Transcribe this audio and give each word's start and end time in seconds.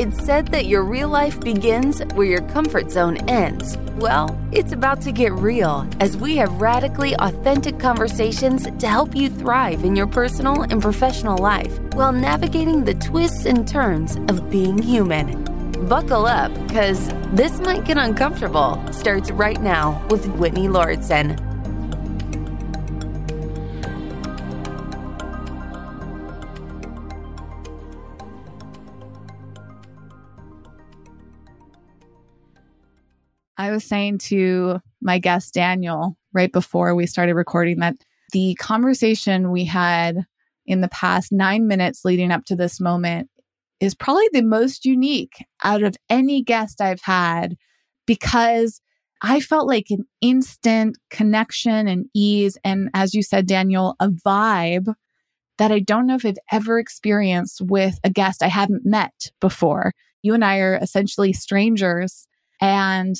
It's 0.00 0.24
said 0.24 0.48
that 0.48 0.64
your 0.64 0.82
real 0.82 1.10
life 1.10 1.38
begins 1.40 2.00
where 2.14 2.26
your 2.26 2.40
comfort 2.48 2.90
zone 2.90 3.18
ends. 3.28 3.76
Well, 3.96 4.34
it's 4.50 4.72
about 4.72 5.02
to 5.02 5.12
get 5.12 5.30
real 5.34 5.86
as 6.00 6.16
we 6.16 6.36
have 6.36 6.58
radically 6.58 7.14
authentic 7.16 7.78
conversations 7.78 8.66
to 8.78 8.88
help 8.88 9.14
you 9.14 9.28
thrive 9.28 9.84
in 9.84 9.94
your 9.94 10.06
personal 10.06 10.62
and 10.62 10.80
professional 10.80 11.36
life 11.36 11.78
while 11.92 12.12
navigating 12.12 12.82
the 12.82 12.94
twists 12.94 13.44
and 13.44 13.68
turns 13.68 14.16
of 14.30 14.48
being 14.48 14.78
human. 14.78 15.44
Buckle 15.86 16.24
up, 16.24 16.50
because 16.66 17.08
this 17.34 17.60
might 17.60 17.84
get 17.84 17.98
uncomfortable. 17.98 18.82
Starts 18.92 19.30
right 19.30 19.60
now 19.60 20.02
with 20.08 20.24
Whitney 20.28 20.68
Lauritsen. 20.68 21.36
I 33.70 33.72
was 33.72 33.84
saying 33.84 34.18
to 34.18 34.80
my 35.00 35.20
guest, 35.20 35.54
Daniel, 35.54 36.16
right 36.32 36.50
before 36.50 36.92
we 36.96 37.06
started 37.06 37.34
recording, 37.34 37.78
that 37.78 37.94
the 38.32 38.56
conversation 38.56 39.52
we 39.52 39.64
had 39.64 40.26
in 40.66 40.80
the 40.80 40.88
past 40.88 41.30
nine 41.30 41.68
minutes 41.68 42.04
leading 42.04 42.32
up 42.32 42.44
to 42.46 42.56
this 42.56 42.80
moment 42.80 43.30
is 43.78 43.94
probably 43.94 44.28
the 44.32 44.42
most 44.42 44.84
unique 44.84 45.44
out 45.62 45.84
of 45.84 45.96
any 46.08 46.42
guest 46.42 46.80
I've 46.80 47.02
had 47.02 47.56
because 48.08 48.80
I 49.22 49.38
felt 49.38 49.68
like 49.68 49.86
an 49.90 50.04
instant 50.20 50.98
connection 51.08 51.86
and 51.86 52.06
ease. 52.12 52.58
And 52.64 52.90
as 52.92 53.14
you 53.14 53.22
said, 53.22 53.46
Daniel, 53.46 53.94
a 54.00 54.08
vibe 54.08 54.92
that 55.58 55.70
I 55.70 55.78
don't 55.78 56.08
know 56.08 56.16
if 56.16 56.26
I've 56.26 56.38
ever 56.50 56.80
experienced 56.80 57.60
with 57.60 58.00
a 58.02 58.10
guest 58.10 58.42
I 58.42 58.48
haven't 58.48 58.84
met 58.84 59.30
before. 59.40 59.92
You 60.22 60.34
and 60.34 60.44
I 60.44 60.58
are 60.58 60.74
essentially 60.74 61.32
strangers. 61.32 62.26
And 62.60 63.16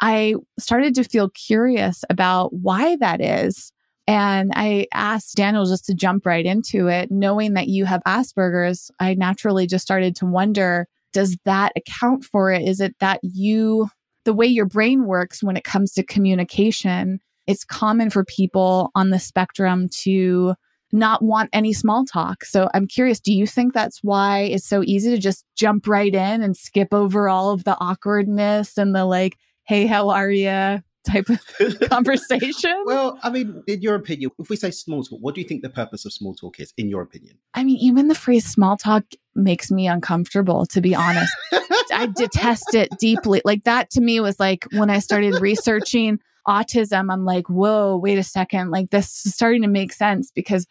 I 0.00 0.34
started 0.58 0.94
to 0.96 1.04
feel 1.04 1.30
curious 1.30 2.04
about 2.10 2.52
why 2.52 2.96
that 2.96 3.20
is. 3.20 3.72
And 4.06 4.52
I 4.54 4.86
asked 4.92 5.36
Daniel 5.36 5.64
just 5.64 5.86
to 5.86 5.94
jump 5.94 6.26
right 6.26 6.44
into 6.44 6.88
it. 6.88 7.10
Knowing 7.10 7.54
that 7.54 7.68
you 7.68 7.86
have 7.86 8.02
Asperger's, 8.06 8.90
I 9.00 9.14
naturally 9.14 9.66
just 9.66 9.84
started 9.84 10.14
to 10.16 10.26
wonder 10.26 10.86
does 11.14 11.36
that 11.44 11.72
account 11.76 12.24
for 12.24 12.50
it? 12.50 12.66
Is 12.68 12.80
it 12.80 12.96
that 12.98 13.20
you, 13.22 13.88
the 14.24 14.34
way 14.34 14.46
your 14.46 14.66
brain 14.66 15.06
works 15.06 15.44
when 15.44 15.56
it 15.56 15.62
comes 15.62 15.92
to 15.92 16.02
communication, 16.02 17.20
it's 17.46 17.64
common 17.64 18.10
for 18.10 18.24
people 18.24 18.90
on 18.96 19.10
the 19.10 19.20
spectrum 19.20 19.88
to 20.02 20.54
not 20.92 21.22
want 21.22 21.50
any 21.52 21.72
small 21.72 22.04
talk. 22.04 22.44
So 22.44 22.68
I'm 22.74 22.86
curious, 22.86 23.20
do 23.20 23.32
you 23.32 23.46
think 23.46 23.74
that's 23.74 24.00
why 24.02 24.40
it's 24.40 24.66
so 24.66 24.82
easy 24.84 25.10
to 25.10 25.18
just 25.18 25.44
jump 25.56 25.86
right 25.86 26.14
in 26.14 26.42
and 26.42 26.56
skip 26.56 26.88
over 26.92 27.28
all 27.28 27.50
of 27.50 27.64
the 27.64 27.76
awkwardness 27.80 28.76
and 28.76 28.94
the 28.94 29.04
like, 29.04 29.36
hey, 29.64 29.86
how 29.86 30.10
are 30.10 30.30
you? 30.30 30.82
type 31.04 31.28
of 31.28 31.40
conversation. 31.90 32.74
well, 32.84 33.18
I 33.22 33.30
mean, 33.30 33.62
in 33.66 33.82
your 33.82 33.94
opinion, 33.94 34.30
if 34.38 34.48
we 34.48 34.56
say 34.56 34.70
small 34.70 35.02
talk, 35.02 35.18
what 35.20 35.34
do 35.34 35.40
you 35.40 35.46
think 35.46 35.62
the 35.62 35.70
purpose 35.70 36.04
of 36.04 36.12
small 36.12 36.34
talk 36.34 36.58
is, 36.58 36.72
in 36.76 36.88
your 36.88 37.02
opinion? 37.02 37.38
I 37.54 37.62
mean, 37.62 37.76
even 37.76 38.08
the 38.08 38.14
phrase 38.14 38.46
small 38.46 38.76
talk 38.76 39.04
makes 39.34 39.70
me 39.70 39.86
uncomfortable, 39.86 40.66
to 40.66 40.80
be 40.80 40.94
honest. 40.94 41.32
I 41.92 42.06
detest 42.14 42.74
it 42.74 42.88
deeply. 42.98 43.42
Like 43.44 43.64
that 43.64 43.90
to 43.90 44.00
me 44.00 44.20
was 44.20 44.40
like 44.40 44.66
when 44.72 44.90
I 44.90 44.98
started 44.98 45.40
researching 45.40 46.18
autism, 46.48 47.12
I'm 47.12 47.24
like, 47.24 47.48
whoa, 47.48 47.96
wait 47.96 48.18
a 48.18 48.22
second. 48.22 48.70
Like 48.70 48.90
this 48.90 49.26
is 49.26 49.34
starting 49.34 49.62
to 49.62 49.68
make 49.68 49.92
sense 49.92 50.30
because 50.34 50.66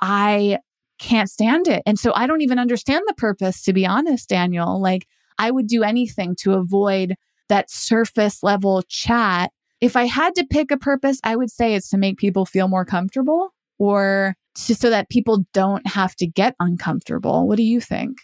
I 0.00 0.58
can't 0.98 1.30
stand 1.30 1.68
it. 1.68 1.82
And 1.86 1.98
so 1.98 2.12
I 2.14 2.26
don't 2.26 2.40
even 2.40 2.58
understand 2.58 3.04
the 3.06 3.14
purpose, 3.14 3.62
to 3.64 3.72
be 3.72 3.86
honest, 3.86 4.28
Daniel. 4.28 4.80
Like 4.80 5.06
I 5.38 5.50
would 5.50 5.66
do 5.66 5.82
anything 5.82 6.36
to 6.40 6.54
avoid 6.54 7.16
that 7.48 7.70
surface 7.70 8.42
level 8.42 8.82
chat. 8.82 9.50
If 9.80 9.96
I 9.96 10.04
had 10.04 10.34
to 10.36 10.46
pick 10.48 10.70
a 10.70 10.76
purpose, 10.76 11.20
I 11.22 11.36
would 11.36 11.50
say 11.50 11.74
it's 11.74 11.90
to 11.90 11.98
make 11.98 12.18
people 12.18 12.46
feel 12.46 12.68
more 12.68 12.84
comfortable 12.84 13.52
or 13.78 14.34
so 14.54 14.90
that 14.90 15.10
people 15.10 15.44
don't 15.52 15.86
have 15.86 16.16
to 16.16 16.26
get 16.26 16.54
uncomfortable. 16.60 17.46
What 17.46 17.56
do 17.56 17.62
you 17.62 17.80
think? 17.80 18.16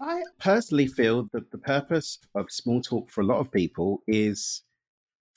I 0.00 0.22
personally 0.38 0.86
feel 0.86 1.28
that 1.32 1.50
the 1.50 1.58
purpose 1.58 2.18
of 2.34 2.50
small 2.50 2.80
talk 2.80 3.10
for 3.10 3.20
a 3.20 3.26
lot 3.26 3.40
of 3.40 3.52
people 3.52 4.02
is 4.06 4.62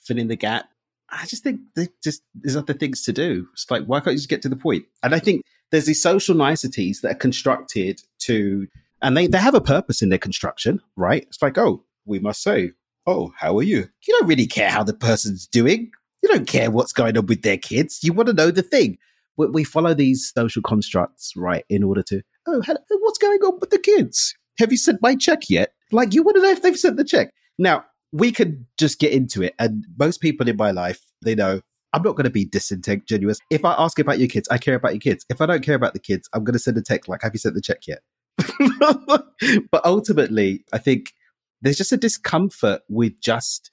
filling 0.00 0.28
the 0.28 0.36
gap. 0.36 0.70
I 1.10 1.26
just 1.26 1.42
think 1.42 1.60
just 2.02 2.22
there's 2.34 2.56
other 2.56 2.72
things 2.72 3.02
to 3.02 3.12
do. 3.12 3.46
It's 3.52 3.70
like 3.70 3.84
why 3.84 4.00
can't 4.00 4.12
you 4.12 4.18
just 4.18 4.30
get 4.30 4.40
to 4.42 4.48
the 4.48 4.56
point? 4.56 4.86
And 5.02 5.14
I 5.14 5.18
think 5.18 5.42
there's 5.70 5.84
these 5.84 6.02
social 6.02 6.34
niceties 6.34 7.02
that 7.02 7.12
are 7.12 7.18
constructed 7.18 8.00
to 8.20 8.66
and 9.02 9.14
they, 9.14 9.26
they 9.26 9.38
have 9.38 9.54
a 9.54 9.60
purpose 9.60 10.00
in 10.00 10.08
their 10.08 10.18
construction, 10.18 10.80
right? 10.96 11.24
It's 11.24 11.42
like, 11.42 11.58
oh, 11.58 11.84
we 12.06 12.18
must 12.18 12.42
say, 12.42 12.72
Oh, 13.06 13.32
how 13.36 13.56
are 13.58 13.62
you? 13.62 13.88
You 14.06 14.18
don't 14.18 14.28
really 14.28 14.46
care 14.46 14.70
how 14.70 14.82
the 14.82 14.94
person's 14.94 15.46
doing. 15.46 15.90
You 16.22 16.28
don't 16.30 16.48
care 16.48 16.70
what's 16.70 16.92
going 16.92 17.18
on 17.18 17.26
with 17.26 17.42
their 17.42 17.58
kids. 17.58 18.00
You 18.02 18.12
want 18.12 18.28
to 18.28 18.32
know 18.32 18.50
the 18.50 18.62
thing. 18.62 18.98
We, 19.36 19.48
we 19.48 19.64
follow 19.64 19.92
these 19.94 20.32
social 20.34 20.62
constructs, 20.62 21.32
right, 21.36 21.64
in 21.68 21.82
order 21.82 22.02
to, 22.04 22.22
oh, 22.46 22.62
hello, 22.62 22.78
what's 23.00 23.18
going 23.18 23.40
on 23.40 23.58
with 23.60 23.70
the 23.70 23.78
kids? 23.78 24.34
Have 24.58 24.70
you 24.70 24.78
sent 24.78 25.02
my 25.02 25.16
check 25.16 25.50
yet? 25.50 25.72
Like, 25.92 26.14
you 26.14 26.22
want 26.22 26.36
to 26.36 26.42
know 26.42 26.50
if 26.50 26.62
they've 26.62 26.78
sent 26.78 26.96
the 26.96 27.04
check. 27.04 27.30
Now, 27.58 27.84
we 28.12 28.32
could 28.32 28.64
just 28.78 28.98
get 29.00 29.12
into 29.12 29.42
it. 29.42 29.54
And 29.58 29.84
most 29.98 30.20
people 30.20 30.48
in 30.48 30.56
my 30.56 30.70
life, 30.70 31.00
they 31.22 31.34
know 31.34 31.60
I'm 31.92 32.02
not 32.02 32.16
going 32.16 32.24
to 32.24 32.30
be 32.30 32.44
disingenuous. 32.44 33.38
If 33.50 33.64
I 33.64 33.74
ask 33.78 33.98
about 33.98 34.18
your 34.18 34.28
kids, 34.28 34.48
I 34.50 34.58
care 34.58 34.74
about 34.74 34.92
your 34.92 35.00
kids. 35.00 35.26
If 35.28 35.40
I 35.40 35.46
don't 35.46 35.62
care 35.62 35.74
about 35.74 35.92
the 35.92 36.00
kids, 36.00 36.28
I'm 36.32 36.42
going 36.42 36.54
to 36.54 36.58
send 36.58 36.76
a 36.76 36.82
text 36.82 37.08
like, 37.08 37.22
have 37.22 37.32
you 37.34 37.38
sent 37.38 37.54
the 37.54 37.60
check 37.60 37.86
yet? 37.86 38.00
but 39.70 39.84
ultimately, 39.84 40.64
I 40.72 40.78
think 40.78 41.12
there's 41.64 41.78
just 41.78 41.92
a 41.92 41.96
discomfort 41.96 42.82
with 42.88 43.18
just 43.20 43.70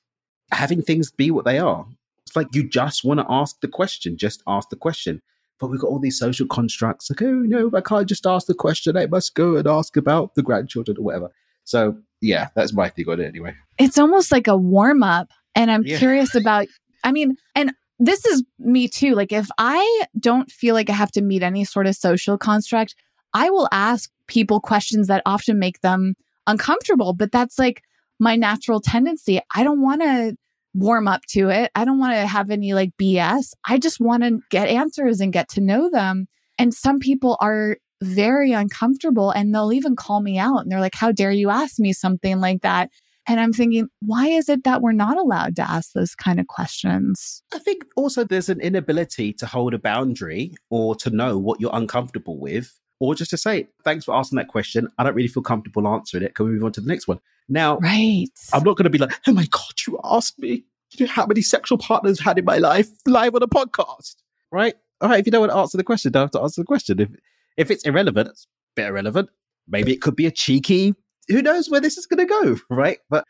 having 0.52 0.82
things 0.82 1.12
be 1.12 1.30
what 1.30 1.46
they 1.46 1.60
are. 1.60 1.86
It's 2.26 2.36
like 2.36 2.48
you 2.56 2.68
just 2.68 3.04
want 3.04 3.20
to 3.20 3.26
ask 3.30 3.60
the 3.60 3.68
question, 3.68 4.18
just 4.18 4.42
ask 4.48 4.70
the 4.70 4.78
question. 4.78 5.22
But 5.60 5.68
we've 5.68 5.80
got 5.80 5.90
all 5.90 6.00
these 6.00 6.18
social 6.18 6.48
constructs 6.48 7.12
like, 7.12 7.22
oh 7.22 7.32
no, 7.32 7.70
I 7.76 7.82
can't 7.82 8.08
just 8.08 8.26
ask 8.26 8.48
the 8.48 8.56
question. 8.56 8.98
I 8.98 9.06
must 9.06 9.36
go 9.36 9.58
and 9.58 9.68
ask 9.68 9.96
about 9.98 10.34
the 10.36 10.42
grandchildren 10.42 10.98
or 10.98 11.04
whatever. 11.04 11.30
So 11.66 11.98
yeah, 12.22 12.48
that's 12.56 12.74
my 12.74 12.90
thing 12.90 13.10
on 13.10 13.20
it 13.20 13.28
anyway. 13.28 13.54
It's 13.78 13.98
almost 13.98 14.32
like 14.32 14.48
a 14.48 14.58
warm 14.58 15.04
up. 15.04 15.30
And 15.54 15.70
I'm 15.70 15.84
yeah. 15.84 15.98
curious 15.98 16.34
about, 16.34 16.68
I 17.04 17.12
mean, 17.12 17.36
and 17.56 17.74
this 18.00 18.26
is 18.26 18.44
me 18.58 18.88
too. 18.88 19.16
Like 19.16 19.34
if 19.34 19.50
I 19.58 20.04
don't 20.18 20.50
feel 20.50 20.76
like 20.76 20.90
I 20.90 20.94
have 20.94 21.12
to 21.12 21.22
meet 21.22 21.44
any 21.44 21.66
sort 21.66 21.88
of 21.88 21.96
social 21.96 22.38
construct, 22.38 22.96
I 23.34 23.50
will 23.50 23.68
ask 23.72 24.10
people 24.28 24.62
questions 24.62 25.08
that 25.08 25.22
often 25.26 25.60
make 25.60 25.82
them 25.82 26.16
uncomfortable, 26.48 27.14
but 27.14 27.32
that's 27.32 27.58
like 27.60 27.82
my 28.20 28.36
natural 28.36 28.82
tendency. 28.82 29.40
I 29.56 29.64
don't 29.64 29.82
want 29.82 30.02
to 30.02 30.36
warm 30.74 31.08
up 31.08 31.22
to 31.30 31.50
it. 31.50 31.72
I 31.76 31.86
don't 31.86 32.00
want 32.00 32.14
to 32.14 32.26
have 32.28 32.50
any 32.50 32.74
like 32.74 32.92
BS. 33.02 33.54
I 33.68 33.78
just 33.78 34.00
want 34.00 34.24
to 34.24 34.40
get 34.50 34.70
answers 34.70 35.20
and 35.20 35.34
get 35.34 35.50
to 35.50 35.62
know 35.62 35.90
them. 35.90 36.28
And 36.58 36.74
some 36.74 37.00
people 37.00 37.38
are 37.42 37.78
very 38.02 38.52
uncomfortable 38.52 39.32
and 39.32 39.54
they'll 39.54 39.74
even 39.74 39.96
call 39.96 40.22
me 40.22 40.38
out 40.38 40.60
and 40.60 40.72
they're 40.72 40.80
like, 40.80 40.96
How 40.96 41.12
dare 41.12 41.32
you 41.32 41.50
ask 41.50 41.80
me 41.80 41.94
something 41.94 42.40
like 42.40 42.62
that? 42.62 42.90
And 43.28 43.40
I'm 43.40 43.54
thinking, 43.54 43.88
why 44.02 44.28
is 44.28 44.50
it 44.50 44.64
that 44.64 44.82
we're 44.82 44.94
not 44.94 45.18
allowed 45.18 45.56
to 45.58 45.70
ask 45.70 45.94
those 45.94 46.16
kind 46.16 46.40
of 46.40 46.48
questions? 46.48 47.44
I 47.54 47.60
think 47.60 47.86
also 47.96 48.24
there's 48.24 48.50
an 48.50 48.60
inability 48.60 49.34
to 49.34 49.46
hold 49.46 49.74
a 49.74 49.80
boundary 49.80 50.56
or 50.72 50.96
to 50.96 51.12
know 51.12 51.38
what 51.38 51.62
you're 51.62 51.70
uncomfortable 51.72 52.40
with 52.40 52.81
or 53.02 53.16
just 53.16 53.32
to 53.32 53.38
say, 53.38 53.68
thanks 53.84 54.06
for 54.06 54.16
asking 54.16 54.38
that 54.38 54.48
question. 54.48 54.88
I 55.00 55.04
don't 55.04 55.16
really 55.16 55.28
feel 55.28 55.42
comfortable 55.42 55.88
answering 55.88 56.22
it. 56.22 56.36
Can 56.36 56.46
we 56.46 56.52
move 56.52 56.64
on 56.66 56.72
to 56.74 56.82
the 56.82 56.88
next 56.88 57.08
one? 57.08 57.20
Now, 57.50 57.80
right. 57.80 58.30
I'm 58.54 58.64
not 58.64 58.78
going 58.78 58.84
to 58.84 58.92
be 58.92 59.00
like, 59.00 59.12
oh 59.28 59.34
my 59.34 59.46
God, 59.46 59.74
you 59.88 60.00
asked 60.04 60.38
me 60.38 60.64
you 60.92 61.08
know, 61.08 61.12
how 61.12 61.26
many 61.26 61.42
sexual 61.42 61.80
partners 61.80 62.20
I've 62.20 62.26
had 62.26 62.38
in 62.38 62.46
my 62.46 62.60
life 62.60 62.90
live 63.08 63.34
on 63.34 63.42
a 63.42 63.48
podcast, 63.48 64.18
right? 64.52 64.76
All 65.02 65.10
right, 65.10 65.20
if 65.20 65.26
you 65.26 65.32
don't 65.32 65.42
want 65.42 65.52
to 65.52 65.58
answer 65.58 65.78
the 65.78 65.84
question, 65.84 66.12
don't 66.12 66.26
have 66.26 66.32
to 66.32 66.42
answer 66.42 66.62
the 66.62 66.66
question. 66.66 67.00
If, 67.00 67.10
if 67.58 67.72
it's 67.72 67.84
irrelevant, 67.86 68.30
it's 68.30 68.46
a 68.46 68.48
bit 68.76 68.88
irrelevant. 68.90 69.30
Maybe 69.68 69.92
it 69.94 70.02
could 70.04 70.16
be 70.16 70.28
a 70.28 70.32
cheeky, 70.32 70.94
who 71.28 71.42
knows 71.42 71.72
where 71.72 71.82
this 71.82 71.98
is 71.98 72.06
going 72.06 72.28
to 72.28 72.32
go, 72.32 72.58
right? 72.76 73.00
But 73.10 73.26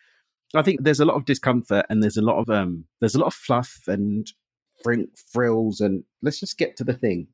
I 0.53 0.63
think 0.63 0.83
there's 0.83 0.99
a 0.99 1.05
lot 1.05 1.15
of 1.15 1.23
discomfort 1.23 1.85
and 1.89 2.03
there's 2.03 2.17
a 2.17 2.21
lot 2.21 2.39
of, 2.39 2.49
um, 2.49 2.83
there's 2.99 3.15
a 3.15 3.19
lot 3.19 3.27
of 3.27 3.33
fluff 3.33 3.83
and 3.87 4.29
frills 5.31 5.79
and 5.79 6.03
let's 6.21 6.41
just 6.41 6.57
get 6.57 6.75
to 6.75 6.83
the 6.83 6.93
thing 6.93 7.27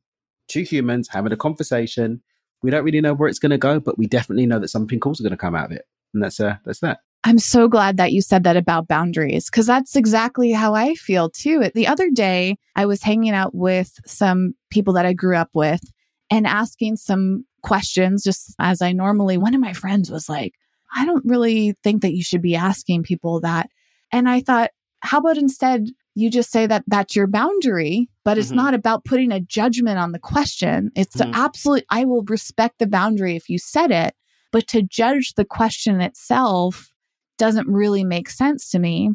two 0.48 0.62
humans 0.62 1.10
having 1.12 1.32
a 1.32 1.38
conversation. 1.38 2.22
We 2.64 2.72
don't 2.72 2.84
really 2.84 3.02
know 3.02 3.14
where 3.14 3.30
it's 3.30 3.40
going 3.40 3.52
to 3.52 3.58
go, 3.58 3.80
but 3.80 3.98
we 3.98 4.08
definitely 4.08 4.46
know 4.46 4.60
that 4.60 4.70
something 4.70 5.00
cool 5.00 5.12
is 5.12 5.20
going 5.20 5.32
to 5.32 5.38
come 5.38 5.56
out 5.56 5.66
of 5.66 5.72
it. 5.72 5.86
And 6.14 6.24
that's 6.24 6.40
uh, 6.40 6.56
that's 6.66 6.80
that. 6.80 7.00
I'm 7.24 7.40
so 7.40 7.68
glad 7.68 7.98
that 7.98 8.14
you 8.14 8.22
said 8.22 8.44
that 8.44 8.56
about 8.56 8.88
boundaries 8.88 9.50
because 9.50 9.66
that's 9.66 9.96
exactly 9.96 10.52
how 10.52 10.76
I 10.76 10.96
feel 10.96 11.30
too. 11.30 11.70
The 11.76 11.88
other 11.88 12.10
day, 12.10 12.58
I 12.76 12.86
was 12.86 13.04
hanging 13.04 13.34
out 13.34 13.54
with 13.54 13.92
some 14.06 14.54
people 14.70 14.94
that 14.94 15.06
I 15.06 15.14
grew 15.14 15.36
up 15.36 15.50
with 15.54 15.82
and 16.32 16.48
asking 16.48 16.98
some 16.98 17.46
questions, 17.64 18.24
just 18.24 18.56
as 18.60 18.82
I 18.82 18.94
normally. 18.94 19.38
One 19.38 19.54
of 19.54 19.62
my 19.62 19.74
friends 19.74 20.10
was 20.10 20.30
like, 20.30 20.54
I 20.96 21.06
don't 21.06 21.26
really 21.26 21.76
think 21.84 22.02
that 22.02 22.14
you 22.14 22.24
should 22.24 22.42
be 22.42 22.56
asking 22.56 23.04
people 23.04 23.42
that. 23.42 23.68
And 24.12 24.30
I 24.30 24.42
thought, 24.42 24.72
how 25.02 25.18
about 25.18 25.38
instead 25.38 25.88
you 26.18 26.32
just 26.32 26.52
say 26.52 26.66
that 26.66 26.84
that's 26.88 27.16
your 27.16 27.28
boundary, 27.28 28.10
but 28.26 28.40
it's 28.40 28.48
mm-hmm. 28.48 28.58
not 28.58 28.74
about 28.74 29.06
putting 29.06 29.32
a 29.32 29.40
judgment 29.40 30.00
on 30.00 30.14
the 30.14 30.20
question. 30.20 30.92
It's 30.96 31.18
mm-hmm. 31.18 31.32
absolute, 31.36 31.86
I 31.92 32.06
will 32.06 32.24
respect 32.24 32.80
the 32.80 32.88
boundary 32.88 33.36
if 33.36 33.50
you 33.50 33.60
said 33.60 33.92
it, 33.92 34.16
But 34.52 34.68
to 34.70 34.82
judge 34.82 35.36
the 35.36 35.46
question 35.46 36.02
itself 36.02 36.92
doesn't 37.38 37.68
really 37.68 38.04
make 38.04 38.32
sense 38.32 38.72
to 38.72 38.80
me. 38.80 39.12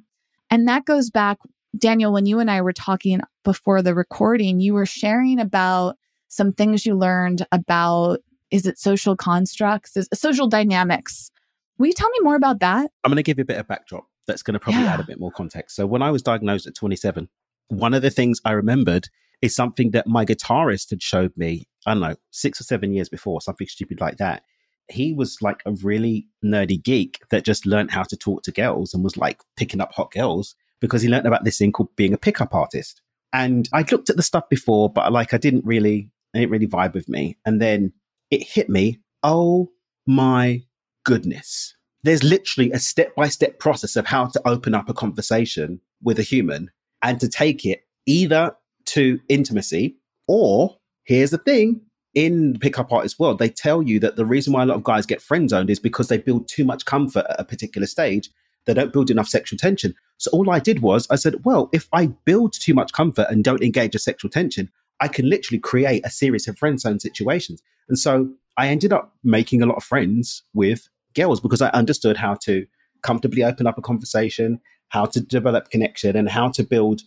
And 0.48 0.68
that 0.68 0.84
goes 0.84 1.10
back, 1.10 1.38
Daniel, 1.76 2.12
when 2.12 2.26
you 2.26 2.38
and 2.38 2.48
I 2.48 2.60
were 2.60 2.72
talking 2.72 3.20
before 3.42 3.82
the 3.82 3.96
recording, 3.96 4.60
you 4.60 4.72
were 4.72 4.86
sharing 4.86 5.40
about 5.40 5.96
some 6.28 6.52
things 6.52 6.86
you 6.86 6.94
learned 6.94 7.44
about 7.50 8.20
is 8.52 8.64
it 8.64 8.78
social 8.78 9.16
constructs, 9.16 9.96
is 9.96 10.08
social 10.14 10.46
dynamics. 10.46 11.32
Will 11.78 11.88
you 11.88 11.94
tell 11.94 12.10
me 12.10 12.18
more 12.20 12.36
about 12.36 12.60
that? 12.60 12.92
I'm 13.02 13.10
going 13.10 13.16
to 13.16 13.22
give 13.24 13.38
you 13.38 13.42
a 13.42 13.46
bit 13.46 13.58
of 13.58 13.66
backdrop 13.66 14.04
that's 14.26 14.42
going 14.42 14.54
to 14.54 14.60
probably 14.60 14.82
yeah. 14.82 14.94
add 14.94 15.00
a 15.00 15.06
bit 15.06 15.20
more 15.20 15.32
context. 15.32 15.76
So, 15.76 15.86
when 15.86 16.02
I 16.02 16.10
was 16.10 16.22
diagnosed 16.22 16.66
at 16.66 16.74
27, 16.74 17.28
one 17.68 17.94
of 17.94 18.02
the 18.02 18.10
things 18.10 18.40
I 18.44 18.52
remembered 18.52 19.08
is 19.40 19.54
something 19.54 19.90
that 19.90 20.06
my 20.06 20.24
guitarist 20.24 20.90
had 20.90 21.02
showed 21.02 21.32
me, 21.36 21.66
I 21.86 21.94
don't 21.94 22.02
know, 22.02 22.14
six 22.30 22.60
or 22.60 22.64
seven 22.64 22.92
years 22.92 23.08
before, 23.08 23.40
something 23.40 23.66
stupid 23.66 24.00
like 24.00 24.18
that. 24.18 24.44
He 24.88 25.12
was 25.12 25.38
like 25.42 25.62
a 25.66 25.72
really 25.72 26.28
nerdy 26.44 26.82
geek 26.82 27.20
that 27.30 27.44
just 27.44 27.66
learned 27.66 27.90
how 27.90 28.04
to 28.04 28.16
talk 28.16 28.42
to 28.44 28.52
girls 28.52 28.94
and 28.94 29.02
was 29.02 29.16
like 29.16 29.40
picking 29.56 29.80
up 29.80 29.92
hot 29.92 30.12
girls 30.12 30.54
because 30.80 31.02
he 31.02 31.08
learned 31.08 31.26
about 31.26 31.44
this 31.44 31.58
thing 31.58 31.72
called 31.72 31.94
being 31.96 32.12
a 32.12 32.18
pickup 32.18 32.54
artist. 32.54 33.00
And 33.32 33.68
I'd 33.72 33.90
looked 33.90 34.10
at 34.10 34.16
the 34.16 34.22
stuff 34.22 34.48
before, 34.48 34.90
but 34.90 35.12
like 35.12 35.32
I 35.34 35.38
didn't 35.38 35.64
really, 35.64 36.10
it 36.34 36.38
didn't 36.38 36.50
really 36.50 36.66
vibe 36.66 36.94
with 36.94 37.08
me. 37.08 37.38
And 37.44 37.60
then 37.60 37.92
it 38.30 38.42
hit 38.42 38.68
me. 38.68 39.00
Oh 39.22 39.70
my 40.06 40.62
goodness. 41.04 41.74
There's 42.04 42.24
literally 42.24 42.72
a 42.72 42.78
step 42.78 43.14
by 43.14 43.28
step 43.28 43.58
process 43.58 43.96
of 43.96 44.06
how 44.06 44.26
to 44.26 44.48
open 44.48 44.74
up 44.74 44.88
a 44.88 44.94
conversation 44.94 45.80
with 46.02 46.18
a 46.18 46.22
human 46.22 46.70
and 47.02 47.20
to 47.20 47.28
take 47.28 47.64
it 47.64 47.84
either 48.06 48.56
to 48.86 49.20
intimacy 49.28 49.96
or 50.26 50.78
here's 51.04 51.30
the 51.30 51.38
thing 51.38 51.80
in 52.14 52.54
the 52.54 52.58
pickup 52.58 52.92
artist 52.92 53.18
world, 53.18 53.38
they 53.38 53.48
tell 53.48 53.82
you 53.82 53.98
that 54.00 54.16
the 54.16 54.26
reason 54.26 54.52
why 54.52 54.62
a 54.62 54.66
lot 54.66 54.76
of 54.76 54.84
guys 54.84 55.06
get 55.06 55.22
friend 55.22 55.48
zoned 55.48 55.70
is 55.70 55.78
because 55.78 56.08
they 56.08 56.18
build 56.18 56.48
too 56.48 56.64
much 56.64 56.84
comfort 56.84 57.24
at 57.28 57.40
a 57.40 57.44
particular 57.44 57.86
stage. 57.86 58.28
They 58.66 58.74
don't 58.74 58.92
build 58.92 59.10
enough 59.10 59.28
sexual 59.28 59.56
tension. 59.56 59.94
So 60.18 60.30
all 60.32 60.50
I 60.50 60.58
did 60.58 60.82
was 60.82 61.06
I 61.10 61.16
said, 61.16 61.44
well, 61.44 61.70
if 61.72 61.88
I 61.92 62.06
build 62.06 62.52
too 62.52 62.74
much 62.74 62.92
comfort 62.92 63.26
and 63.30 63.42
don't 63.42 63.62
engage 63.62 63.94
a 63.94 63.98
sexual 63.98 64.30
tension, 64.30 64.70
I 65.00 65.08
can 65.08 65.28
literally 65.28 65.58
create 65.58 66.04
a 66.04 66.10
series 66.10 66.46
of 66.46 66.58
friend 66.58 66.78
zone 66.78 67.00
situations. 67.00 67.62
And 67.88 67.98
so 67.98 68.30
I 68.56 68.68
ended 68.68 68.92
up 68.92 69.14
making 69.24 69.62
a 69.62 69.66
lot 69.66 69.76
of 69.76 69.84
friends 69.84 70.42
with 70.54 70.88
girls 71.14 71.40
because 71.40 71.62
I 71.62 71.68
understood 71.70 72.16
how 72.16 72.34
to 72.42 72.66
comfortably 73.02 73.42
open 73.42 73.66
up 73.66 73.78
a 73.78 73.82
conversation, 73.82 74.60
how 74.88 75.06
to 75.06 75.20
develop 75.20 75.70
connection, 75.70 76.16
and 76.16 76.28
how 76.28 76.48
to 76.50 76.62
build 76.62 77.02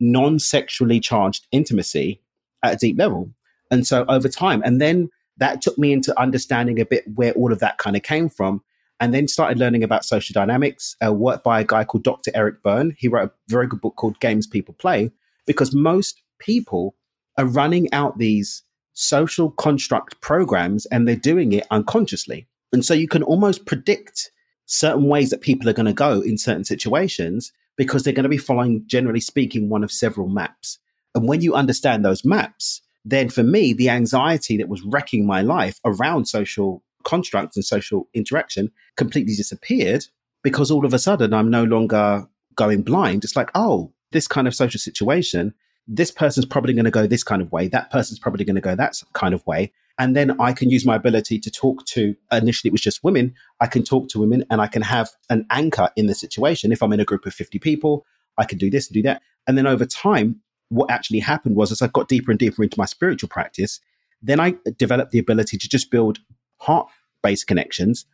non 0.00 0.38
sexually 0.38 1.00
charged 1.00 1.46
intimacy 1.52 2.22
at 2.62 2.74
a 2.74 2.76
deep 2.76 2.98
level. 2.98 3.30
And 3.70 3.86
so 3.86 4.04
over 4.08 4.28
time, 4.28 4.62
and 4.64 4.80
then 4.80 5.10
that 5.36 5.62
took 5.62 5.78
me 5.78 5.92
into 5.92 6.18
understanding 6.20 6.80
a 6.80 6.84
bit 6.84 7.04
where 7.14 7.32
all 7.32 7.52
of 7.52 7.60
that 7.60 7.78
kind 7.78 7.96
of 7.96 8.02
came 8.02 8.28
from. 8.28 8.62
And 9.02 9.14
then 9.14 9.28
started 9.28 9.58
learning 9.58 9.82
about 9.82 10.04
social 10.04 10.34
dynamics, 10.34 10.94
uh, 11.02 11.10
work 11.10 11.42
by 11.42 11.60
a 11.60 11.64
guy 11.64 11.84
called 11.84 12.04
Dr. 12.04 12.30
Eric 12.34 12.62
Berne. 12.62 12.94
He 12.98 13.08
wrote 13.08 13.30
a 13.30 13.32
very 13.48 13.66
good 13.66 13.80
book 13.80 13.96
called 13.96 14.20
Games 14.20 14.46
People 14.46 14.74
Play, 14.74 15.10
because 15.46 15.74
most 15.74 16.20
people 16.38 16.94
are 17.38 17.46
running 17.46 17.90
out 17.94 18.18
these 18.18 18.62
social 18.92 19.50
construct 19.52 20.20
programs 20.20 20.84
and 20.86 21.08
they're 21.08 21.16
doing 21.16 21.52
it 21.52 21.66
unconsciously. 21.70 22.46
And 22.72 22.84
so 22.84 22.94
you 22.94 23.08
can 23.08 23.22
almost 23.22 23.66
predict 23.66 24.30
certain 24.66 25.08
ways 25.08 25.30
that 25.30 25.40
people 25.40 25.68
are 25.68 25.74
going 25.74 25.86
to 25.86 25.92
go 25.92 26.20
in 26.20 26.38
certain 26.38 26.64
situations 26.64 27.52
because 27.76 28.02
they're 28.02 28.12
going 28.12 28.24
to 28.24 28.28
be 28.28 28.38
following, 28.38 28.84
generally 28.86 29.20
speaking, 29.20 29.68
one 29.68 29.82
of 29.82 29.90
several 29.90 30.28
maps. 30.28 30.78
And 31.14 31.26
when 31.26 31.40
you 31.40 31.54
understand 31.54 32.04
those 32.04 32.24
maps, 32.24 32.80
then 33.04 33.28
for 33.30 33.42
me, 33.42 33.72
the 33.72 33.90
anxiety 33.90 34.56
that 34.58 34.68
was 34.68 34.82
wrecking 34.82 35.26
my 35.26 35.42
life 35.42 35.80
around 35.84 36.26
social 36.26 36.82
constructs 37.02 37.56
and 37.56 37.64
social 37.64 38.06
interaction 38.14 38.70
completely 38.96 39.34
disappeared 39.34 40.06
because 40.42 40.70
all 40.70 40.84
of 40.84 40.94
a 40.94 40.98
sudden 40.98 41.32
I'm 41.32 41.50
no 41.50 41.64
longer 41.64 42.28
going 42.54 42.82
blind. 42.82 43.24
It's 43.24 43.36
like, 43.36 43.50
oh, 43.54 43.92
this 44.12 44.28
kind 44.28 44.46
of 44.46 44.54
social 44.54 44.78
situation 44.78 45.54
this 45.92 46.10
person's 46.12 46.46
probably 46.46 46.72
going 46.72 46.84
to 46.84 46.90
go 46.90 47.06
this 47.06 47.24
kind 47.24 47.42
of 47.42 47.50
way. 47.50 47.66
That 47.66 47.90
person's 47.90 48.20
probably 48.20 48.44
going 48.44 48.54
to 48.54 48.60
go 48.60 48.76
that 48.76 49.02
kind 49.12 49.34
of 49.34 49.44
way. 49.46 49.72
And 50.00 50.16
then 50.16 50.40
I 50.40 50.54
can 50.54 50.70
use 50.70 50.86
my 50.86 50.96
ability 50.96 51.38
to 51.38 51.50
talk 51.50 51.84
to, 51.88 52.16
initially 52.32 52.70
it 52.70 52.72
was 52.72 52.80
just 52.80 53.04
women. 53.04 53.34
I 53.60 53.66
can 53.66 53.82
talk 53.82 54.08
to 54.08 54.18
women 54.18 54.46
and 54.50 54.58
I 54.58 54.66
can 54.66 54.80
have 54.80 55.10
an 55.28 55.44
anchor 55.50 55.90
in 55.94 56.06
the 56.06 56.14
situation. 56.14 56.72
If 56.72 56.82
I'm 56.82 56.94
in 56.94 57.00
a 57.00 57.04
group 57.04 57.26
of 57.26 57.34
50 57.34 57.58
people, 57.58 58.06
I 58.38 58.46
can 58.46 58.56
do 58.56 58.70
this 58.70 58.88
and 58.88 58.94
do 58.94 59.02
that. 59.02 59.20
And 59.46 59.58
then 59.58 59.66
over 59.66 59.84
time, 59.84 60.40
what 60.70 60.90
actually 60.90 61.18
happened 61.18 61.54
was 61.54 61.70
as 61.70 61.82
I 61.82 61.88
got 61.88 62.08
deeper 62.08 62.30
and 62.30 62.38
deeper 62.40 62.62
into 62.62 62.78
my 62.78 62.86
spiritual 62.86 63.28
practice, 63.28 63.78
then 64.22 64.40
I 64.40 64.54
developed 64.78 65.10
the 65.10 65.18
ability 65.18 65.58
to 65.58 65.68
just 65.68 65.90
build 65.90 66.20
heart 66.56 66.88
based 67.22 67.46
connections. 67.46 68.06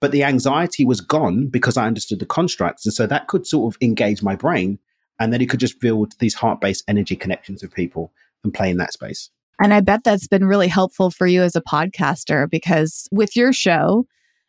But 0.00 0.12
the 0.12 0.24
anxiety 0.24 0.86
was 0.86 1.02
gone 1.02 1.48
because 1.48 1.76
I 1.76 1.86
understood 1.86 2.20
the 2.20 2.26
constructs. 2.26 2.86
And 2.86 2.94
so 2.94 3.06
that 3.06 3.28
could 3.28 3.46
sort 3.46 3.74
of 3.74 3.78
engage 3.82 4.22
my 4.22 4.34
brain 4.34 4.78
and 5.20 5.30
then 5.30 5.42
it 5.42 5.50
could 5.50 5.60
just 5.60 5.78
build 5.78 6.14
these 6.20 6.36
heart 6.36 6.62
based 6.62 6.84
energy 6.88 7.16
connections 7.16 7.62
with 7.62 7.74
people 7.74 8.14
and 8.44 8.54
play 8.54 8.70
in 8.70 8.78
that 8.78 8.94
space. 8.94 9.28
And 9.60 9.72
I 9.72 9.80
bet 9.80 10.04
that's 10.04 10.26
been 10.26 10.46
really 10.46 10.68
helpful 10.68 11.10
for 11.10 11.26
you 11.26 11.42
as 11.42 11.54
a 11.54 11.62
podcaster 11.62 12.50
because 12.50 13.08
with 13.12 13.36
your 13.36 13.52
show, 13.52 14.06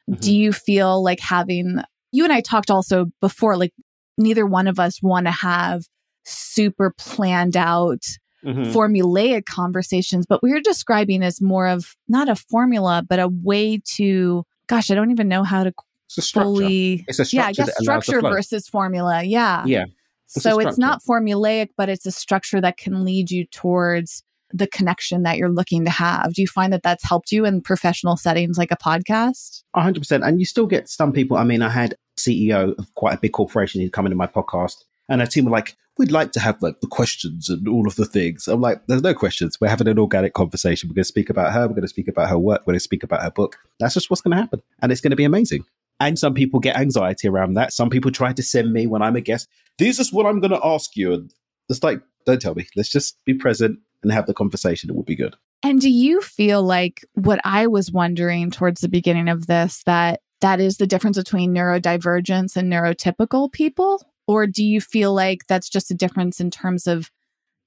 mm-hmm. 0.09 0.19
do 0.19 0.35
you 0.35 0.51
feel 0.51 1.03
like 1.03 1.19
having, 1.19 1.81
you 2.11 2.23
and 2.23 2.33
I 2.33 2.41
talked 2.41 2.71
also 2.71 3.05
before, 3.21 3.57
like 3.57 3.73
neither 4.17 4.45
one 4.45 4.67
of 4.67 4.79
us 4.79 5.01
want 5.01 5.27
to 5.27 5.31
have 5.31 5.83
super 6.23 6.93
planned 6.97 7.55
out, 7.55 8.01
mm-hmm. 8.43 8.71
formulaic 8.71 9.45
conversations, 9.45 10.25
but 10.27 10.41
we 10.41 10.51
are 10.53 10.61
describing 10.61 11.21
as 11.21 11.41
more 11.41 11.67
of 11.67 11.95
not 12.07 12.27
a 12.27 12.35
formula, 12.35 13.03
but 13.07 13.19
a 13.19 13.27
way 13.27 13.79
to, 13.95 14.43
gosh, 14.67 14.89
I 14.89 14.95
don't 14.95 15.11
even 15.11 15.27
know 15.27 15.43
how 15.43 15.63
to 15.63 15.73
it's 16.17 16.31
fully, 16.31 17.05
it's 17.07 17.19
a 17.19 17.25
structure. 17.25 17.35
Yeah, 17.35 17.47
I 17.47 17.51
guess 17.51 17.77
structure 17.79 18.21
versus 18.21 18.67
formula. 18.67 19.23
Yeah. 19.23 19.65
Yeah. 19.65 19.85
It's 20.25 20.41
so 20.41 20.59
it's 20.59 20.77
not 20.77 21.01
formulaic, 21.07 21.69
but 21.77 21.89
it's 21.89 22.05
a 22.05 22.11
structure 22.11 22.59
that 22.61 22.77
can 22.77 23.03
lead 23.05 23.29
you 23.29 23.45
towards 23.45 24.23
the 24.55 24.67
connection 24.67 25.23
that 25.23 25.37
you're 25.37 25.49
looking 25.49 25.85
to 25.85 25.91
have. 25.91 26.33
Do 26.33 26.41
you 26.41 26.47
find 26.47 26.71
that 26.73 26.83
that's 26.83 27.03
helped 27.03 27.31
you 27.31 27.45
in 27.45 27.61
professional 27.61 28.17
settings 28.17 28.57
like 28.57 28.71
a 28.71 28.77
podcast? 28.77 29.63
100%. 29.75 30.25
And 30.25 30.39
you 30.39 30.45
still 30.45 30.65
get 30.65 30.89
some 30.89 31.11
people. 31.11 31.37
I 31.37 31.43
mean, 31.43 31.61
I 31.61 31.69
had 31.69 31.95
CEO 32.17 32.77
of 32.77 32.93
quite 32.95 33.15
a 33.15 33.19
big 33.19 33.33
corporation 33.33 33.81
who'd 33.81 33.91
come 33.91 34.05
into 34.05 34.15
my 34.15 34.27
podcast 34.27 34.83
and 35.09 35.21
a 35.21 35.27
team 35.27 35.45
were 35.45 35.51
like, 35.51 35.75
we'd 35.97 36.11
like 36.11 36.31
to 36.33 36.39
have 36.39 36.61
like 36.61 36.81
the 36.81 36.87
questions 36.87 37.49
and 37.49 37.67
all 37.67 37.87
of 37.87 37.95
the 37.95 38.05
things. 38.05 38.47
I'm 38.47 38.61
like, 38.61 38.85
there's 38.87 39.01
no 39.01 39.13
questions. 39.13 39.59
We're 39.59 39.69
having 39.69 39.87
an 39.87 39.99
organic 39.99 40.33
conversation. 40.33 40.89
We're 40.89 40.95
going 40.95 41.03
to 41.03 41.07
speak 41.07 41.29
about 41.29 41.53
her. 41.53 41.61
We're 41.61 41.75
going 41.75 41.81
to 41.83 41.87
speak 41.87 42.07
about 42.07 42.29
her 42.29 42.37
work. 42.37 42.61
We're 42.61 42.73
going 42.73 42.79
to 42.79 42.83
speak 42.83 43.03
about 43.03 43.21
her 43.21 43.31
book. 43.31 43.57
That's 43.79 43.93
just 43.93 44.09
what's 44.09 44.21
going 44.21 44.35
to 44.35 44.41
happen. 44.41 44.61
And 44.81 44.91
it's 44.91 45.01
going 45.01 45.11
to 45.11 45.17
be 45.17 45.23
amazing. 45.23 45.65
And 45.99 46.19
some 46.19 46.33
people 46.33 46.59
get 46.59 46.75
anxiety 46.75 47.27
around 47.27 47.53
that. 47.53 47.71
Some 47.71 47.89
people 47.89 48.11
try 48.11 48.33
to 48.33 48.43
send 48.43 48.73
me 48.73 48.87
when 48.87 49.01
I'm 49.01 49.15
a 49.15 49.21
guest, 49.21 49.47
this 49.77 49.99
is 49.99 50.11
what 50.11 50.25
I'm 50.25 50.41
going 50.41 50.51
to 50.51 50.65
ask 50.65 50.97
you. 50.97 51.13
And 51.13 51.33
it's 51.69 51.83
like, 51.83 52.01
don't 52.25 52.41
tell 52.41 52.55
me. 52.55 52.67
Let's 52.75 52.89
just 52.89 53.23
be 53.23 53.33
present 53.33 53.79
and 54.05 54.13
have 54.13 54.27
the 54.27 54.33
conversation. 54.33 54.89
It 54.89 54.95
would 54.95 55.05
be 55.05 55.15
good. 55.15 55.35
And 55.63 55.81
do 55.81 55.89
you 55.89 56.21
feel 56.21 56.63
like 56.63 57.03
what 57.13 57.39
I 57.43 57.67
was 57.67 57.91
wondering 57.91 58.51
towards 58.51 58.81
the 58.81 58.87
beginning 58.87 59.29
of 59.29 59.47
this 59.47 59.83
that 59.85 60.21
that 60.41 60.59
is 60.59 60.77
the 60.77 60.87
difference 60.87 61.17
between 61.17 61.53
neurodivergence 61.53 62.55
and 62.55 62.71
neurotypical 62.71 63.51
people? 63.51 64.01
Or 64.27 64.47
do 64.47 64.63
you 64.63 64.79
feel 64.79 65.13
like 65.13 65.47
that's 65.47 65.69
just 65.69 65.91
a 65.91 65.95
difference 65.95 66.39
in 66.39 66.51
terms 66.51 66.87
of 66.87 67.09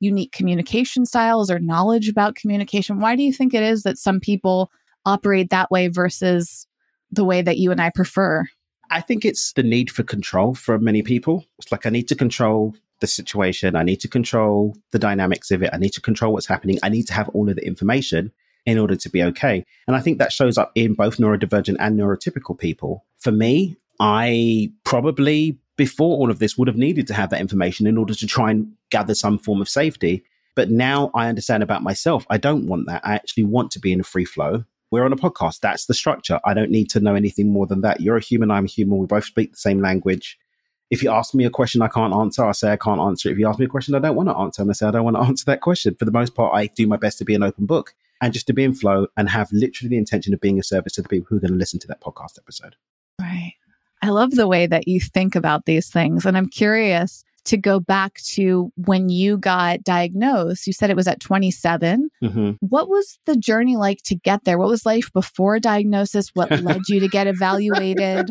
unique 0.01 0.33
communication 0.33 1.07
styles 1.07 1.51
or 1.51 1.59
knowledge 1.59 2.09
about 2.09 2.37
communication? 2.37 3.01
Why 3.01 3.17
do 3.17 3.23
you 3.23 3.33
think 3.33 3.53
it 3.53 3.63
is 3.63 3.83
that 3.83 3.99
some 3.99 4.21
people 4.21 4.71
operate 5.05 5.51
that 5.51 5.71
way 5.71 5.89
versus 5.89 6.67
the 7.11 7.25
way 7.25 7.43
that 7.43 7.59
you 7.59 7.73
and 7.73 7.81
I 7.81 7.91
prefer? 7.91 8.45
I 8.91 9.01
think 9.01 9.25
it's 9.25 9.53
the 9.53 9.63
need 9.63 9.91
for 9.91 10.03
control 10.03 10.55
for 10.55 10.79
many 10.79 11.03
people. 11.03 11.45
It's 11.59 11.73
like 11.73 11.85
I 11.85 11.91
need 11.91 12.09
to 12.09 12.15
control 12.15 12.75
the 13.01 13.07
situation. 13.07 13.77
I 13.77 13.83
need 13.83 14.01
to 14.01 14.09
control 14.09 14.77
the 14.91 14.99
dynamics 14.99 15.51
of 15.51 15.63
it. 15.63 15.71
I 15.73 15.79
need 15.79 15.93
to 15.93 16.01
control 16.01 16.33
what's 16.33 16.47
happening. 16.47 16.79
I 16.83 16.89
need 16.89 17.07
to 17.09 17.15
have 17.15 17.29
all 17.31 17.49
of 17.49 17.57
the 17.57 17.67
information 17.67 18.33
in 18.67 18.79
order 18.79 18.97
to 18.97 19.09
be 19.09 19.23
okay. 19.23 19.65
And 19.87 19.97
I 19.97 20.01
think 20.01 20.19
that 20.19 20.33
shows 20.33 20.59
up 20.59 20.73
in 20.75 20.95
both 20.95 21.17
neurodivergent 21.17 21.77
and 21.79 21.99
neurotypical 21.99 22.59
people. 22.59 23.05
For 23.19 23.33
me, 23.33 23.77
I 24.01 24.73
probably 24.85 25.59
before 25.77 26.17
all 26.19 26.31
of 26.31 26.41
this 26.41 26.59
would 26.59 26.69
have 26.69 26.77
needed 26.77 27.07
to 27.07 27.15
have 27.15 27.31
that 27.31 27.41
information 27.41 27.87
in 27.87 27.97
order 27.97 28.13
to 28.13 28.27
try 28.27 28.51
and 28.51 28.73
gather 28.91 29.15
some 29.15 29.39
form 29.39 29.61
of 29.61 29.69
safety. 29.69 30.25
But 30.55 30.71
now 30.71 31.11
I 31.15 31.29
understand 31.29 31.63
about 31.63 31.85
myself. 31.85 32.27
I 32.29 32.37
don't 32.37 32.67
want 32.67 32.87
that. 32.87 33.01
I 33.07 33.15
actually 33.15 33.45
want 33.45 33.71
to 33.71 33.79
be 33.79 33.93
in 33.93 34.01
a 34.01 34.05
free 34.05 34.25
flow. 34.25 34.65
We're 34.91 35.05
on 35.05 35.13
a 35.13 35.17
podcast. 35.17 35.61
That's 35.61 35.87
the 35.87 35.95
structure. 35.95 36.41
I 36.45 36.53
don't 36.53 36.71
need 36.71 36.91
to 36.91 37.01
know 37.01 37.15
anything 37.15 37.53
more 37.53 37.67
than 37.67 37.83
that. 37.83 38.01
You're 38.01 38.17
a 38.17 38.21
human. 38.21 38.51
I'm 38.51 38.65
a 38.65 38.69
human. 38.69 38.99
We 38.99 39.07
both 39.07 39.25
speak 39.25 39.53
the 39.53 39.59
same 39.59 39.81
language. 39.81 40.37
If 40.91 41.03
you 41.03 41.11
ask 41.11 41.35
me 41.35 41.45
a 41.45 41.51
question 41.51 41.83
I 41.83 41.89
can't 41.89 42.15
answer, 42.15 42.45
I 42.45 42.53
say 42.53 42.73
I 42.73 42.77
can't 42.77 43.01
answer 43.01 43.29
it. 43.29 43.33
If 43.33 43.39
you 43.39 43.49
ask 43.49 43.59
me 43.59 43.67
a 43.67 43.69
question 43.69 43.95
I 43.95 43.99
don't 43.99 44.17
want 44.17 44.29
to 44.29 44.37
answer, 44.37 44.63
and 44.63 44.71
I 44.71 44.75
say 44.75 44.87
I 44.87 44.91
don't 44.91 45.05
want 45.05 45.17
to 45.17 45.23
answer 45.29 45.45
that 45.47 45.61
question. 45.61 45.95
For 45.97 46.05
the 46.05 46.13
most 46.13 46.35
part, 46.35 46.55
I 46.55 46.67
do 46.67 46.87
my 46.87 46.97
best 46.97 47.19
to 47.19 47.25
be 47.25 47.35
an 47.35 47.43
open 47.43 47.67
book 47.67 47.95
and 48.21 48.33
just 48.33 48.47
to 48.49 48.53
be 48.53 48.65
in 48.65 48.75
flow 48.75 49.07
and 49.17 49.29
have 49.29 49.53
literally 49.53 49.91
the 49.91 49.99
intention 49.99 50.35
of 50.35 50.41
being 50.41 50.59
a 50.59 50.63
service 50.63 50.95
to 50.95 51.03
the 51.03 51.09
people 51.09 51.27
who 51.29 51.37
are 51.37 51.41
going 51.41 51.53
to 51.53 51.59
listen 51.59 51.79
to 51.81 51.87
that 51.89 52.01
podcast 52.01 52.39
episode. 52.39 52.77
Right. 53.21 53.55
I 54.03 54.11
love 54.11 54.33
the 54.33 54.49
way 54.49 54.67
that 54.67 54.89
you 54.89 55.01
think 55.01 55.35
about 55.35 55.67
these 55.67 55.91
things. 55.91 56.25
And 56.25 56.37
I'm 56.37 56.49
curious 56.49 57.25
to 57.45 57.57
go 57.57 57.81
back 57.81 58.15
to 58.23 58.71
when 58.77 59.09
you 59.09 59.39
got 59.39 59.83
diagnosed. 59.83 60.67
You 60.67 60.73
said 60.73 60.91
it 60.91 60.97
was 60.97 61.09
at 61.09 61.21
27. 61.21 62.11
Mm-hmm. 62.23 62.51
What 62.61 62.89
was 62.89 63.19
the 63.27 63.37
journey 63.37 63.77
like 63.77 64.03
to 64.05 64.15
get 64.15 64.45
there? 64.45 64.59
What 64.59 64.69
was 64.69 64.87
life 64.87 65.11
before 65.13 65.59
diagnosis? 65.59 66.31
What 66.35 66.51
led 66.63 66.83
you 66.89 67.01
to 67.01 67.09
get 67.09 67.27
evaluated? 67.27 68.31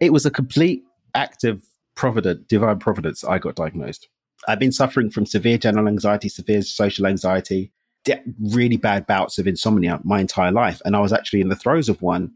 It 0.00 0.12
was 0.12 0.26
a 0.26 0.30
complete 0.30 0.82
act 1.14 1.44
of 1.44 1.62
providence, 1.94 2.44
divine 2.48 2.78
providence. 2.78 3.24
I 3.24 3.38
got 3.38 3.54
diagnosed. 3.54 4.08
I've 4.48 4.58
been 4.58 4.72
suffering 4.72 5.10
from 5.10 5.26
severe 5.26 5.58
general 5.58 5.88
anxiety, 5.88 6.28
severe 6.28 6.62
social 6.62 7.06
anxiety, 7.06 7.70
really 8.40 8.76
bad 8.76 9.06
bouts 9.06 9.38
of 9.38 9.46
insomnia 9.46 10.00
my 10.02 10.20
entire 10.20 10.50
life. 10.50 10.80
And 10.84 10.96
I 10.96 11.00
was 11.00 11.12
actually 11.12 11.40
in 11.40 11.48
the 11.48 11.56
throes 11.56 11.88
of 11.88 12.02
one, 12.02 12.32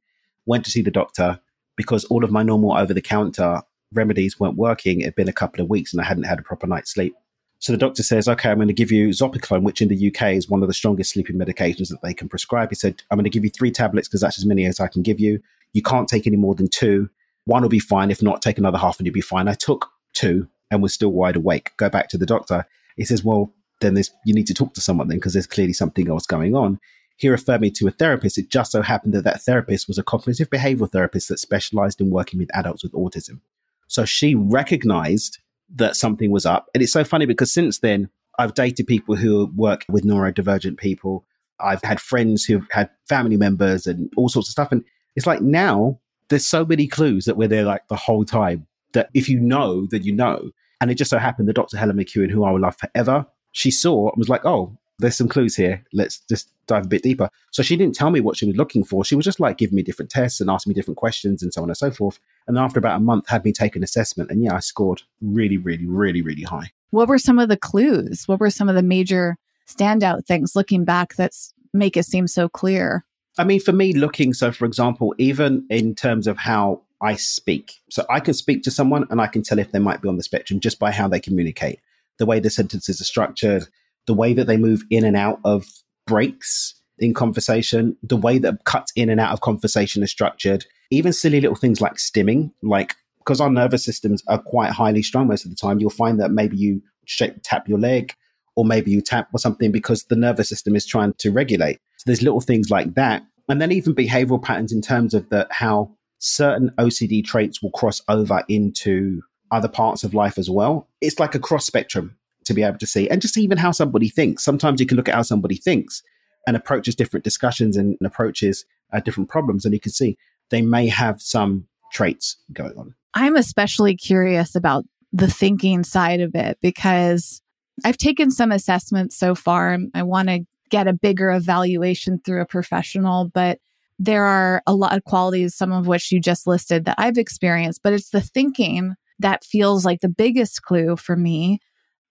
went 0.47 0.65
to 0.65 0.71
see 0.71 0.83
the 0.83 0.91
doctor 0.91 1.41
because 1.77 2.05
all 2.05 2.25
of 2.25 2.31
my 2.31 2.43
normal 2.43 2.77
over 2.77 2.95
the 2.95 3.03
counter 3.03 3.63
remedies 3.93 4.39
weren't 4.39 4.57
working. 4.57 5.01
It 5.01 5.07
had 5.07 5.15
been 5.15 5.29
a 5.29 5.33
couple 5.33 5.63
of 5.63 5.71
weeks 5.71 5.93
and 5.93 6.01
I 6.01 6.05
hadn't 6.05 6.25
had 6.25 6.39
a 6.39 6.43
proper 6.43 6.67
night's 6.67 6.93
sleep. 6.93 7.17
So 7.59 7.73
the 7.73 7.79
doctor 7.79 8.03
says, 8.03 8.29
okay, 8.29 8.51
I'm 8.51 8.59
going 8.59 8.69
to 8.69 8.75
give 8.75 8.93
you 8.93 9.09
Zopiclone, 9.09 9.63
which 9.63 9.81
in 9.81 9.89
the 9.89 10.09
UK 10.09 10.35
is 10.35 10.49
one 10.49 10.63
of 10.63 10.69
the 10.69 10.75
strongest 10.75 11.13
sleeping 11.13 11.37
medications 11.37 11.89
that 11.89 12.03
they 12.03 12.13
can 12.13 12.29
prescribe. 12.29 12.69
He 12.69 12.75
said, 12.75 13.03
I'm 13.11 13.17
going 13.17 13.25
to 13.25 13.31
give 13.31 13.45
you 13.45 13.51
three 13.51 13.71
tablets 13.71 14.09
because 14.09 14.21
that's 14.21 14.39
as 14.39 14.45
many 14.45 14.67
as 14.67 14.79
I 14.79 14.89
can 14.89 15.03
give 15.03 15.19
you. 15.19 15.41
You 15.77 15.83
can't 15.83 16.09
take 16.09 16.27
any 16.27 16.39
more 16.39 16.55
than 16.55 16.69
two. 16.69 17.11
One 17.45 17.61
will 17.61 17.69
be 17.69 17.79
fine. 17.79 18.11
If 18.11 18.23
not, 18.23 18.41
take 18.41 18.57
another 18.57 18.79
half 18.79 18.99
and 18.99 19.07
you'll 19.07 19.13
be 19.13 19.21
fine. 19.21 19.47
I 19.47 19.53
took 19.53 19.91
two 20.15 20.49
and 20.71 20.83
was 20.83 20.95
still 20.95 21.13
wide 21.13 21.37
awake. 21.37 21.73
Go 21.77 21.91
back 21.91 22.09
to 22.09 22.17
the 22.17 22.25
doctor. 22.25 22.65
He 22.97 23.05
says, 23.05 23.23
well, 23.23 23.53
then 23.83 23.93
there's, 23.93 24.11
you 24.25 24.33
need 24.33 24.47
to 24.47 24.55
talk 24.55 24.73
to 24.73 24.81
someone 24.81 25.09
then 25.09 25.19
because 25.19 25.35
there's 25.35 25.47
clearly 25.47 25.75
something 25.75 26.09
else 26.09 26.25
going 26.25 26.55
on. 26.55 26.81
He 27.19 27.29
referred 27.29 27.61
me 27.61 27.71
to 27.73 27.89
a 27.89 27.91
therapist. 27.91 28.39
It 28.39 28.49
just 28.49 28.73
so 28.73 28.81
happened 28.81 29.13
that 29.13 29.25
that 29.25 29.43
therapist 29.43 29.87
was 29.87 29.99
a 29.99 30.03
cognitive 30.03 30.49
behavioral 30.49 30.91
therapist 30.91 31.29
that 31.29 31.41
specialized 31.41 32.01
in 32.01 32.09
working 32.09 32.39
with 32.39 32.49
adults 32.57 32.83
with 32.83 32.93
autism. 32.93 33.41
So 33.87 34.07
she 34.07 34.35
recognized 34.35 35.41
that 35.75 35.95
something 35.95 36.31
was 36.31 36.47
up. 36.47 36.71
And 36.73 36.83
it's 36.83 36.93
so 36.93 37.05
funny 37.05 37.27
because 37.27 37.53
since 37.53 37.81
then, 37.81 38.09
I've 38.39 38.55
dated 38.55 38.87
people 38.87 39.15
who 39.15 39.53
work 39.55 39.85
with 39.91 40.05
neurodivergent 40.05 40.79
people. 40.79 41.27
I've 41.61 41.83
had 41.83 42.01
friends 42.01 42.45
who've 42.47 42.67
had 42.71 42.89
family 43.07 43.37
members 43.37 43.87
and 43.87 44.11
all 44.17 44.31
sorts 44.31 44.49
of 44.49 44.53
stuff. 44.53 44.73
And 44.73 44.83
it's 45.17 45.27
like 45.27 45.41
now 45.41 45.99
there's 46.29 46.47
so 46.47 46.65
many 46.65 46.87
clues 46.87 47.25
that 47.25 47.37
we're 47.37 47.49
there 47.49 47.65
like 47.65 47.89
the 47.89 47.97
whole 47.97 48.25
time 48.25 48.67
that 48.93 49.11
if 49.15 49.29
you 49.29 49.41
know, 49.41 49.87
then 49.87 50.03
you 50.03 50.13
know. 50.13 50.51
And 50.81 50.91
it 50.91 50.97
just 50.97 51.11
so 51.11 51.19
happened 51.19 51.49
that 51.49 51.55
Dr. 51.55 51.79
Helen 51.79 51.97
McEwen, 51.97 52.31
who 52.31 52.45
I 52.45 52.51
will 52.51 52.61
love 52.61 52.77
forever, 52.77 53.27
she 53.53 53.71
saw 53.71 54.11
and 54.11 54.19
was 54.19 54.29
like, 54.29 54.45
oh, 54.45 54.77
there's 54.99 55.17
some 55.17 55.29
clues 55.29 55.57
here. 55.57 55.83
Let's 55.93 56.19
just 56.21 56.51
dive 56.67 56.85
a 56.85 56.89
bit 56.89 57.03
deeper. 57.03 57.31
So 57.51 57.63
she 57.63 57.77
didn't 57.77 57.95
tell 57.95 58.11
me 58.11 58.21
what 58.21 58.37
she 58.37 58.47
was 58.47 58.57
looking 58.57 58.85
for. 58.85 59.05
She 59.05 59.15
was 59.15 59.25
just 59.25 59.41
like 59.41 59.59
giving 59.59 59.77
me 59.77 59.83
different 59.83 60.11
tests 60.11 60.41
and 60.41 60.51
asking 60.51 60.71
me 60.71 60.75
different 60.75 60.99
questions 60.99 61.43
and 61.43 61.53
so 61.53 61.63
on 61.63 61.69
and 61.69 61.77
so 61.77 61.91
forth. 61.91 62.19
And 62.47 62.59
after 62.59 62.79
about 62.79 62.97
a 62.97 63.01
month, 63.01 63.29
had 63.29 63.45
me 63.45 63.53
take 63.53 63.77
an 63.77 63.83
assessment. 63.83 64.31
And 64.31 64.43
yeah, 64.43 64.55
I 64.55 64.61
scored 64.61 65.03
really, 65.21 65.59
really, 65.59 65.87
really, 65.87 66.23
really 66.23 66.43
high. 66.43 66.71
What 66.91 67.09
were 67.09 67.19
some 67.19 67.39
of 67.39 67.49
the 67.49 67.57
clues? 67.57 68.27
What 68.27 68.41
were 68.41 68.51
some 68.51 68.69
of 68.69 68.75
the 68.75 68.83
major 68.83 69.37
standout 69.67 70.27
things 70.27 70.57
looking 70.57 70.85
back 70.85 71.17
that 71.17 71.33
make 71.73 71.97
it 71.97 72.05
seem 72.05 72.27
so 72.27 72.49
clear? 72.49 73.05
I 73.39 73.45
mean, 73.45 73.61
for 73.61 73.73
me, 73.73 73.93
looking, 73.93 74.33
so 74.33 74.51
for 74.51 74.65
example, 74.65 75.15
even 75.19 75.67
in 75.69 75.95
terms 75.95 76.27
of 76.27 76.39
how 76.39 76.83
I 77.03 77.17
speak, 77.17 77.75
so 77.91 78.07
I 78.09 78.21
can 78.21 78.35
speak 78.35 78.63
to 78.63 78.71
someone 78.71 79.07
and 79.11 79.21
I 79.21 79.27
can 79.27 79.43
tell 79.43 79.59
if 79.59 79.73
they 79.73 79.79
might 79.79 80.01
be 80.01 80.09
on 80.09 80.17
the 80.17 80.23
spectrum 80.23 80.61
just 80.61 80.79
by 80.79 80.91
how 80.91 81.07
they 81.09 81.21
communicate, 81.21 81.81
the 82.19 82.27
way 82.27 82.41
the 82.41 82.51
sentences 82.51 83.01
are 83.01 83.05
structured, 83.05 83.69
the 84.07 84.15
way 84.15 84.33
that 84.33 84.47
they 84.47 84.57
move 84.57 84.83
in 84.91 85.05
and 85.05 85.17
out 85.17 85.41
of 85.45 85.67
breaks 86.07 86.75
in 86.99 87.13
conversation, 87.13 87.97
the 88.03 88.17
way 88.17 88.39
that 88.39 88.65
cuts 88.65 88.93
in 88.97 89.11
and 89.11 89.21
out 89.21 89.33
of 89.33 89.43
conversation 89.43 90.03
is 90.03 90.11
structured, 90.11 90.65
even 90.91 91.13
silly 91.13 91.41
little 91.41 91.57
things 91.57 91.81
like 91.81 91.95
stimming, 91.95 92.53
like 92.63 92.95
because 93.19 93.41
our 93.41 93.51
nervous 93.51 93.85
systems 93.85 94.23
are 94.29 94.39
quite 94.39 94.71
highly 94.71 95.03
strung 95.03 95.27
most 95.27 95.45
of 95.45 95.51
the 95.51 95.57
time, 95.57 95.79
you'll 95.79 95.91
find 95.91 96.21
that 96.21 96.31
maybe 96.31 96.57
you 96.57 96.81
shake, 97.05 97.35
tap 97.43 97.69
your 97.69 97.79
leg 97.79 98.15
or 98.57 98.65
maybe 98.65 98.91
you 98.91 99.01
tap 99.01 99.29
or 99.33 99.39
something 99.39 99.71
because 99.71 100.05
the 100.05 100.17
nervous 100.17 100.49
system 100.49 100.75
is 100.75 100.87
trying 100.87 101.13
to 101.19 101.31
regulate. 101.31 101.79
So 101.99 102.05
there's 102.07 102.23
little 102.23 102.41
things 102.41 102.71
like 102.71 102.95
that. 102.95 103.23
And 103.49 103.61
then 103.61 103.71
even 103.71 103.95
behavioral 103.95 104.43
patterns 104.43 104.73
in 104.73 104.83
terms 104.83 105.15
of 105.15 105.29
the, 105.29 105.47
how 105.51 105.91
certain 106.19 106.71
OCD 106.79 107.25
traits 107.25 107.63
will 107.63 107.71
cross 107.71 108.03
over 108.09 108.43
into 108.49 109.23
other 109.51 109.69
parts 109.69 110.03
of 110.03 110.15
life 110.15 110.39
as 110.39 110.51
well. 110.51 110.89
It's 111.01 111.21
like 111.21 111.35
a 111.35 111.39
cross 111.39 111.67
spectrum 111.67 112.17
to 112.45 112.55
be 112.55 112.63
able 112.63 112.79
to 112.79 112.87
see, 112.87 113.09
and 113.09 113.21
just 113.21 113.37
even 113.37 113.59
how 113.59 113.73
somebody 113.73 114.09
thinks. 114.09 114.45
Sometimes 114.45 114.81
you 114.81 114.87
can 114.87 114.97
look 114.97 115.09
at 115.09 115.15
how 115.15 115.23
somebody 115.23 115.57
thinks 115.57 116.03
and 116.47 116.57
approaches 116.57 116.95
different 116.95 117.25
discussions 117.25 117.77
and, 117.77 117.97
approaches 118.05 118.65
uh, 118.93 119.01
different 119.01 119.29
problems, 119.29 119.65
and 119.65 119.75
you 119.75 119.81
can 119.81 119.93
see 119.93 120.17
they 120.51 120.63
may 120.63 120.87
have 120.89 121.21
some 121.21 121.67
traits 121.93 122.37
going 122.53 122.77
on. 122.79 122.95
I'm 123.15 123.37
especially 123.37 123.97
curious 123.97 124.55
about 124.55 124.85
the 125.13 125.31
thinking 125.31 125.83
side 125.83 126.21
of 126.21 126.35
it 126.35 126.59
because 126.61 127.41
I've 127.85 127.99
taken 127.99 128.31
some 128.31 128.53
assessments 128.53 129.17
so 129.17 129.35
far. 129.35 129.79
I 129.95 130.03
want 130.03 130.29
to 130.29 130.41
get 130.71 130.89
a 130.89 130.93
bigger 130.93 131.31
evaluation 131.31 132.21
through 132.25 132.43
a 132.43 132.47
professional, 132.47 133.31
but 133.33 133.59
there 133.99 134.25
are 134.25 134.63
a 134.67 134.75
lot 134.75 134.97
of 134.97 135.05
qualities, 135.05 135.55
some 135.55 135.73
of 135.73 135.87
which 135.87 136.13
you 136.13 136.21
just 136.21 136.47
listed 136.47 136.85
that 136.85 136.97
I've 136.99 137.19
experienced, 137.19 137.81
but 137.83 137.93
it's 137.93 138.11
the 138.11 138.21
thinking 138.21 138.95
that 139.19 139.45
feels 139.45 139.85
like 139.85 140.01
the 140.01 140.09
biggest 140.09 140.63
clue 140.63 140.97
for 140.97 141.17
me 141.17 141.61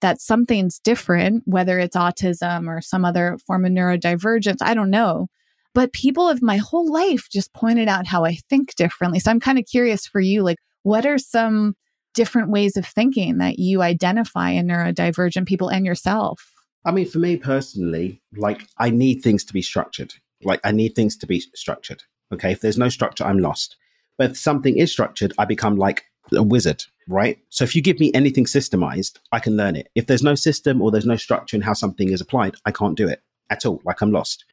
that 0.01 0.21
something's 0.21 0.79
different, 0.79 1.43
whether 1.45 1.79
it's 1.79 1.95
autism 1.95 2.67
or 2.67 2.81
some 2.81 3.05
other 3.05 3.37
form 3.45 3.65
of 3.65 3.71
neurodivergence. 3.71 4.57
I 4.61 4.73
don't 4.73 4.89
know. 4.89 5.27
But 5.73 5.93
people 5.93 6.29
of 6.29 6.41
my 6.41 6.57
whole 6.57 6.91
life 6.91 7.27
just 7.29 7.53
pointed 7.53 7.87
out 7.87 8.07
how 8.07 8.23
I 8.23 8.35
think 8.49 8.75
differently. 8.75 9.19
So 9.19 9.29
I'm 9.29 9.39
kind 9.39 9.59
of 9.59 9.65
curious 9.65 10.07
for 10.07 10.21
you, 10.21 10.41
like, 10.41 10.57
what 10.83 11.05
are 11.05 11.17
some 11.17 11.75
different 12.15 12.49
ways 12.49 12.77
of 12.77 12.85
thinking 12.85 13.37
that 13.37 13.59
you 13.59 13.81
identify 13.81 14.49
in 14.51 14.67
neurodivergent 14.67 15.45
people 15.45 15.69
and 15.69 15.85
yourself? 15.85 16.51
I 16.85 16.91
mean, 16.91 17.07
for 17.07 17.19
me 17.19 17.37
personally, 17.37 18.21
like, 18.37 18.67
I 18.77 18.89
need 18.89 19.21
things 19.21 19.43
to 19.45 19.53
be 19.53 19.61
structured. 19.61 20.13
Like, 20.43 20.59
I 20.63 20.71
need 20.71 20.95
things 20.95 21.17
to 21.17 21.27
be 21.27 21.39
structured. 21.53 22.03
Okay. 22.33 22.51
If 22.51 22.61
there's 22.61 22.77
no 22.77 22.89
structure, 22.89 23.23
I'm 23.23 23.39
lost. 23.39 23.75
But 24.17 24.31
if 24.31 24.37
something 24.37 24.77
is 24.77 24.91
structured, 24.91 25.33
I 25.37 25.45
become 25.45 25.75
like 25.75 26.05
a 26.33 26.43
wizard, 26.43 26.83
right? 27.07 27.37
So 27.49 27.63
if 27.63 27.75
you 27.75 27.81
give 27.81 27.99
me 27.99 28.11
anything 28.13 28.45
systemized, 28.45 29.19
I 29.31 29.39
can 29.39 29.57
learn 29.57 29.75
it. 29.75 29.89
If 29.95 30.07
there's 30.07 30.23
no 30.23 30.35
system 30.35 30.81
or 30.81 30.89
there's 30.89 31.05
no 31.05 31.17
structure 31.17 31.55
in 31.55 31.61
how 31.61 31.73
something 31.73 32.11
is 32.11 32.21
applied, 32.21 32.55
I 32.65 32.71
can't 32.71 32.97
do 32.97 33.07
it 33.07 33.21
at 33.49 33.65
all. 33.65 33.81
Like 33.83 34.01
I'm 34.01 34.11
lost. 34.11 34.45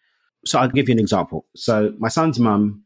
So 0.45 0.59
I'll 0.59 0.69
give 0.69 0.89
you 0.89 0.93
an 0.95 0.99
example. 0.99 1.47
So 1.55 1.95
my 1.99 2.09
son's 2.09 2.39
mum 2.39 2.85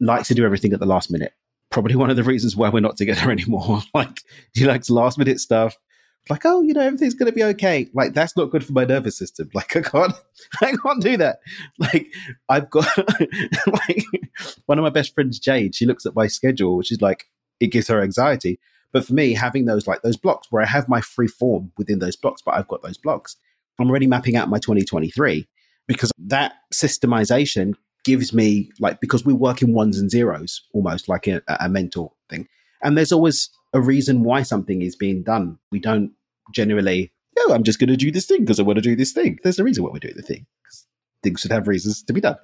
likes 0.00 0.28
to 0.28 0.34
do 0.34 0.44
everything 0.44 0.72
at 0.72 0.80
the 0.80 0.86
last 0.86 1.10
minute. 1.10 1.32
Probably 1.74 1.96
one 1.96 2.08
of 2.08 2.14
the 2.14 2.22
reasons 2.22 2.54
why 2.54 2.68
we're 2.68 2.78
not 2.78 2.96
together 2.96 3.30
anymore. 3.32 3.82
like 3.94 4.20
she 4.54 4.64
likes 4.64 4.88
last 4.90 5.18
minute 5.18 5.40
stuff. 5.40 5.76
Like, 6.30 6.42
oh, 6.44 6.62
you 6.62 6.72
know, 6.72 6.82
everything's 6.82 7.14
gonna 7.14 7.32
be 7.32 7.42
okay. 7.42 7.90
Like, 7.92 8.14
that's 8.14 8.36
not 8.36 8.52
good 8.52 8.64
for 8.64 8.72
my 8.72 8.84
nervous 8.84 9.18
system. 9.18 9.50
Like, 9.54 9.76
I 9.76 9.80
can't, 9.80 10.12
I 10.62 10.72
can't 10.80 11.02
do 11.02 11.16
that. 11.16 11.40
Like, 11.80 12.06
I've 12.48 12.70
got 12.70 12.86
like 13.66 14.04
one 14.66 14.78
of 14.78 14.84
my 14.84 14.90
best 14.90 15.16
friends, 15.16 15.40
Jade. 15.40 15.74
She 15.74 15.84
looks 15.84 16.06
at 16.06 16.14
my 16.14 16.28
schedule. 16.28 16.80
She's 16.82 17.00
like, 17.00 17.24
it 17.58 17.72
gives 17.72 17.88
her 17.88 18.00
anxiety. 18.00 18.60
But 18.92 19.04
for 19.04 19.12
me, 19.12 19.32
having 19.34 19.64
those 19.64 19.88
like 19.88 20.02
those 20.02 20.16
blocks 20.16 20.46
where 20.52 20.62
I 20.62 20.66
have 20.66 20.88
my 20.88 21.00
free 21.00 21.26
form 21.26 21.72
within 21.76 21.98
those 21.98 22.14
blocks, 22.14 22.40
but 22.40 22.54
I've 22.54 22.68
got 22.68 22.82
those 22.82 22.98
blocks, 22.98 23.34
I'm 23.80 23.90
already 23.90 24.06
mapping 24.06 24.36
out 24.36 24.48
my 24.48 24.60
2023 24.60 25.48
because 25.88 26.12
that 26.18 26.52
systemization 26.72 27.74
gives 28.04 28.32
me 28.32 28.70
like 28.78 29.00
because 29.00 29.24
we 29.24 29.32
work 29.32 29.62
in 29.62 29.72
ones 29.72 29.98
and 29.98 30.10
zeros 30.10 30.62
almost 30.72 31.08
like 31.08 31.26
a, 31.26 31.42
a 31.60 31.68
mental 31.68 32.16
thing. 32.28 32.46
And 32.82 32.96
there's 32.96 33.12
always 33.12 33.50
a 33.72 33.80
reason 33.80 34.22
why 34.22 34.42
something 34.42 34.82
is 34.82 34.94
being 34.94 35.22
done. 35.22 35.58
We 35.72 35.80
don't 35.80 36.12
generally, 36.52 37.12
oh, 37.38 37.52
I'm 37.52 37.64
just 37.64 37.78
going 37.78 37.88
to 37.88 37.96
do 37.96 38.12
this 38.12 38.26
thing 38.26 38.40
because 38.40 38.60
I 38.60 38.62
want 38.62 38.76
to 38.76 38.82
do 38.82 38.94
this 38.94 39.12
thing. 39.12 39.38
There's 39.42 39.58
a 39.58 39.64
reason 39.64 39.82
why 39.82 39.90
we're 39.90 39.98
doing 39.98 40.16
the 40.16 40.22
thing. 40.22 40.46
Things 41.22 41.40
should 41.40 41.52
have 41.52 41.66
reasons 41.66 42.02
to 42.02 42.12
be 42.12 42.20
done. 42.20 42.36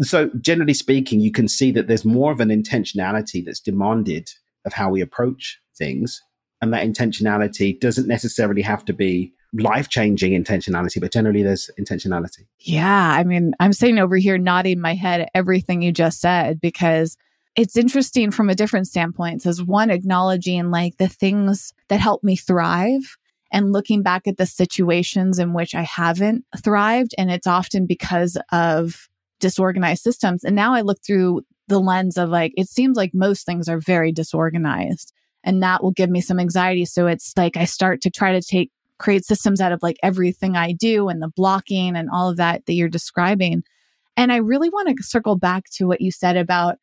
So, 0.00 0.30
generally 0.40 0.74
speaking, 0.74 1.20
you 1.20 1.30
can 1.30 1.48
see 1.48 1.70
that 1.72 1.86
there's 1.86 2.04
more 2.04 2.32
of 2.32 2.40
an 2.40 2.48
intentionality 2.48 3.44
that's 3.44 3.60
demanded 3.60 4.30
of 4.64 4.72
how 4.72 4.88
we 4.88 5.02
approach 5.02 5.60
things. 5.76 6.22
And 6.62 6.72
that 6.72 6.86
intentionality 6.86 7.78
doesn't 7.78 8.08
necessarily 8.08 8.62
have 8.62 8.84
to 8.86 8.92
be 8.92 9.34
life 9.52 9.88
changing 9.88 10.32
intentionality, 10.32 11.00
but 11.00 11.12
generally 11.12 11.42
there's 11.42 11.70
intentionality. 11.78 12.46
Yeah. 12.60 13.12
I 13.12 13.24
mean, 13.24 13.52
I'm 13.60 13.72
sitting 13.72 13.98
over 13.98 14.16
here 14.16 14.38
nodding 14.38 14.80
my 14.80 14.94
head 14.94 15.22
at 15.22 15.30
everything 15.34 15.82
you 15.82 15.92
just 15.92 16.20
said 16.20 16.60
because 16.60 17.16
it's 17.54 17.76
interesting 17.76 18.30
from 18.30 18.48
a 18.48 18.54
different 18.54 18.86
standpoint. 18.86 19.44
As 19.44 19.62
one, 19.62 19.90
acknowledging 19.90 20.70
like 20.70 20.96
the 20.96 21.08
things 21.08 21.74
that 21.88 22.00
help 22.00 22.24
me 22.24 22.36
thrive 22.36 23.18
and 23.52 23.72
looking 23.72 24.02
back 24.02 24.26
at 24.26 24.38
the 24.38 24.46
situations 24.46 25.38
in 25.38 25.52
which 25.52 25.74
I 25.74 25.82
haven't 25.82 26.46
thrived. 26.62 27.14
And 27.18 27.30
it's 27.30 27.46
often 27.46 27.86
because 27.86 28.38
of 28.50 29.10
disorganized 29.38 30.02
systems. 30.02 30.44
And 30.44 30.56
now 30.56 30.72
I 30.72 30.80
look 30.80 31.02
through 31.04 31.42
the 31.68 31.78
lens 31.78 32.16
of 32.16 32.30
like, 32.30 32.54
it 32.56 32.68
seems 32.68 32.96
like 32.96 33.12
most 33.12 33.44
things 33.44 33.68
are 33.68 33.78
very 33.78 34.12
disorganized. 34.12 35.12
And 35.44 35.62
that 35.62 35.82
will 35.82 35.90
give 35.90 36.08
me 36.08 36.22
some 36.22 36.40
anxiety. 36.40 36.86
So 36.86 37.06
it's 37.06 37.34
like 37.36 37.58
I 37.58 37.66
start 37.66 38.00
to 38.02 38.10
try 38.10 38.32
to 38.32 38.40
take, 38.40 38.70
create 39.02 39.24
systems 39.24 39.60
out 39.60 39.72
of 39.72 39.82
like 39.82 39.96
everything 40.02 40.56
I 40.56 40.72
do 40.72 41.08
and 41.08 41.20
the 41.20 41.32
blocking 41.34 41.96
and 41.96 42.08
all 42.10 42.30
of 42.30 42.36
that 42.38 42.64
that 42.66 42.74
you're 42.74 42.88
describing. 42.88 43.62
And 44.16 44.32
I 44.32 44.36
really 44.36 44.68
want 44.68 44.88
to 44.88 45.02
circle 45.02 45.36
back 45.36 45.64
to 45.74 45.86
what 45.86 46.00
you 46.00 46.10
said 46.10 46.36
about 46.36 46.78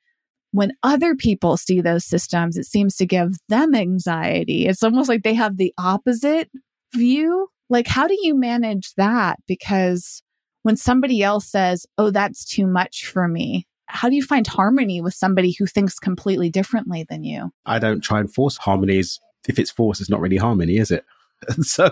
when 0.51 0.73
other 0.81 1.15
people 1.15 1.57
see 1.57 1.79
those 1.79 2.05
systems, 2.05 2.57
it 2.57 2.65
seems 2.65 2.95
to 2.95 3.05
give 3.05 3.35
them 3.49 3.75
anxiety. 3.75 4.65
It's 4.65 4.83
almost 4.83 5.07
like 5.07 5.23
they 5.23 5.35
have 5.35 5.57
the 5.57 5.73
opposite 5.77 6.49
view. 6.93 7.47
Like, 7.69 7.87
how 7.87 8.07
do 8.07 8.17
you 8.19 8.35
manage 8.35 8.93
that? 8.95 9.37
Because 9.47 10.23
when 10.63 10.75
somebody 10.75 11.21
else 11.21 11.45
says, 11.45 11.85
Oh, 11.97 12.09
that's 12.09 12.43
too 12.45 12.65
much 12.65 13.05
for 13.05 13.27
me, 13.27 13.67
how 13.85 14.09
do 14.09 14.15
you 14.15 14.23
find 14.23 14.47
harmony 14.47 15.01
with 15.01 15.13
somebody 15.13 15.55
who 15.57 15.67
thinks 15.67 15.99
completely 15.99 16.49
differently 16.49 17.05
than 17.07 17.23
you? 17.23 17.51
I 17.65 17.79
don't 17.79 18.01
try 18.01 18.19
and 18.19 18.33
force 18.33 18.57
harmonies. 18.57 19.19
If 19.47 19.59
it's 19.59 19.71
forced, 19.71 20.01
it's 20.01 20.09
not 20.09 20.19
really 20.19 20.37
harmony, 20.37 20.77
is 20.77 20.91
it? 20.91 21.05
And 21.47 21.65
so 21.65 21.89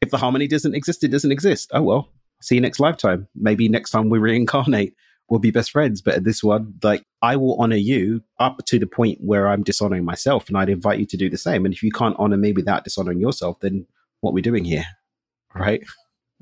if 0.00 0.10
the 0.10 0.18
harmony 0.18 0.46
doesn't 0.46 0.74
exist, 0.74 1.04
it 1.04 1.08
doesn't 1.08 1.32
exist. 1.32 1.70
Oh, 1.72 1.82
well, 1.82 2.08
see 2.40 2.56
you 2.56 2.60
next 2.60 2.80
lifetime. 2.80 3.26
Maybe 3.34 3.68
next 3.68 3.90
time 3.90 4.10
we 4.10 4.18
reincarnate, 4.18 4.94
we'll 5.28 5.40
be 5.40 5.50
best 5.50 5.70
friends. 5.70 6.02
But 6.02 6.14
at 6.14 6.24
this 6.24 6.42
one, 6.42 6.74
like, 6.82 7.04
I 7.22 7.36
will 7.36 7.60
honor 7.60 7.76
you 7.76 8.22
up 8.38 8.64
to 8.66 8.78
the 8.78 8.86
point 8.86 9.18
where 9.20 9.48
I'm 9.48 9.62
dishonoring 9.62 10.04
myself. 10.04 10.48
And 10.48 10.58
I'd 10.58 10.68
invite 10.68 11.00
you 11.00 11.06
to 11.06 11.16
do 11.16 11.30
the 11.30 11.38
same. 11.38 11.64
And 11.64 11.72
if 11.72 11.82
you 11.82 11.90
can't 11.90 12.16
honor 12.18 12.36
me 12.36 12.52
without 12.52 12.84
dishonoring 12.84 13.20
yourself, 13.20 13.60
then 13.60 13.86
what 14.20 14.32
we're 14.32 14.36
we 14.36 14.42
doing 14.42 14.64
here? 14.64 14.84
Right? 15.54 15.82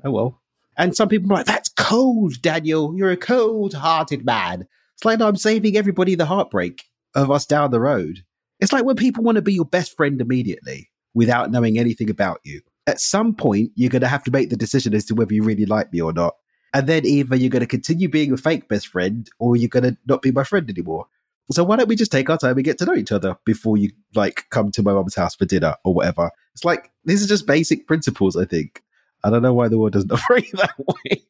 Oh, 0.03 0.11
well. 0.11 0.41
And 0.77 0.95
some 0.95 1.09
people 1.09 1.31
are 1.31 1.35
like, 1.35 1.45
that's 1.45 1.69
cold, 1.69 2.41
Daniel. 2.41 2.95
You're 2.97 3.11
a 3.11 3.17
cold 3.17 3.73
hearted 3.73 4.25
man. 4.25 4.67
It's 4.95 5.05
like, 5.05 5.21
I'm 5.21 5.35
saving 5.35 5.77
everybody 5.77 6.15
the 6.15 6.25
heartbreak 6.25 6.83
of 7.15 7.31
us 7.31 7.45
down 7.45 7.71
the 7.71 7.79
road. 7.79 8.23
It's 8.59 8.71
like 8.71 8.85
when 8.85 8.95
people 8.95 9.23
want 9.23 9.37
to 9.37 9.41
be 9.41 9.53
your 9.53 9.65
best 9.65 9.97
friend 9.97 10.21
immediately 10.21 10.90
without 11.13 11.51
knowing 11.51 11.77
anything 11.77 12.09
about 12.09 12.39
you. 12.43 12.61
At 12.87 12.99
some 12.99 13.35
point, 13.35 13.71
you're 13.75 13.89
going 13.89 14.01
to 14.01 14.07
have 14.07 14.23
to 14.23 14.31
make 14.31 14.49
the 14.49 14.57
decision 14.57 14.93
as 14.93 15.05
to 15.05 15.15
whether 15.15 15.33
you 15.33 15.43
really 15.43 15.65
like 15.65 15.93
me 15.93 16.01
or 16.01 16.13
not. 16.13 16.35
And 16.73 16.87
then 16.87 17.05
either 17.05 17.35
you're 17.35 17.49
going 17.49 17.61
to 17.61 17.67
continue 17.67 18.09
being 18.09 18.31
a 18.31 18.37
fake 18.37 18.67
best 18.67 18.87
friend 18.87 19.29
or 19.39 19.55
you're 19.55 19.69
going 19.69 19.83
to 19.83 19.97
not 20.05 20.21
be 20.21 20.31
my 20.31 20.43
friend 20.43 20.69
anymore. 20.69 21.07
So 21.51 21.63
why 21.63 21.75
don't 21.75 21.89
we 21.89 21.95
just 21.95 22.11
take 22.11 22.29
our 22.29 22.37
time 22.37 22.55
and 22.55 22.63
get 22.63 22.77
to 22.77 22.85
know 22.85 22.95
each 22.95 23.11
other 23.11 23.35
before 23.45 23.77
you 23.77 23.91
like 24.15 24.45
come 24.51 24.71
to 24.71 24.83
my 24.83 24.93
mom's 24.93 25.15
house 25.15 25.35
for 25.35 25.45
dinner 25.45 25.75
or 25.83 25.93
whatever? 25.93 26.31
It's 26.53 26.63
like 26.63 26.91
these 27.03 27.23
are 27.23 27.27
just 27.27 27.45
basic 27.45 27.87
principles, 27.87 28.37
I 28.37 28.45
think. 28.45 28.81
I 29.23 29.29
don't 29.29 29.41
know 29.41 29.53
why 29.53 29.67
the 29.67 29.77
world 29.77 29.93
doesn't 29.93 30.11
operate 30.11 30.51
that 30.53 30.75
way. 30.79 31.23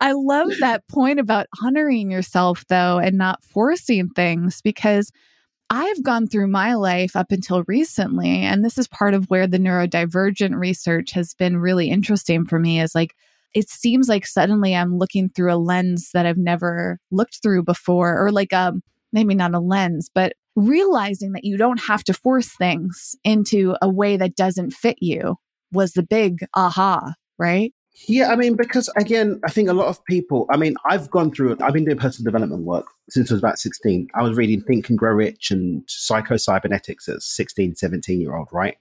I 0.00 0.12
love 0.12 0.50
that 0.60 0.88
point 0.88 1.20
about 1.20 1.46
honoring 1.62 2.10
yourself, 2.10 2.64
though, 2.68 2.98
and 2.98 3.18
not 3.18 3.44
forcing 3.44 4.08
things 4.08 4.62
because 4.62 5.12
I've 5.74 6.04
gone 6.04 6.28
through 6.28 6.46
my 6.46 6.74
life 6.74 7.16
up 7.16 7.32
until 7.32 7.64
recently. 7.66 8.42
And 8.42 8.64
this 8.64 8.78
is 8.78 8.86
part 8.86 9.12
of 9.12 9.24
where 9.24 9.48
the 9.48 9.58
neurodivergent 9.58 10.56
research 10.56 11.10
has 11.12 11.34
been 11.34 11.56
really 11.56 11.90
interesting 11.90 12.46
for 12.46 12.60
me 12.60 12.80
is 12.80 12.94
like, 12.94 13.12
it 13.54 13.68
seems 13.68 14.08
like 14.08 14.24
suddenly 14.24 14.76
I'm 14.76 14.98
looking 14.98 15.28
through 15.28 15.52
a 15.52 15.56
lens 15.56 16.10
that 16.14 16.26
I've 16.26 16.38
never 16.38 17.00
looked 17.10 17.42
through 17.42 17.64
before, 17.64 18.24
or 18.24 18.30
like 18.30 18.52
a 18.52 18.68
um, 18.68 18.82
maybe 19.12 19.34
not 19.34 19.54
a 19.54 19.58
lens, 19.58 20.08
but 20.14 20.34
realizing 20.54 21.32
that 21.32 21.44
you 21.44 21.56
don't 21.56 21.80
have 21.80 22.04
to 22.04 22.14
force 22.14 22.54
things 22.56 23.16
into 23.24 23.74
a 23.82 23.88
way 23.88 24.16
that 24.16 24.36
doesn't 24.36 24.70
fit 24.70 24.98
you 25.00 25.36
was 25.72 25.94
the 25.94 26.04
big 26.04 26.46
aha, 26.54 27.14
right? 27.36 27.72
Yeah, 28.08 28.32
I 28.32 28.36
mean, 28.36 28.56
because 28.56 28.90
again, 28.96 29.40
I 29.44 29.50
think 29.50 29.68
a 29.68 29.72
lot 29.72 29.86
of 29.86 30.04
people, 30.04 30.46
I 30.50 30.56
mean, 30.56 30.74
I've 30.84 31.10
gone 31.10 31.32
through, 31.32 31.56
I've 31.60 31.72
been 31.72 31.84
doing 31.84 31.96
personal 31.96 32.30
development 32.30 32.64
work 32.64 32.86
since 33.08 33.30
I 33.30 33.34
was 33.34 33.40
about 33.40 33.58
16. 33.58 34.08
I 34.14 34.22
was 34.22 34.36
reading 34.36 34.62
Think 34.62 34.88
and 34.88 34.98
Grow 34.98 35.12
Rich 35.12 35.52
and 35.52 35.84
Psycho-Cybernetics 35.86 37.08
as 37.08 37.24
16, 37.24 37.76
17 37.76 38.20
year 38.20 38.34
old, 38.34 38.48
right? 38.52 38.76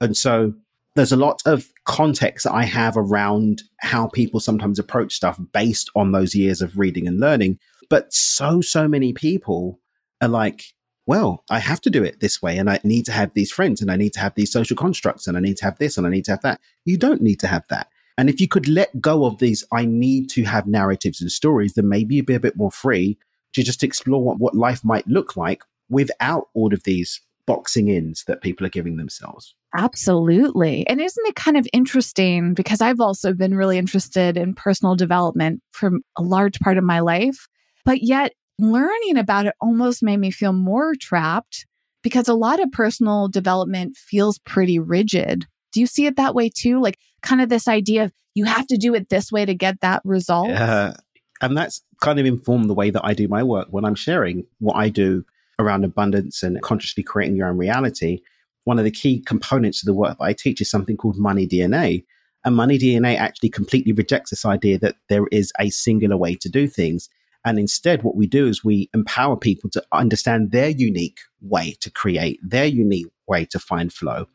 And 0.00 0.16
so 0.16 0.52
there's 0.96 1.12
a 1.12 1.16
lot 1.16 1.42
of 1.46 1.68
context 1.84 2.44
that 2.44 2.54
I 2.54 2.64
have 2.64 2.96
around 2.96 3.62
how 3.80 4.08
people 4.08 4.40
sometimes 4.40 4.78
approach 4.78 5.14
stuff 5.14 5.38
based 5.52 5.90
on 5.94 6.10
those 6.10 6.34
years 6.34 6.60
of 6.60 6.76
reading 6.76 7.06
and 7.06 7.20
learning. 7.20 7.58
But 7.88 8.12
so, 8.12 8.60
so 8.60 8.88
many 8.88 9.12
people 9.12 9.78
are 10.20 10.28
like, 10.28 10.64
well, 11.06 11.44
I 11.48 11.60
have 11.60 11.80
to 11.82 11.90
do 11.90 12.02
it 12.02 12.18
this 12.18 12.42
way 12.42 12.58
and 12.58 12.68
I 12.68 12.80
need 12.82 13.04
to 13.06 13.12
have 13.12 13.32
these 13.34 13.52
friends 13.52 13.80
and 13.80 13.92
I 13.92 13.96
need 13.96 14.12
to 14.14 14.20
have 14.20 14.34
these 14.34 14.50
social 14.50 14.76
constructs 14.76 15.28
and 15.28 15.36
I 15.36 15.40
need 15.40 15.56
to 15.58 15.64
have 15.64 15.78
this 15.78 15.96
and 15.96 16.04
I 16.04 16.10
need 16.10 16.24
to 16.24 16.32
have 16.32 16.42
that. 16.42 16.60
You 16.84 16.96
don't 16.96 17.22
need 17.22 17.38
to 17.40 17.46
have 17.46 17.62
that 17.68 17.88
and 18.18 18.30
if 18.30 18.40
you 18.40 18.48
could 18.48 18.68
let 18.68 19.00
go 19.00 19.24
of 19.24 19.38
these, 19.38 19.64
I 19.72 19.84
need 19.84 20.30
to 20.30 20.44
have 20.44 20.66
narratives 20.66 21.20
and 21.20 21.30
stories, 21.30 21.74
then 21.74 21.88
maybe 21.88 22.14
you'd 22.14 22.26
be 22.26 22.34
a 22.34 22.40
bit 22.40 22.56
more 22.56 22.70
free 22.70 23.18
to 23.52 23.62
just 23.62 23.82
explore 23.82 24.22
what, 24.22 24.38
what 24.38 24.54
life 24.54 24.84
might 24.84 25.06
look 25.06 25.36
like 25.36 25.62
without 25.88 26.48
all 26.54 26.72
of 26.72 26.82
these 26.84 27.20
boxing 27.46 27.88
ins 27.88 28.24
that 28.24 28.42
people 28.42 28.66
are 28.66 28.70
giving 28.70 28.96
themselves. 28.96 29.54
Absolutely. 29.76 30.86
And 30.88 31.00
isn't 31.00 31.26
it 31.26 31.36
kind 31.36 31.56
of 31.56 31.66
interesting? 31.72 32.54
Because 32.54 32.80
I've 32.80 33.00
also 33.00 33.32
been 33.32 33.54
really 33.54 33.78
interested 33.78 34.36
in 34.36 34.54
personal 34.54 34.96
development 34.96 35.62
for 35.72 35.92
a 36.16 36.22
large 36.22 36.58
part 36.60 36.78
of 36.78 36.84
my 36.84 37.00
life, 37.00 37.46
but 37.84 38.02
yet 38.02 38.32
learning 38.58 39.18
about 39.18 39.46
it 39.46 39.54
almost 39.60 40.02
made 40.02 40.16
me 40.16 40.30
feel 40.30 40.52
more 40.52 40.94
trapped 40.94 41.66
because 42.02 42.28
a 42.28 42.34
lot 42.34 42.60
of 42.60 42.72
personal 42.72 43.28
development 43.28 43.96
feels 43.96 44.38
pretty 44.40 44.78
rigid. 44.78 45.46
Do 45.76 45.80
you 45.80 45.86
see 45.86 46.06
it 46.06 46.16
that 46.16 46.34
way 46.34 46.48
too? 46.48 46.80
Like 46.80 46.98
kind 47.20 47.42
of 47.42 47.50
this 47.50 47.68
idea 47.68 48.04
of 48.04 48.12
you 48.34 48.46
have 48.46 48.66
to 48.68 48.78
do 48.78 48.94
it 48.94 49.10
this 49.10 49.30
way 49.30 49.44
to 49.44 49.52
get 49.54 49.82
that 49.82 50.00
result. 50.06 50.48
Yeah. 50.48 50.94
And 51.42 51.54
that's 51.54 51.82
kind 52.00 52.18
of 52.18 52.24
informed 52.24 52.70
the 52.70 52.74
way 52.74 52.88
that 52.88 53.04
I 53.04 53.12
do 53.12 53.28
my 53.28 53.42
work 53.42 53.68
when 53.72 53.84
I'm 53.84 53.94
sharing 53.94 54.46
what 54.58 54.76
I 54.76 54.88
do 54.88 55.22
around 55.58 55.84
abundance 55.84 56.42
and 56.42 56.62
consciously 56.62 57.02
creating 57.02 57.36
your 57.36 57.48
own 57.48 57.58
reality. 57.58 58.22
One 58.64 58.78
of 58.78 58.86
the 58.86 58.90
key 58.90 59.20
components 59.20 59.82
of 59.82 59.86
the 59.86 59.92
work 59.92 60.16
that 60.16 60.24
I 60.24 60.32
teach 60.32 60.62
is 60.62 60.70
something 60.70 60.96
called 60.96 61.18
money 61.18 61.46
DNA. 61.46 62.06
And 62.42 62.56
money 62.56 62.78
DNA 62.78 63.18
actually 63.18 63.50
completely 63.50 63.92
rejects 63.92 64.30
this 64.30 64.46
idea 64.46 64.78
that 64.78 64.96
there 65.10 65.26
is 65.30 65.52
a 65.60 65.68
singular 65.68 66.16
way 66.16 66.36
to 66.36 66.48
do 66.48 66.68
things. 66.68 67.10
And 67.44 67.58
instead, 67.58 68.02
what 68.02 68.16
we 68.16 68.26
do 68.26 68.46
is 68.46 68.64
we 68.64 68.88
empower 68.94 69.36
people 69.36 69.68
to 69.74 69.84
understand 69.92 70.52
their 70.52 70.70
unique 70.70 71.18
way 71.42 71.76
to 71.82 71.90
create, 71.90 72.40
their 72.42 72.64
unique 72.64 73.08
way 73.28 73.44
to 73.50 73.58
find 73.58 73.92
flow, 73.92 74.26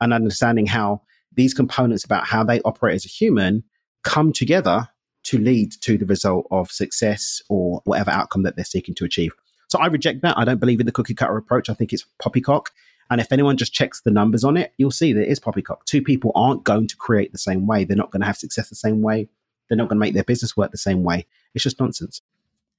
and 0.00 0.12
understanding 0.12 0.66
how 0.66 1.02
these 1.34 1.54
components 1.54 2.04
about 2.04 2.26
how 2.26 2.44
they 2.44 2.60
operate 2.62 2.96
as 2.96 3.04
a 3.04 3.08
human 3.08 3.64
come 4.02 4.32
together 4.32 4.88
to 5.24 5.38
lead 5.38 5.72
to 5.80 5.98
the 5.98 6.06
result 6.06 6.46
of 6.50 6.70
success 6.70 7.42
or 7.48 7.82
whatever 7.84 8.10
outcome 8.10 8.42
that 8.44 8.56
they're 8.56 8.64
seeking 8.64 8.94
to 8.94 9.04
achieve. 9.04 9.32
So 9.68 9.78
I 9.78 9.86
reject 9.86 10.22
that. 10.22 10.38
I 10.38 10.44
don't 10.44 10.60
believe 10.60 10.80
in 10.80 10.86
the 10.86 10.92
cookie 10.92 11.14
cutter 11.14 11.36
approach. 11.36 11.68
I 11.68 11.74
think 11.74 11.92
it's 11.92 12.06
poppycock. 12.18 12.70
And 13.10 13.20
if 13.20 13.32
anyone 13.32 13.56
just 13.56 13.72
checks 13.72 14.00
the 14.00 14.10
numbers 14.10 14.44
on 14.44 14.56
it, 14.56 14.72
you'll 14.78 14.90
see 14.90 15.12
that 15.12 15.22
it 15.22 15.28
is 15.28 15.40
poppycock. 15.40 15.84
Two 15.84 16.02
people 16.02 16.32
aren't 16.34 16.64
going 16.64 16.86
to 16.88 16.96
create 16.96 17.32
the 17.32 17.38
same 17.38 17.66
way. 17.66 17.84
They're 17.84 17.96
not 17.96 18.10
going 18.10 18.20
to 18.20 18.26
have 18.26 18.36
success 18.36 18.68
the 18.68 18.74
same 18.74 19.02
way. 19.02 19.28
They're 19.68 19.76
not 19.76 19.88
going 19.88 19.96
to 19.96 20.00
make 20.00 20.14
their 20.14 20.24
business 20.24 20.56
work 20.56 20.70
the 20.70 20.78
same 20.78 21.04
way. 21.04 21.26
It's 21.54 21.64
just 21.64 21.80
nonsense. 21.80 22.22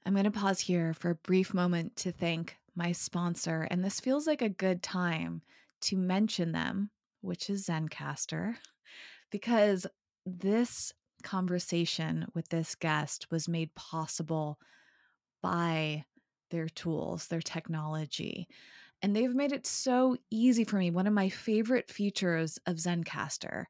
I'm 0.05 0.13
going 0.13 0.25
to 0.25 0.31
pause 0.31 0.61
here 0.61 0.93
for 0.93 1.11
a 1.11 1.15
brief 1.15 1.53
moment 1.53 1.95
to 1.97 2.11
thank 2.11 2.57
my 2.75 2.91
sponsor. 2.91 3.67
And 3.69 3.83
this 3.83 3.99
feels 3.99 4.25
like 4.25 4.41
a 4.41 4.49
good 4.49 4.81
time 4.81 5.41
to 5.81 5.97
mention 5.97 6.51
them 6.51 6.89
which 7.21 7.49
is 7.49 7.67
Zencastr, 7.67 8.55
because 9.31 9.85
this 10.25 10.93
conversation 11.23 12.27
with 12.33 12.49
this 12.49 12.75
guest 12.75 13.27
was 13.31 13.47
made 13.47 13.73
possible 13.75 14.57
by 15.41 16.05
their 16.51 16.67
tools, 16.67 17.27
their 17.27 17.41
technology. 17.41 18.47
And 19.01 19.15
they've 19.15 19.35
made 19.35 19.51
it 19.51 19.65
so 19.65 20.17
easy 20.29 20.63
for 20.63 20.77
me. 20.77 20.91
One 20.91 21.07
of 21.07 21.13
my 21.13 21.29
favorite 21.29 21.89
features 21.89 22.59
of 22.65 22.75
Zencastr 22.77 23.65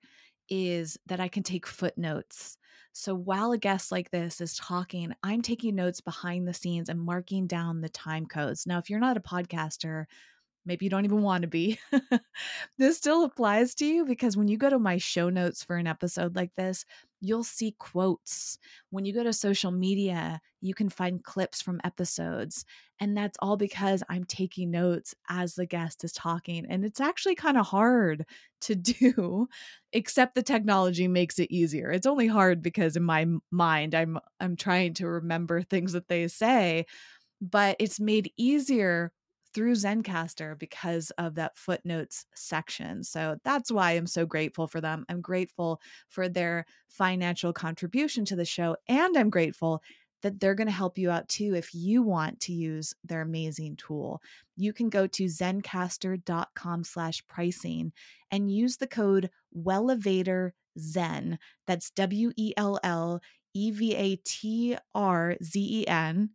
is 0.50 0.98
that 1.06 1.20
I 1.20 1.28
can 1.28 1.44
take 1.44 1.68
footnotes. 1.68 2.58
So 2.94 3.14
while 3.14 3.52
a 3.52 3.58
guest 3.58 3.92
like 3.92 4.10
this 4.10 4.42
is 4.42 4.56
talking, 4.56 5.14
I'm 5.22 5.44
taking 5.44 5.76
notes 5.76 6.02
behind 6.02 6.48
the 6.48 6.54
scenes 6.54 6.90
and 6.90 7.00
marking 7.00 7.46
down 7.46 7.82
the 7.82 7.90
time 7.90 8.26
codes. 8.26 8.66
Now, 8.66 8.80
if 8.80 8.90
you're 8.90 9.00
not 9.00 9.18
a 9.18 9.22
podcaster, 9.22 10.06
maybe 10.70 10.86
you 10.86 10.90
don't 10.90 11.04
even 11.04 11.24
want 11.24 11.42
to 11.42 11.48
be. 11.48 11.80
this 12.78 12.96
still 12.96 13.24
applies 13.24 13.74
to 13.74 13.86
you 13.86 14.06
because 14.06 14.38
when 14.38 14.48
you 14.48 14.56
go 14.56 14.70
to 14.70 14.78
my 14.78 14.98
show 14.98 15.30
notes 15.30 15.64
for 15.64 15.78
an 15.78 15.88
episode 15.88 16.36
like 16.36 16.54
this, 16.56 16.86
you'll 17.22 17.44
see 17.44 17.76
quotes. 17.80 18.60
When 18.92 19.04
you 19.04 19.12
go 19.12 19.24
to 19.24 19.34
social 19.34 19.72
media, 19.72 20.40
you 20.62 20.76
can 20.76 20.90
find 20.90 21.24
clips 21.24 21.60
from 21.60 21.82
episodes. 21.84 22.66
And 23.00 23.18
that's 23.18 23.38
all 23.42 23.58
because 23.58 24.04
I'm 24.10 24.26
taking 24.26 24.70
notes 24.70 25.16
as 25.28 25.56
the 25.56 25.66
guest 25.66 26.04
is 26.04 26.12
talking. 26.12 26.68
And 26.70 26.86
it's 26.86 27.02
actually 27.02 27.36
kind 27.36 27.58
of 27.58 27.66
hard 27.66 28.26
to 28.62 28.76
do, 28.76 29.48
except 29.92 30.36
the 30.36 30.44
technology 30.44 31.08
makes 31.08 31.40
it 31.40 31.52
easier. 31.52 31.90
It's 31.90 32.08
only 32.08 32.28
hard 32.28 32.62
because 32.62 32.96
in 32.96 33.04
my 33.04 33.26
mind, 33.50 33.96
I'm 33.96 34.20
I'm 34.40 34.56
trying 34.56 34.94
to 34.96 35.08
remember 35.08 35.64
things 35.64 35.94
that 35.94 36.10
they 36.10 36.28
say, 36.28 36.86
but 37.42 37.76
it's 37.80 38.00
made 38.00 38.32
easier 38.38 39.12
through 39.54 39.74
Zencastr 39.74 40.58
because 40.58 41.12
of 41.18 41.36
that 41.36 41.58
footnotes 41.58 42.26
section. 42.36 43.04
So 43.04 43.38
that's 43.44 43.72
why 43.72 43.92
I'm 43.92 44.08
so 44.08 44.26
grateful 44.26 44.68
for 44.68 44.82
them. 44.82 45.06
I'm 45.10 45.22
grateful 45.22 45.82
for 46.08 46.30
their 46.30 46.66
financial 46.88 47.54
contribution 47.54 48.26
to 48.26 48.36
the 48.36 48.46
show. 48.46 48.78
And 48.88 49.18
I'm 49.18 49.30
grateful 49.30 49.82
that 50.22 50.40
they're 50.40 50.56
going 50.56 50.68
to 50.68 50.74
help 50.74 50.98
you 50.98 51.10
out 51.10 51.30
too 51.30 51.56
if 51.56 51.74
you 51.74 52.02
want 52.02 52.40
to 52.42 52.54
use 52.54 52.94
their 53.04 53.22
amazing 53.22 53.78
tool. 53.78 54.22
You 54.56 54.74
can 54.74 54.90
go 54.90 55.08
to 55.08 55.26
zencastr.com 55.26 56.84
slash 56.84 57.24
pricing 57.28 57.94
and 58.32 58.52
use 58.52 58.78
the 58.78 58.88
code 58.88 59.30
Wellevator 59.56 60.52
Zen. 60.78 61.40
That's 61.68 61.90
W 61.92 62.32
E 62.36 62.54
L 62.58 62.80
L 62.84 63.22
E 63.54 63.72
V 63.72 63.96
A 63.96 64.16
T 64.18 64.78
R 64.94 65.36
Z 65.42 65.60
E 65.60 65.88
N 65.88 66.32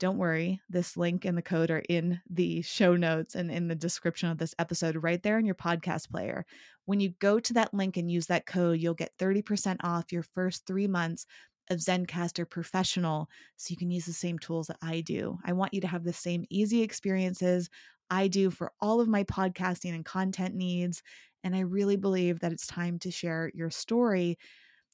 Don't 0.00 0.18
worry, 0.18 0.60
this 0.68 0.96
link 0.96 1.24
and 1.24 1.38
the 1.38 1.42
code 1.42 1.70
are 1.70 1.82
in 1.88 2.20
the 2.28 2.62
show 2.62 2.96
notes 2.96 3.36
and 3.36 3.50
in 3.50 3.68
the 3.68 3.76
description 3.76 4.28
of 4.28 4.38
this 4.38 4.54
episode 4.58 4.96
right 5.02 5.22
there 5.22 5.38
in 5.38 5.46
your 5.46 5.54
podcast 5.54 6.10
player. 6.10 6.44
When 6.84 6.98
you 6.98 7.10
go 7.20 7.38
to 7.38 7.52
that 7.54 7.72
link 7.72 7.96
and 7.96 8.10
use 8.10 8.26
that 8.26 8.44
code, 8.44 8.80
you'll 8.80 8.94
get 8.94 9.16
30% 9.18 9.76
off 9.84 10.12
your 10.12 10.24
first 10.34 10.66
three 10.66 10.88
months 10.88 11.26
of 11.70 11.78
Zencastr 11.78 12.48
Professional 12.48 13.28
so 13.56 13.70
you 13.70 13.76
can 13.76 13.90
use 13.90 14.04
the 14.04 14.12
same 14.12 14.38
tools 14.38 14.66
that 14.66 14.78
I 14.82 15.00
do. 15.00 15.38
I 15.44 15.52
want 15.52 15.72
you 15.72 15.80
to 15.82 15.86
have 15.86 16.04
the 16.04 16.12
same 16.12 16.44
easy 16.50 16.82
experiences 16.82 17.70
I 18.10 18.28
do 18.28 18.50
for 18.50 18.72
all 18.80 19.00
of 19.00 19.08
my 19.08 19.24
podcasting 19.24 19.94
and 19.94 20.04
content 20.04 20.54
needs. 20.54 21.02
And 21.42 21.54
I 21.54 21.60
really 21.60 21.96
believe 21.96 22.40
that 22.40 22.52
it's 22.52 22.66
time 22.66 22.98
to 23.00 23.10
share 23.10 23.50
your 23.54 23.70
story, 23.70 24.38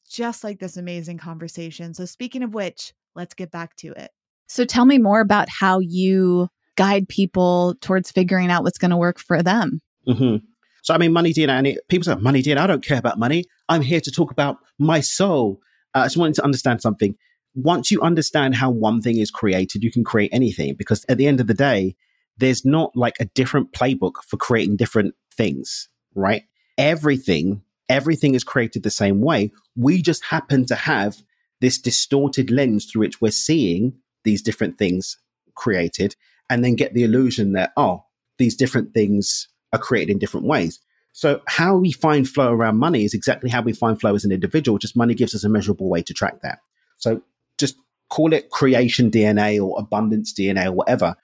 just 0.08 0.44
like 0.44 0.58
this 0.58 0.76
amazing 0.76 1.18
conversation. 1.18 1.94
So, 1.94 2.04
speaking 2.04 2.42
of 2.42 2.54
which, 2.54 2.92
let's 3.14 3.34
get 3.34 3.50
back 3.50 3.76
to 3.76 3.92
it. 3.92 4.10
So, 4.50 4.64
tell 4.64 4.84
me 4.84 4.98
more 4.98 5.20
about 5.20 5.48
how 5.48 5.78
you 5.78 6.48
guide 6.74 7.08
people 7.08 7.76
towards 7.80 8.10
figuring 8.10 8.50
out 8.50 8.64
what's 8.64 8.78
going 8.78 8.90
to 8.90 8.96
work 8.96 9.20
for 9.20 9.44
them. 9.44 9.80
Mm-hmm. 10.08 10.44
So, 10.82 10.92
I 10.92 10.98
mean, 10.98 11.12
money 11.12 11.32
DNA, 11.32 11.50
and 11.50 11.66
it, 11.68 11.88
people 11.88 12.02
say, 12.02 12.16
money 12.16 12.42
DNA, 12.42 12.58
I 12.58 12.66
don't 12.66 12.84
care 12.84 12.98
about 12.98 13.16
money. 13.16 13.44
I'm 13.68 13.80
here 13.80 14.00
to 14.00 14.10
talk 14.10 14.32
about 14.32 14.56
my 14.76 14.98
soul. 14.98 15.60
Uh, 15.94 16.00
I 16.00 16.04
just 16.06 16.16
wanted 16.16 16.34
to 16.34 16.44
understand 16.44 16.82
something. 16.82 17.14
Once 17.54 17.92
you 17.92 18.00
understand 18.00 18.56
how 18.56 18.72
one 18.72 19.00
thing 19.00 19.18
is 19.18 19.30
created, 19.30 19.84
you 19.84 19.92
can 19.92 20.02
create 20.02 20.30
anything 20.32 20.74
because 20.74 21.06
at 21.08 21.16
the 21.16 21.28
end 21.28 21.38
of 21.38 21.46
the 21.46 21.54
day, 21.54 21.94
there's 22.36 22.64
not 22.64 22.96
like 22.96 23.20
a 23.20 23.26
different 23.26 23.70
playbook 23.70 24.14
for 24.26 24.36
creating 24.36 24.76
different 24.76 25.14
things, 25.32 25.88
right? 26.16 26.42
Everything, 26.76 27.62
everything 27.88 28.34
is 28.34 28.42
created 28.42 28.82
the 28.82 28.90
same 28.90 29.20
way. 29.20 29.52
We 29.76 30.02
just 30.02 30.24
happen 30.24 30.66
to 30.66 30.74
have 30.74 31.22
this 31.60 31.78
distorted 31.78 32.50
lens 32.50 32.86
through 32.86 33.02
which 33.02 33.20
we're 33.20 33.30
seeing 33.30 33.92
these 34.24 34.42
different 34.42 34.78
things 34.78 35.18
created 35.54 36.16
and 36.48 36.64
then 36.64 36.74
get 36.74 36.94
the 36.94 37.04
illusion 37.04 37.52
that, 37.52 37.72
oh, 37.76 38.04
these 38.38 38.56
different 38.56 38.94
things 38.94 39.48
are 39.72 39.78
created 39.78 40.12
in 40.12 40.18
different 40.18 40.46
ways. 40.46 40.80
So 41.12 41.40
how 41.46 41.76
we 41.76 41.92
find 41.92 42.28
flow 42.28 42.52
around 42.52 42.78
money 42.78 43.04
is 43.04 43.14
exactly 43.14 43.50
how 43.50 43.62
we 43.62 43.72
find 43.72 44.00
flow 44.00 44.14
as 44.14 44.24
an 44.24 44.32
individual. 44.32 44.78
Just 44.78 44.96
money 44.96 45.14
gives 45.14 45.34
us 45.34 45.44
a 45.44 45.48
measurable 45.48 45.88
way 45.88 46.02
to 46.02 46.14
track 46.14 46.40
that. 46.42 46.60
So 46.98 47.22
just 47.58 47.76
call 48.08 48.32
it 48.32 48.50
creation 48.50 49.10
DNA 49.10 49.62
or 49.62 49.78
abundance 49.78 50.32
DNA 50.32 50.66
or 50.66 50.72
whatever. 50.72 51.16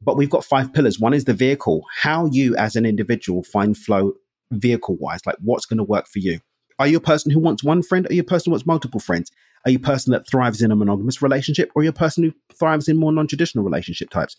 But 0.00 0.16
we've 0.16 0.30
got 0.30 0.44
five 0.44 0.72
pillars. 0.72 0.98
One 0.98 1.14
is 1.14 1.24
the 1.24 1.34
vehicle, 1.34 1.84
how 2.00 2.26
you 2.26 2.56
as 2.56 2.76
an 2.76 2.84
individual 2.84 3.42
find 3.42 3.76
flow 3.76 4.14
vehicle 4.50 4.96
wise, 4.96 5.24
like 5.26 5.36
what's 5.40 5.66
going 5.66 5.78
to 5.78 5.84
work 5.84 6.06
for 6.06 6.18
you. 6.18 6.40
Are 6.78 6.86
you 6.86 6.96
a 6.96 7.00
person 7.00 7.30
who 7.30 7.38
wants 7.38 7.62
one 7.62 7.82
friend? 7.82 8.06
Are 8.08 8.14
you 8.14 8.22
a 8.22 8.24
person 8.24 8.50
who 8.50 8.52
wants 8.52 8.66
multiple 8.66 9.00
friends? 9.00 9.30
Are 9.64 9.70
you 9.70 9.78
a 9.78 9.80
person 9.80 10.12
that 10.12 10.28
thrives 10.28 10.60
in 10.60 10.72
a 10.72 10.76
monogamous 10.76 11.22
relationship? 11.22 11.70
Or 11.74 11.80
are 11.80 11.84
you 11.84 11.90
a 11.90 11.94
person 11.94 12.24
who 12.24 12.32
thrives 12.54 12.88
in 12.88 12.96
more 12.96 13.12
non 13.12 13.26
traditional 13.26 13.64
relationship 13.64 14.10
types? 14.10 14.36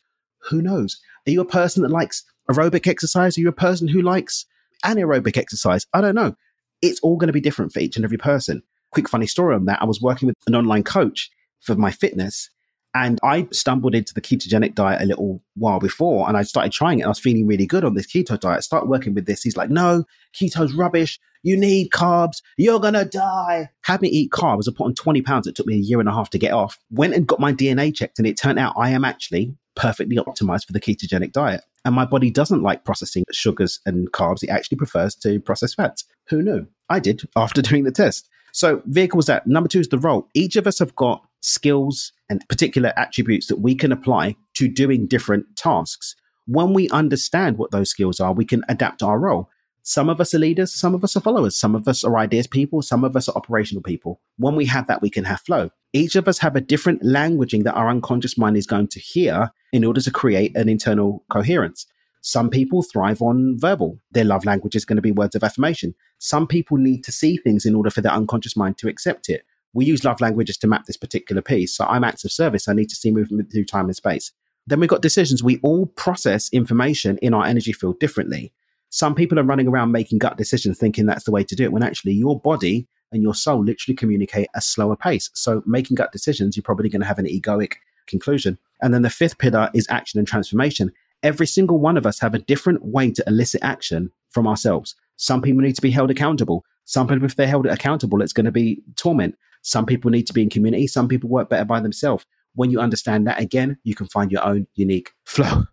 Who 0.50 0.62
knows? 0.62 1.00
Are 1.28 1.32
you 1.32 1.42
a 1.42 1.46
person 1.46 1.84
that 1.84 1.92
likes 1.92 2.24
aerobic 2.52 2.88
exercise? 2.88 3.38
Are 3.38 3.42
you 3.42 3.50
a 3.50 3.54
person 3.54 3.88
who 3.88 4.02
likes 4.02 4.46
anaerobic 4.84 5.38
exercise? 5.38 5.86
I 5.94 6.02
don't 6.02 6.16
know. 6.16 6.36
It's 6.82 7.00
all 7.00 7.16
going 7.16 7.28
to 7.28 7.34
be 7.34 7.42
different 7.42 7.72
for 7.72 7.80
each 7.80 7.96
and 7.96 8.04
every 8.04 8.18
person. 8.18 8.62
Quick 8.92 9.08
funny 9.08 9.28
story 9.28 9.56
on 9.56 9.66
that. 9.66 9.82
I 9.82 9.86
was 9.86 10.02
working 10.02 10.28
with 10.28 10.36
an 10.48 10.56
online 10.56 10.84
coach 10.84 11.30
for 11.62 11.76
my 11.76 11.92
fitness 11.92 12.50
and 12.94 13.20
I 13.24 13.48
stumbled 13.52 13.96
into 13.96 14.14
the 14.14 14.22
ketogenic 14.22 14.76
diet 14.76 15.02
a 15.02 15.06
little 15.06 15.42
while 15.56 15.80
before 15.80 16.28
and 16.28 16.38
I 16.38 16.44
started 16.44 16.72
trying 16.72 17.00
it. 17.00 17.06
I 17.06 17.08
was 17.08 17.20
feeling 17.20 17.48
really 17.48 17.66
good 17.66 17.84
on 17.84 17.96
this 17.96 18.06
keto 18.06 18.40
diet. 18.40 18.58
I 18.58 18.60
started 18.60 18.90
working 18.90 19.14
with 19.14 19.26
this. 19.26 19.42
He's 19.42 19.58
like, 19.58 19.70
no, 19.70 20.04
keto's 20.34 20.74
rubbish. 20.74 21.20
You 21.44 21.58
need 21.58 21.92
carbs. 21.92 22.42
You're 22.58 22.80
going 22.80 22.94
to 22.94 23.06
die. 23.06 23.70
Had 23.82 24.02
me 24.02 24.08
eat 24.10 24.32
carbs. 24.32 24.68
I 24.68 24.74
put 24.76 24.86
on 24.86 24.96
20 24.96 25.22
pounds. 25.22 25.46
It 25.46 25.56
took 25.56 25.68
me 25.68 25.76
a 25.76 25.80
year 25.80 26.00
and 26.00 26.10
a 26.10 26.14
half 26.14 26.30
to 26.32 26.40
get 26.40 26.54
off. 26.54 26.80
Went 26.90 27.14
and 27.14 27.28
got 27.28 27.40
my 27.40 27.54
DNA 27.54 27.94
checked 27.94 28.18
and 28.18 28.28
it 28.28 28.38
turned 28.38 28.60
out 28.60 28.74
I 28.78 28.90
am 28.90 29.06
actually 29.06 29.56
perfectly 29.76 30.16
optimized 30.18 30.66
for 30.66 30.74
the 30.74 30.80
ketogenic 30.80 31.32
diet. 31.32 31.62
And 31.86 31.94
my 31.94 32.06
body 32.06 32.32
doesn't 32.32 32.64
like 32.64 32.86
processing 32.86 33.26
sugars 33.32 33.80
and 33.86 34.12
carbs. 34.12 34.44
It 34.44 34.50
actually 34.50 34.78
prefers 34.78 35.16
to 35.16 35.40
process 35.40 35.74
fats. 35.74 36.06
Who 36.30 36.42
knew? 36.42 36.66
I 36.90 37.00
did 37.00 37.22
after 37.36 37.62
doing 37.62 37.84
the 37.84 37.92
test. 37.92 38.30
So 38.54 38.82
vehicle 38.86 39.18
was 39.18 39.26
that. 39.26 39.48
Number 39.48 39.68
two 39.68 39.80
is 39.80 39.90
the 39.90 39.98
role. 39.98 40.28
Each 40.34 40.56
of 40.56 40.68
us 40.68 40.80
have 40.80 40.96
got 40.96 41.24
skills 41.42 42.14
and 42.30 42.48
particular 42.48 42.94
attributes 42.96 43.48
that 43.48 43.60
we 43.60 43.76
can 43.76 43.92
apply 43.92 44.36
to 44.56 44.68
doing 44.68 45.08
different 45.08 45.46
tasks. 45.58 46.16
When 46.46 46.74
we 46.74 46.90
understand 46.90 47.58
what 47.58 47.72
those 47.72 47.90
skills 47.90 48.20
are, 48.20 48.34
we 48.34 48.46
can 48.46 48.64
adapt 48.70 49.02
our 49.02 49.20
role. 49.20 49.50
Some 49.86 50.08
of 50.08 50.22
us 50.22 50.34
are 50.34 50.40
leaders, 50.40 50.74
some 50.74 50.96
of 50.96 51.04
us 51.04 51.18
are 51.18 51.20
followers, 51.20 51.58
some 51.58 51.76
of 51.76 51.90
us 51.90 52.06
are 52.06 52.18
ideas 52.18 52.48
people, 52.48 52.82
some 52.82 53.04
of 53.04 53.18
us 53.18 53.28
are 53.28 53.36
operational 53.36 53.84
people. 53.84 54.22
When 54.38 54.56
we 54.56 54.66
have 54.68 54.88
that, 54.88 55.02
we 55.02 55.10
can 55.10 55.26
have 55.26 55.42
flow. 55.42 55.72
Each 55.92 56.16
of 56.16 56.30
us 56.30 56.38
have 56.38 56.56
a 56.56 56.62
different 56.62 57.04
languaging 57.04 57.66
that 57.66 57.74
our 57.74 57.90
unconscious 57.90 58.38
mind 58.38 58.56
is 58.56 58.66
going 58.66 58.88
to 58.88 59.00
hear 59.02 59.52
in 59.74 59.84
order 59.84 60.00
to 60.00 60.10
create 60.10 60.56
an 60.56 60.70
internal 60.70 61.26
coherence. 61.30 61.86
Some 62.22 62.50
people 62.50 62.82
thrive 62.82 63.22
on 63.22 63.60
verbal. 63.60 64.00
Their 64.12 64.24
love 64.24 64.46
language 64.46 64.78
is 64.78 64.86
going 64.86 64.96
to 64.96 65.02
be 65.02 65.12
words 65.12 65.36
of 65.36 65.44
affirmation. 65.44 65.94
Some 66.18 66.48
people 66.48 66.78
need 66.78 67.04
to 67.04 67.12
see 67.12 67.36
things 67.36 67.66
in 67.66 67.76
order 67.76 67.90
for 67.90 68.00
their 68.00 68.14
unconscious 68.14 68.56
mind 68.56 68.78
to 68.78 68.88
accept 68.88 69.28
it. 69.28 69.44
We 69.74 69.84
use 69.84 70.06
love 70.06 70.22
languages 70.22 70.58
to 70.60 70.68
map 70.68 70.86
this 70.86 70.96
particular 70.96 71.42
piece. 71.42 71.76
So 71.76 71.86
I'm 71.86 72.06
acts 72.06 72.24
of 72.24 72.32
service. 72.32 72.70
I 72.70 72.74
need 72.74 72.88
to 72.88 72.96
see 72.96 73.12
movement 73.12 73.52
through 73.52 73.66
time 73.66 73.88
and 73.88 73.96
space. 73.96 74.32
Then 74.66 74.80
we've 74.80 74.88
got 74.88 75.02
decisions. 75.02 75.44
We 75.44 75.60
all 75.62 75.88
process 75.88 76.48
information 76.54 77.18
in 77.18 77.34
our 77.34 77.46
energy 77.46 77.74
field 77.74 78.00
differently. 78.00 78.54
Some 78.94 79.16
people 79.16 79.40
are 79.40 79.44
running 79.44 79.68
around 79.68 79.92
making 79.92 80.20
gut 80.20 80.38
decisions 80.38 80.78
thinking 80.78 81.06
that's 81.06 81.24
the 81.24 81.32
way 81.32 81.44
to 81.44 81.56
do 81.56 81.64
it 81.64 81.72
when 81.72 81.84
actually 81.84 82.14
your 82.14 82.40
body 82.40 82.88
and 83.12 83.24
your 83.24 83.34
soul 83.34 83.64
literally 83.64 83.96
communicate 83.96 84.48
a 84.56 84.62
slower 84.62 84.96
pace. 84.96 85.30
So 85.34 85.64
making 85.66 85.96
gut 85.96 86.12
decisions, 86.12 86.56
you're 86.56 86.64
probably 86.64 86.90
going 86.90 87.02
to 87.02 87.08
have 87.08 87.20
an 87.20 87.26
egoic 87.26 87.74
conclusion. 88.06 88.58
And 88.82 88.94
then 88.94 89.02
the 89.02 89.10
fifth 89.10 89.40
pillar 89.40 89.70
is 89.74 89.88
action 89.90 90.20
and 90.20 90.28
transformation 90.28 90.92
every 91.24 91.48
single 91.48 91.80
one 91.80 91.98
of 91.98 92.06
us 92.06 92.20
have 92.20 92.36
a 92.36 92.40
different 92.40 92.86
way 92.86 93.10
to 93.10 93.24
elicit 93.26 93.64
action 93.64 94.12
from 94.30 94.46
ourselves. 94.46 94.96
Some 95.16 95.42
people 95.42 95.62
need 95.62 95.76
to 95.76 95.82
be 95.82 95.92
held 95.92 96.12
accountable. 96.12 96.66
Some 96.86 97.08
people, 97.08 97.26
if 97.26 97.36
they're 97.36 97.48
held 97.48 97.66
accountable, 97.66 98.22
it's 98.22 98.34
going 98.34 98.46
to 98.46 98.52
be 98.52 98.84
torment. 98.98 99.36
Some 99.62 99.86
people 99.86 100.12
need 100.12 100.28
to 100.28 100.34
be 100.34 100.44
in 100.44 100.50
community. 100.50 100.86
Some 100.86 101.08
people 101.08 101.30
work 101.30 101.50
better 101.50 101.66
by 101.66 101.80
themselves. 101.80 102.26
When 102.56 102.70
you 102.70 102.80
understand 102.80 103.26
that 103.26 103.40
again, 103.40 103.78
you 103.84 103.96
can 103.96 104.08
find 104.08 104.32
your 104.32 104.46
own 104.46 104.68
unique 104.76 105.12
flow. 105.24 105.64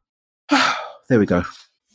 there 1.09 1.19
we 1.19 1.27
go. 1.27 1.43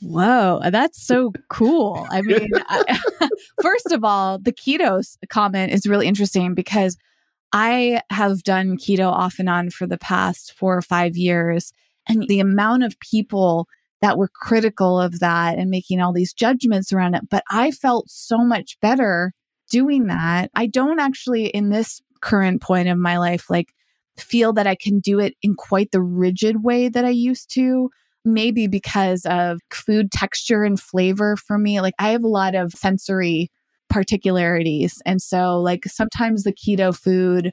Whoa, 0.02 0.60
uh, 0.62 0.70
that's 0.70 1.06
so 1.06 1.32
cool. 1.50 2.06
I 2.10 2.22
mean, 2.22 2.50
I, 2.68 3.00
first 3.62 3.92
of 3.92 4.04
all, 4.04 4.38
the 4.38 4.52
keto 4.52 5.04
comment 5.30 5.72
is 5.72 5.88
really 5.88 6.08
interesting 6.08 6.54
because 6.54 6.98
I 7.54 8.02
have 8.10 8.44
done 8.44 8.78
keto 8.78 9.10
off 9.10 9.40
and 9.40 9.50
on 9.50 9.70
for 9.70 9.88
the 9.88 9.98
past 9.98 10.54
four 10.54 10.78
or 10.78 10.82
five 10.82 11.16
years. 11.16 11.72
And 12.08 12.28
the 12.28 12.40
amount 12.40 12.84
of 12.84 13.00
people 13.00 13.68
that 14.02 14.18
were 14.18 14.28
critical 14.28 15.00
of 15.00 15.20
that 15.20 15.58
and 15.58 15.72
making 15.72 16.02
all 16.02 16.14
these 16.14 16.34
judgments 16.34 16.92
around 16.92 17.16
it. 17.16 17.30
But 17.30 17.44
I 17.50 17.72
felt 17.72 18.10
so 18.10 18.40
much 18.40 18.78
better 18.82 19.34
doing 19.72 20.08
that. 20.08 20.52
I 20.54 20.68
don't 20.68 21.00
actually, 21.00 21.48
in 21.48 21.70
this 21.70 22.02
current 22.22 22.62
point 22.62 22.90
of 22.90 22.98
my 22.98 23.18
life, 23.18 23.50
like 23.50 23.74
feel 24.18 24.54
that 24.54 24.68
I 24.68 24.76
can 24.76 25.00
do 25.00 25.20
it 25.20 25.36
in 25.42 25.56
quite 25.56 25.92
the 25.92 26.02
rigid 26.02 26.64
way 26.64 26.90
that 26.90 27.06
I 27.06 27.10
used 27.10 27.54
to. 27.56 27.90
Maybe 28.26 28.68
because 28.68 29.26
of 29.26 29.62
food 29.72 30.12
texture 30.12 30.64
and 30.64 30.80
flavor 30.80 31.38
for 31.38 31.58
me. 31.58 31.80
Like 31.80 31.94
I 32.00 32.10
have 32.10 32.24
a 32.24 32.28
lot 32.28 32.56
of 32.56 32.74
sensory 32.74 33.52
particularities. 33.90 35.02
And 35.06 35.22
so, 35.22 35.62
like, 35.62 35.86
sometimes 35.86 36.44
the 36.44 36.52
keto 36.52 36.94
food 36.98 37.52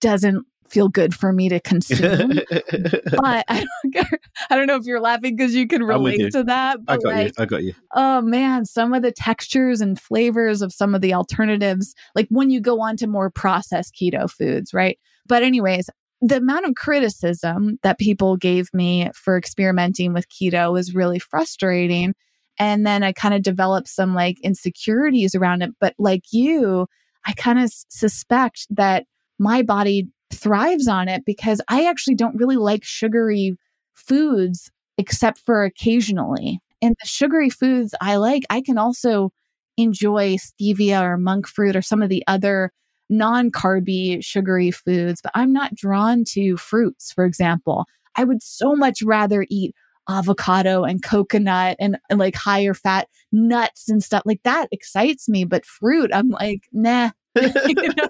doesn't 0.00 0.46
feel 0.68 0.88
good 0.88 1.14
for 1.14 1.32
me 1.32 1.48
to 1.48 1.60
consume. 1.60 2.32
but 2.50 3.44
I 3.48 3.66
don't, 3.82 3.92
care. 3.92 4.18
I 4.50 4.56
don't 4.56 4.66
know 4.66 4.76
if 4.76 4.84
you're 4.84 5.00
laughing 5.00 5.36
because 5.36 5.54
you 5.54 5.66
can 5.66 5.82
relate 5.82 6.18
you. 6.18 6.30
to 6.30 6.44
that. 6.44 6.78
I 6.88 6.96
got 6.96 7.04
like, 7.04 7.26
you. 7.26 7.32
I 7.38 7.44
got 7.44 7.62
you. 7.64 7.74
Oh 7.94 8.22
man, 8.22 8.64
some 8.64 8.94
of 8.94 9.02
the 9.02 9.12
textures 9.12 9.80
and 9.80 10.00
flavors 10.00 10.62
of 10.62 10.72
some 10.72 10.94
of 10.94 11.00
the 11.00 11.12
alternatives, 11.12 11.94
like 12.14 12.28
when 12.30 12.50
you 12.50 12.60
go 12.60 12.80
on 12.80 12.96
to 12.98 13.06
more 13.06 13.30
processed 13.30 13.94
keto 14.00 14.30
foods, 14.30 14.72
right? 14.72 14.98
But, 15.26 15.42
anyways, 15.42 15.88
the 16.20 16.36
amount 16.38 16.66
of 16.66 16.74
criticism 16.74 17.78
that 17.82 17.98
people 17.98 18.36
gave 18.36 18.68
me 18.72 19.10
for 19.14 19.36
experimenting 19.36 20.12
with 20.12 20.28
keto 20.28 20.72
was 20.72 20.94
really 20.94 21.18
frustrating. 21.18 22.14
And 22.58 22.86
then 22.86 23.02
I 23.02 23.12
kind 23.12 23.34
of 23.34 23.42
developed 23.42 23.88
some 23.88 24.14
like 24.14 24.40
insecurities 24.40 25.34
around 25.34 25.62
it. 25.62 25.70
But 25.80 25.94
like 25.98 26.24
you, 26.32 26.86
I 27.26 27.32
kind 27.32 27.58
of 27.58 27.64
s- 27.64 27.84
suspect 27.88 28.66
that 28.70 29.06
my 29.38 29.62
body 29.62 30.08
thrives 30.32 30.88
on 30.88 31.08
it 31.08 31.24
because 31.24 31.60
I 31.68 31.86
actually 31.86 32.14
don't 32.14 32.36
really 32.36 32.56
like 32.56 32.84
sugary 32.84 33.56
foods 33.94 34.70
except 34.98 35.38
for 35.38 35.64
occasionally. 35.64 36.60
And 36.80 36.94
the 37.00 37.06
sugary 37.06 37.50
foods 37.50 37.94
I 38.00 38.16
like, 38.16 38.44
I 38.50 38.60
can 38.60 38.78
also 38.78 39.30
enjoy 39.76 40.36
stevia 40.36 41.02
or 41.02 41.16
monk 41.16 41.46
fruit 41.48 41.74
or 41.74 41.82
some 41.82 42.02
of 42.02 42.08
the 42.08 42.22
other 42.26 42.72
non 43.16 43.50
carby 43.50 44.22
sugary 44.24 44.70
foods, 44.70 45.20
but 45.22 45.32
I'm 45.34 45.52
not 45.52 45.74
drawn 45.74 46.24
to 46.28 46.56
fruits, 46.56 47.12
for 47.12 47.24
example. 47.24 47.86
I 48.16 48.24
would 48.24 48.42
so 48.42 48.74
much 48.76 49.02
rather 49.02 49.46
eat 49.48 49.74
avocado 50.08 50.84
and 50.84 51.02
coconut 51.02 51.76
and, 51.80 51.98
and, 52.10 52.18
like 52.18 52.34
higher 52.34 52.74
fat 52.74 53.08
nuts 53.32 53.88
and 53.88 54.02
stuff 54.02 54.22
like 54.26 54.42
that 54.44 54.68
excites 54.70 55.28
me. 55.28 55.44
But 55.44 55.64
fruit, 55.64 56.10
I'm 56.12 56.28
like, 56.28 56.62
nah, 56.72 57.10
you 57.34 57.74
know? 57.74 58.08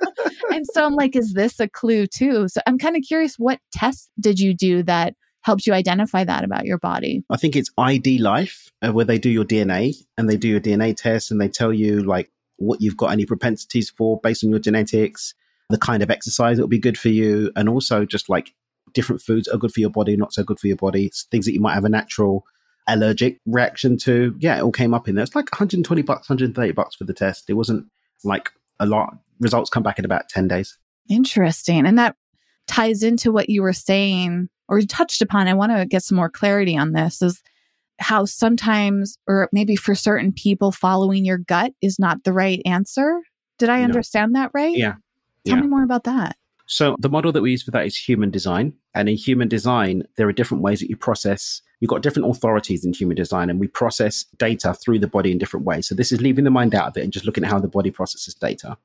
And 0.50 0.66
so 0.66 0.84
I'm 0.84 0.94
like, 0.94 1.16
is 1.16 1.32
this 1.34 1.60
a 1.60 1.68
clue 1.68 2.06
too? 2.06 2.48
So 2.48 2.60
I'm 2.66 2.78
kind 2.78 2.96
of 2.96 3.02
curious, 3.06 3.36
what 3.38 3.60
tests 3.72 4.10
did 4.20 4.40
you 4.40 4.54
do 4.54 4.82
that 4.84 5.14
helped 5.42 5.66
you 5.66 5.72
identify 5.72 6.24
that 6.24 6.42
about 6.42 6.64
your 6.64 6.78
body? 6.78 7.22
I 7.30 7.36
think 7.36 7.54
it's 7.54 7.70
ID 7.78 8.18
Life, 8.18 8.70
uh, 8.82 8.92
where 8.92 9.04
they 9.04 9.18
do 9.18 9.30
your 9.30 9.44
DNA 9.44 9.94
and 10.18 10.28
they 10.28 10.36
do 10.36 10.48
your 10.48 10.60
DNA 10.60 10.96
test 10.96 11.30
and 11.30 11.40
they 11.40 11.48
tell 11.48 11.72
you 11.72 12.02
like 12.02 12.30
what 12.56 12.80
you've 12.80 12.96
got 12.96 13.12
any 13.12 13.26
propensities 13.26 13.90
for 13.90 14.20
based 14.22 14.44
on 14.44 14.50
your 14.50 14.58
genetics, 14.58 15.34
the 15.70 15.78
kind 15.78 16.02
of 16.02 16.10
exercise 16.10 16.56
that 16.56 16.62
will 16.62 16.68
be 16.68 16.78
good 16.78 16.98
for 16.98 17.08
you, 17.08 17.50
and 17.56 17.68
also 17.68 18.04
just 18.04 18.28
like 18.28 18.54
different 18.92 19.20
foods 19.20 19.48
are 19.48 19.58
good 19.58 19.72
for 19.72 19.80
your 19.80 19.90
body, 19.90 20.16
not 20.16 20.32
so 20.32 20.44
good 20.44 20.58
for 20.60 20.66
your 20.66 20.76
body, 20.76 21.10
things 21.30 21.46
that 21.46 21.52
you 21.52 21.60
might 21.60 21.74
have 21.74 21.84
a 21.84 21.88
natural 21.88 22.44
allergic 22.86 23.40
reaction 23.46 23.96
to. 23.98 24.34
Yeah, 24.38 24.58
it 24.58 24.62
all 24.62 24.72
came 24.72 24.94
up 24.94 25.08
in 25.08 25.14
there. 25.14 25.24
It's 25.24 25.34
like 25.34 25.50
120 25.52 26.02
bucks, 26.02 26.28
130 26.28 26.72
bucks 26.72 26.94
for 26.94 27.04
the 27.04 27.14
test. 27.14 27.48
It 27.48 27.54
wasn't 27.54 27.86
like 28.24 28.50
a 28.78 28.86
lot. 28.86 29.16
Results 29.40 29.70
come 29.70 29.82
back 29.82 29.98
in 29.98 30.04
about 30.04 30.28
10 30.28 30.48
days. 30.48 30.78
Interesting. 31.08 31.86
And 31.86 31.98
that 31.98 32.16
ties 32.66 33.02
into 33.02 33.32
what 33.32 33.50
you 33.50 33.62
were 33.62 33.72
saying 33.72 34.48
or 34.68 34.80
touched 34.82 35.22
upon. 35.22 35.48
I 35.48 35.54
want 35.54 35.72
to 35.72 35.86
get 35.86 36.02
some 36.02 36.16
more 36.16 36.30
clarity 36.30 36.76
on 36.76 36.92
this 36.92 37.20
is 37.20 37.42
how 38.00 38.24
sometimes, 38.24 39.18
or 39.26 39.48
maybe 39.52 39.76
for 39.76 39.94
certain 39.94 40.32
people, 40.32 40.72
following 40.72 41.24
your 41.24 41.38
gut 41.38 41.72
is 41.80 41.98
not 41.98 42.24
the 42.24 42.32
right 42.32 42.60
answer. 42.64 43.20
Did 43.58 43.68
I 43.68 43.82
understand 43.82 44.34
that 44.34 44.50
right? 44.52 44.76
Yeah. 44.76 44.94
Tell 45.46 45.56
yeah. 45.56 45.62
me 45.62 45.68
more 45.68 45.84
about 45.84 46.04
that. 46.04 46.36
So 46.66 46.96
the 46.98 47.10
model 47.10 47.30
that 47.32 47.42
we 47.42 47.50
use 47.50 47.62
for 47.62 47.70
that 47.72 47.86
is 47.86 47.96
human 47.96 48.30
design. 48.30 48.72
And 48.94 49.08
in 49.08 49.16
human 49.16 49.48
design, 49.48 50.04
there 50.16 50.26
are 50.28 50.32
different 50.32 50.62
ways 50.62 50.80
that 50.80 50.88
you 50.88 50.96
process. 50.96 51.60
You've 51.80 51.90
got 51.90 52.02
different 52.02 52.30
authorities 52.30 52.84
in 52.84 52.94
human 52.94 53.16
design, 53.16 53.50
and 53.50 53.60
we 53.60 53.68
process 53.68 54.24
data 54.38 54.72
through 54.74 55.00
the 55.00 55.06
body 55.06 55.30
in 55.30 55.38
different 55.38 55.66
ways. 55.66 55.86
So 55.86 55.94
this 55.94 56.10
is 56.10 56.22
leaving 56.22 56.44
the 56.44 56.50
mind 56.50 56.74
out 56.74 56.88
of 56.88 56.96
it 56.96 57.02
and 57.02 57.12
just 57.12 57.26
looking 57.26 57.44
at 57.44 57.50
how 57.50 57.58
the 57.58 57.68
body 57.68 57.90
processes 57.90 58.34
data. 58.34 58.78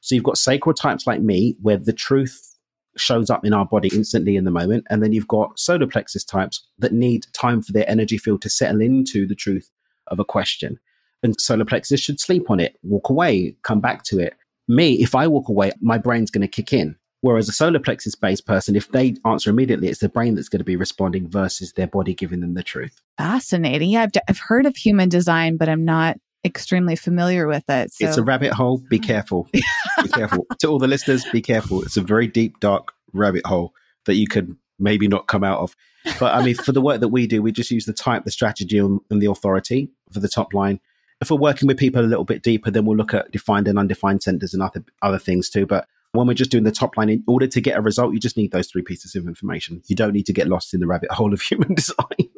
So 0.00 0.14
you've 0.14 0.24
got 0.24 0.38
sacral 0.38 0.74
types 0.74 1.06
like 1.06 1.20
me, 1.20 1.56
where 1.60 1.76
the 1.76 1.92
truth 1.92 2.49
shows 2.96 3.30
up 3.30 3.44
in 3.44 3.52
our 3.52 3.64
body 3.64 3.90
instantly 3.92 4.36
in 4.36 4.44
the 4.44 4.50
moment. 4.50 4.84
And 4.90 5.02
then 5.02 5.12
you've 5.12 5.28
got 5.28 5.58
solar 5.58 5.86
plexus 5.86 6.24
types 6.24 6.66
that 6.78 6.92
need 6.92 7.26
time 7.32 7.62
for 7.62 7.72
their 7.72 7.88
energy 7.88 8.18
field 8.18 8.42
to 8.42 8.50
settle 8.50 8.80
into 8.80 9.26
the 9.26 9.34
truth 9.34 9.70
of 10.08 10.18
a 10.18 10.24
question. 10.24 10.78
And 11.22 11.38
solar 11.40 11.64
plexus 11.64 12.00
should 12.00 12.20
sleep 12.20 12.50
on 12.50 12.60
it, 12.60 12.76
walk 12.82 13.10
away, 13.10 13.56
come 13.62 13.80
back 13.80 14.04
to 14.04 14.18
it. 14.18 14.34
Me, 14.68 14.94
if 14.94 15.14
I 15.14 15.26
walk 15.26 15.48
away, 15.48 15.72
my 15.80 15.98
brain's 15.98 16.30
going 16.30 16.42
to 16.42 16.48
kick 16.48 16.72
in. 16.72 16.96
Whereas 17.22 17.48
a 17.48 17.52
solar 17.52 17.78
plexus 17.78 18.14
based 18.14 18.46
person, 18.46 18.76
if 18.76 18.90
they 18.92 19.14
answer 19.26 19.50
immediately, 19.50 19.88
it's 19.88 20.00
the 20.00 20.08
brain 20.08 20.34
that's 20.34 20.48
going 20.48 20.60
to 20.60 20.64
be 20.64 20.76
responding 20.76 21.28
versus 21.28 21.74
their 21.74 21.86
body 21.86 22.14
giving 22.14 22.40
them 22.40 22.54
the 22.54 22.62
truth. 22.62 22.98
Fascinating. 23.18 23.90
Yeah, 23.90 24.04
I've, 24.04 24.12
d- 24.12 24.20
I've 24.26 24.38
heard 24.38 24.64
of 24.64 24.74
human 24.76 25.10
design, 25.10 25.58
but 25.58 25.68
I'm 25.68 25.84
not 25.84 26.16
extremely 26.44 26.96
familiar 26.96 27.46
with 27.46 27.64
it. 27.68 27.92
So. 27.92 28.06
It's 28.06 28.16
a 28.16 28.22
rabbit 28.22 28.52
hole. 28.52 28.78
Be 28.88 28.98
careful. 29.12 29.48
be 29.52 30.08
careful. 30.12 30.46
To 30.60 30.68
all 30.68 30.78
the 30.78 30.88
listeners, 30.88 31.24
be 31.32 31.42
careful. 31.42 31.82
It's 31.82 31.96
a 31.96 32.02
very 32.02 32.26
deep, 32.26 32.60
dark 32.60 32.92
rabbit 33.12 33.46
hole 33.46 33.74
that 34.06 34.14
you 34.14 34.26
could 34.26 34.56
maybe 34.78 35.08
not 35.08 35.26
come 35.26 35.44
out 35.44 35.60
of. 35.60 35.76
But 36.18 36.34
I 36.34 36.42
mean, 36.42 36.54
for 36.54 36.72
the 36.72 36.80
work 36.80 37.00
that 37.00 37.08
we 37.08 37.26
do, 37.26 37.42
we 37.42 37.52
just 37.52 37.70
use 37.70 37.84
the 37.84 37.92
type, 37.92 38.24
the 38.24 38.30
strategy, 38.30 38.78
and 38.78 39.00
the 39.10 39.30
authority 39.30 39.90
for 40.12 40.20
the 40.20 40.28
top 40.28 40.54
line. 40.54 40.80
If 41.20 41.30
we're 41.30 41.36
working 41.36 41.68
with 41.68 41.76
people 41.76 42.02
a 42.02 42.06
little 42.06 42.24
bit 42.24 42.42
deeper, 42.42 42.70
then 42.70 42.86
we'll 42.86 42.96
look 42.96 43.12
at 43.12 43.30
defined 43.30 43.68
and 43.68 43.78
undefined 43.78 44.22
centers 44.22 44.54
and 44.54 44.62
other 44.62 44.82
other 45.02 45.18
things 45.18 45.50
too. 45.50 45.66
But 45.66 45.86
when 46.12 46.26
we're 46.26 46.34
just 46.34 46.50
doing 46.50 46.64
the 46.64 46.72
top 46.72 46.96
line, 46.96 47.10
in 47.10 47.22
order 47.26 47.46
to 47.46 47.60
get 47.60 47.76
a 47.76 47.82
result, 47.82 48.14
you 48.14 48.18
just 48.18 48.38
need 48.38 48.52
those 48.52 48.68
three 48.68 48.82
pieces 48.82 49.14
of 49.14 49.26
information. 49.26 49.82
You 49.86 49.96
don't 49.96 50.12
need 50.12 50.26
to 50.26 50.32
get 50.32 50.48
lost 50.48 50.72
in 50.72 50.80
the 50.80 50.86
rabbit 50.86 51.10
hole 51.12 51.34
of 51.34 51.42
human 51.42 51.74
design. 51.74 52.30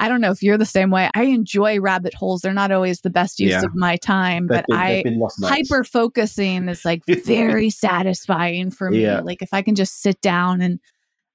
I 0.00 0.08
don't 0.08 0.20
know 0.20 0.30
if 0.30 0.42
you're 0.42 0.58
the 0.58 0.66
same 0.66 0.90
way. 0.90 1.08
I 1.14 1.24
enjoy 1.24 1.80
rabbit 1.80 2.14
holes. 2.14 2.40
They're 2.40 2.52
not 2.52 2.72
always 2.72 3.00
the 3.00 3.10
best 3.10 3.38
use 3.38 3.52
yeah. 3.52 3.62
of 3.62 3.74
my 3.74 3.96
time, 3.96 4.46
but 4.46 4.66
been, 4.68 4.76
I 4.76 5.04
hyper 5.42 5.84
focusing 5.84 6.68
is 6.68 6.84
like 6.84 7.02
very 7.24 7.70
satisfying 7.70 8.70
for 8.70 8.90
me. 8.90 9.02
Yeah. 9.02 9.20
Like 9.20 9.40
if 9.40 9.50
I 9.52 9.62
can 9.62 9.74
just 9.74 10.02
sit 10.02 10.20
down 10.20 10.60
and 10.60 10.80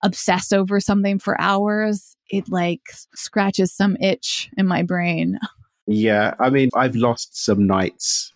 obsess 0.04 0.52
over 0.52 0.80
something 0.80 1.20
for 1.20 1.40
hours, 1.40 2.16
it 2.30 2.50
like 2.50 2.82
scratches 3.16 3.74
some 3.74 3.96
itch 4.02 4.50
in 4.58 4.68
my 4.68 4.84
brain. 4.84 5.40
Yeah, 5.88 6.36
I 6.40 6.50
mean, 6.50 6.70
I've 6.76 6.96
lost 6.96 7.44
some 7.44 7.66
nights 7.66 8.34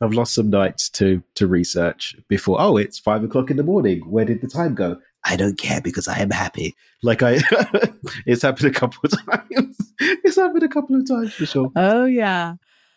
I've 0.00 0.12
lost 0.12 0.34
some 0.34 0.50
nights 0.50 0.88
to 0.90 1.22
to 1.36 1.46
research 1.46 2.16
before. 2.28 2.60
Oh, 2.60 2.76
it's 2.76 2.98
five 2.98 3.24
o'clock 3.24 3.50
in 3.50 3.56
the 3.56 3.62
morning. 3.62 4.00
Where 4.00 4.24
did 4.24 4.40
the 4.40 4.48
time 4.48 4.74
go? 4.74 4.98
I 5.24 5.36
don't 5.36 5.58
care 5.58 5.80
because 5.80 6.08
I 6.08 6.18
am 6.18 6.30
happy. 6.30 6.74
Like 7.02 7.22
I, 7.22 7.40
it's 8.26 8.42
happened 8.42 8.68
a 8.68 8.78
couple 8.78 9.00
of 9.04 9.26
times. 9.30 9.76
it's 9.98 10.36
happened 10.36 10.62
a 10.62 10.68
couple 10.68 10.96
of 10.96 11.08
times 11.08 11.32
for 11.34 11.46
sure. 11.46 11.70
Oh 11.76 12.04
yeah, 12.04 12.54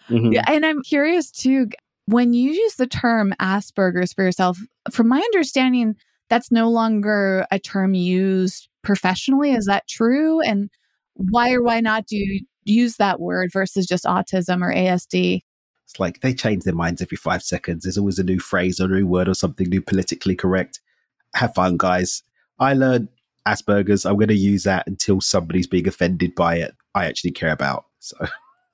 mm-hmm. 0.10 0.34
yeah. 0.34 0.44
And 0.48 0.66
I'm 0.66 0.82
curious 0.82 1.32
too. 1.32 1.68
When 2.06 2.34
you 2.34 2.52
use 2.52 2.76
the 2.76 2.88
term 2.88 3.34
Asperger's 3.40 4.14
for 4.14 4.24
yourself, 4.24 4.58
from 4.92 5.10
my 5.10 5.20
understanding, 5.20 5.96
that's 6.30 6.52
no 6.52 6.70
longer 6.70 7.46
a 7.52 7.60
term 7.60 7.94
used 7.94 8.70
professionally. 8.82 9.52
Is 9.52 9.66
that 9.66 9.88
true? 9.88 10.40
And 10.42 10.70
why 11.16 11.52
or 11.52 11.62
why 11.62 11.82
not 11.82 12.06
do 12.08 12.16
you 12.16 12.46
use 12.64 12.96
that 12.98 13.20
word 13.20 13.50
versus 13.52 13.86
just 13.86 14.06
autism 14.06 14.62
or 14.62 14.74
ASD? 14.74 15.42
It's 15.86 16.00
like 16.00 16.22
they 16.22 16.34
change 16.34 16.64
their 16.64 16.76
minds 16.76 17.02
every 17.02 17.18
five 17.18 17.42
seconds. 17.44 17.84
There's 17.84 17.98
always 17.98 18.20
a 18.20 18.24
new 18.24 18.40
phrase 18.40 18.80
or 18.80 18.86
a 18.86 19.00
new 19.00 19.08
word 19.08 19.30
or 19.30 19.34
something 19.34 19.70
new 19.70 19.82
politically 19.82 20.36
correct. 20.36 20.82
Have 21.38 21.54
fun, 21.54 21.78
guys. 21.78 22.24
I 22.60 22.74
learned 22.74 23.10
Asperger's. 23.48 24.06
I'm 24.06 24.16
going 24.16 24.28
to 24.30 24.36
use 24.36 24.64
that 24.64 24.88
until 24.88 25.22
somebody's 25.22 25.68
being 25.68 25.88
offended 25.88 26.34
by 26.34 26.56
it. 26.56 26.76
I 26.96 27.06
actually 27.06 27.32
care 27.32 27.52
about. 27.52 27.86
So, 28.00 28.18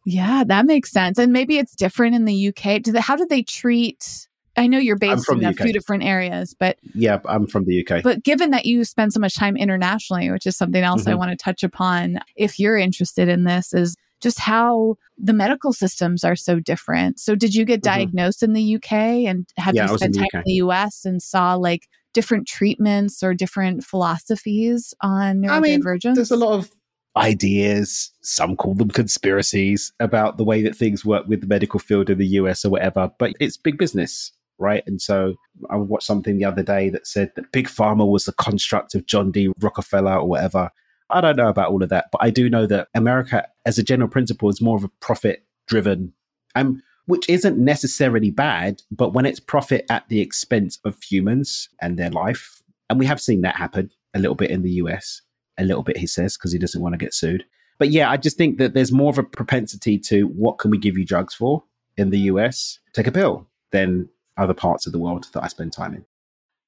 yeah, 0.05 0.43
that 0.47 0.65
makes 0.65 0.89
sense. 0.89 1.17
And 1.17 1.33
maybe 1.33 1.57
it's 1.57 1.75
different 1.75 2.15
in 2.15 2.23
the 2.23 2.47
UK. 2.47 2.81
Do 2.81 2.93
they, 2.93 3.01
how 3.01 3.17
do 3.17 3.25
they 3.25 3.43
treat? 3.43 4.27
I 4.55 4.67
know 4.67 4.77
you're 4.77 4.97
based 4.97 5.29
in 5.29 5.43
a 5.43 5.49
UK. 5.49 5.57
few 5.57 5.73
different 5.73 6.03
areas, 6.03 6.55
but 6.57 6.77
yeah, 6.93 7.19
I'm 7.25 7.47
from 7.47 7.65
the 7.65 7.85
UK. 7.85 8.01
But 8.01 8.23
given 8.23 8.51
that 8.51 8.65
you 8.65 8.85
spend 8.85 9.11
so 9.11 9.19
much 9.19 9.35
time 9.35 9.57
internationally, 9.57 10.31
which 10.31 10.45
is 10.45 10.55
something 10.55 10.83
else 10.83 11.01
mm-hmm. 11.01 11.11
I 11.11 11.15
want 11.15 11.31
to 11.31 11.43
touch 11.43 11.63
upon, 11.63 12.19
if 12.35 12.59
you're 12.59 12.77
interested 12.77 13.27
in 13.27 13.43
this, 13.43 13.73
is 13.73 13.95
just 14.21 14.39
how 14.39 14.95
the 15.17 15.33
medical 15.33 15.73
systems 15.73 16.23
are 16.23 16.35
so 16.35 16.59
different. 16.59 17.19
So, 17.19 17.35
did 17.35 17.55
you 17.55 17.65
get 17.65 17.81
mm-hmm. 17.81 17.95
diagnosed 17.95 18.41
mm-hmm. 18.41 18.51
in 18.51 18.53
the 18.53 18.75
UK 18.75 18.91
and 19.27 19.49
have 19.57 19.75
yeah, 19.75 19.89
you 19.89 19.97
spent 19.97 20.15
time 20.15 20.27
in 20.33 20.43
the 20.45 20.53
US 20.53 21.03
and 21.03 21.21
saw 21.21 21.55
like 21.55 21.89
different 22.13 22.47
treatments 22.47 23.23
or 23.23 23.33
different 23.33 23.83
philosophies 23.83 24.93
on 25.01 25.41
neurodivergence? 25.41 26.05
I 26.05 26.09
mean, 26.09 26.15
there's 26.15 26.31
a 26.31 26.37
lot 26.37 26.53
of 26.53 26.71
ideas, 27.15 28.11
some 28.21 28.55
call 28.55 28.73
them 28.73 28.89
conspiracies 28.89 29.93
about 29.99 30.37
the 30.37 30.43
way 30.43 30.61
that 30.63 30.75
things 30.75 31.05
work 31.05 31.27
with 31.27 31.41
the 31.41 31.47
medical 31.47 31.79
field 31.79 32.09
in 32.09 32.17
the 32.17 32.27
US 32.27 32.65
or 32.65 32.69
whatever, 32.69 33.11
but 33.19 33.33
it's 33.39 33.57
big 33.57 33.77
business. 33.77 34.31
Right. 34.59 34.83
And 34.85 35.01
so 35.01 35.33
I 35.69 35.75
watched 35.75 36.05
something 36.05 36.37
the 36.37 36.45
other 36.45 36.63
day 36.63 36.89
that 36.89 37.07
said 37.07 37.31
that 37.35 37.51
Big 37.51 37.67
Pharma 37.67 38.07
was 38.07 38.25
the 38.25 38.33
construct 38.33 38.95
of 38.95 39.05
John 39.07 39.31
D. 39.31 39.51
Rockefeller 39.59 40.15
or 40.15 40.27
whatever. 40.27 40.69
I 41.09 41.21
don't 41.21 41.35
know 41.35 41.49
about 41.49 41.69
all 41.69 41.83
of 41.83 41.89
that, 41.89 42.05
but 42.11 42.19
I 42.21 42.29
do 42.29 42.49
know 42.49 42.65
that 42.67 42.87
America, 42.93 43.45
as 43.65 43.77
a 43.77 43.83
general 43.83 44.09
principle, 44.09 44.49
is 44.49 44.61
more 44.61 44.77
of 44.77 44.83
a 44.83 44.91
profit 45.01 45.43
driven, 45.67 46.13
um, 46.55 46.81
which 47.05 47.27
isn't 47.29 47.57
necessarily 47.57 48.31
bad, 48.31 48.81
but 48.91 49.13
when 49.13 49.25
it's 49.25 49.39
profit 49.39 49.85
at 49.89 50.07
the 50.09 50.21
expense 50.21 50.79
of 50.85 51.01
humans 51.01 51.69
and 51.81 51.97
their 51.97 52.09
life, 52.09 52.61
and 52.89 52.99
we 52.99 53.05
have 53.05 53.21
seen 53.21 53.41
that 53.41 53.55
happen 53.55 53.91
a 54.13 54.19
little 54.19 54.35
bit 54.35 54.51
in 54.51 54.61
the 54.61 54.71
US, 54.71 55.21
a 55.57 55.63
little 55.63 55.83
bit, 55.83 55.97
he 55.97 56.07
says, 56.07 56.37
because 56.37 56.51
he 56.51 56.59
doesn't 56.59 56.81
want 56.81 56.93
to 56.93 56.97
get 56.97 57.13
sued. 57.13 57.45
But 57.79 57.89
yeah, 57.89 58.09
I 58.09 58.17
just 58.17 58.37
think 58.37 58.57
that 58.59 58.73
there's 58.73 58.91
more 58.91 59.09
of 59.09 59.17
a 59.17 59.23
propensity 59.23 59.97
to 59.99 60.27
what 60.27 60.59
can 60.59 60.71
we 60.71 60.77
give 60.77 60.97
you 60.97 61.05
drugs 61.05 61.33
for 61.33 61.63
in 61.97 62.09
the 62.09 62.19
US? 62.19 62.79
Take 62.93 63.07
a 63.07 63.11
pill 63.11 63.47
than 63.71 64.09
other 64.37 64.53
parts 64.53 64.85
of 64.85 64.93
the 64.93 64.99
world 64.99 65.27
that 65.33 65.43
I 65.43 65.47
spend 65.47 65.73
time 65.73 65.93
in. 65.93 66.05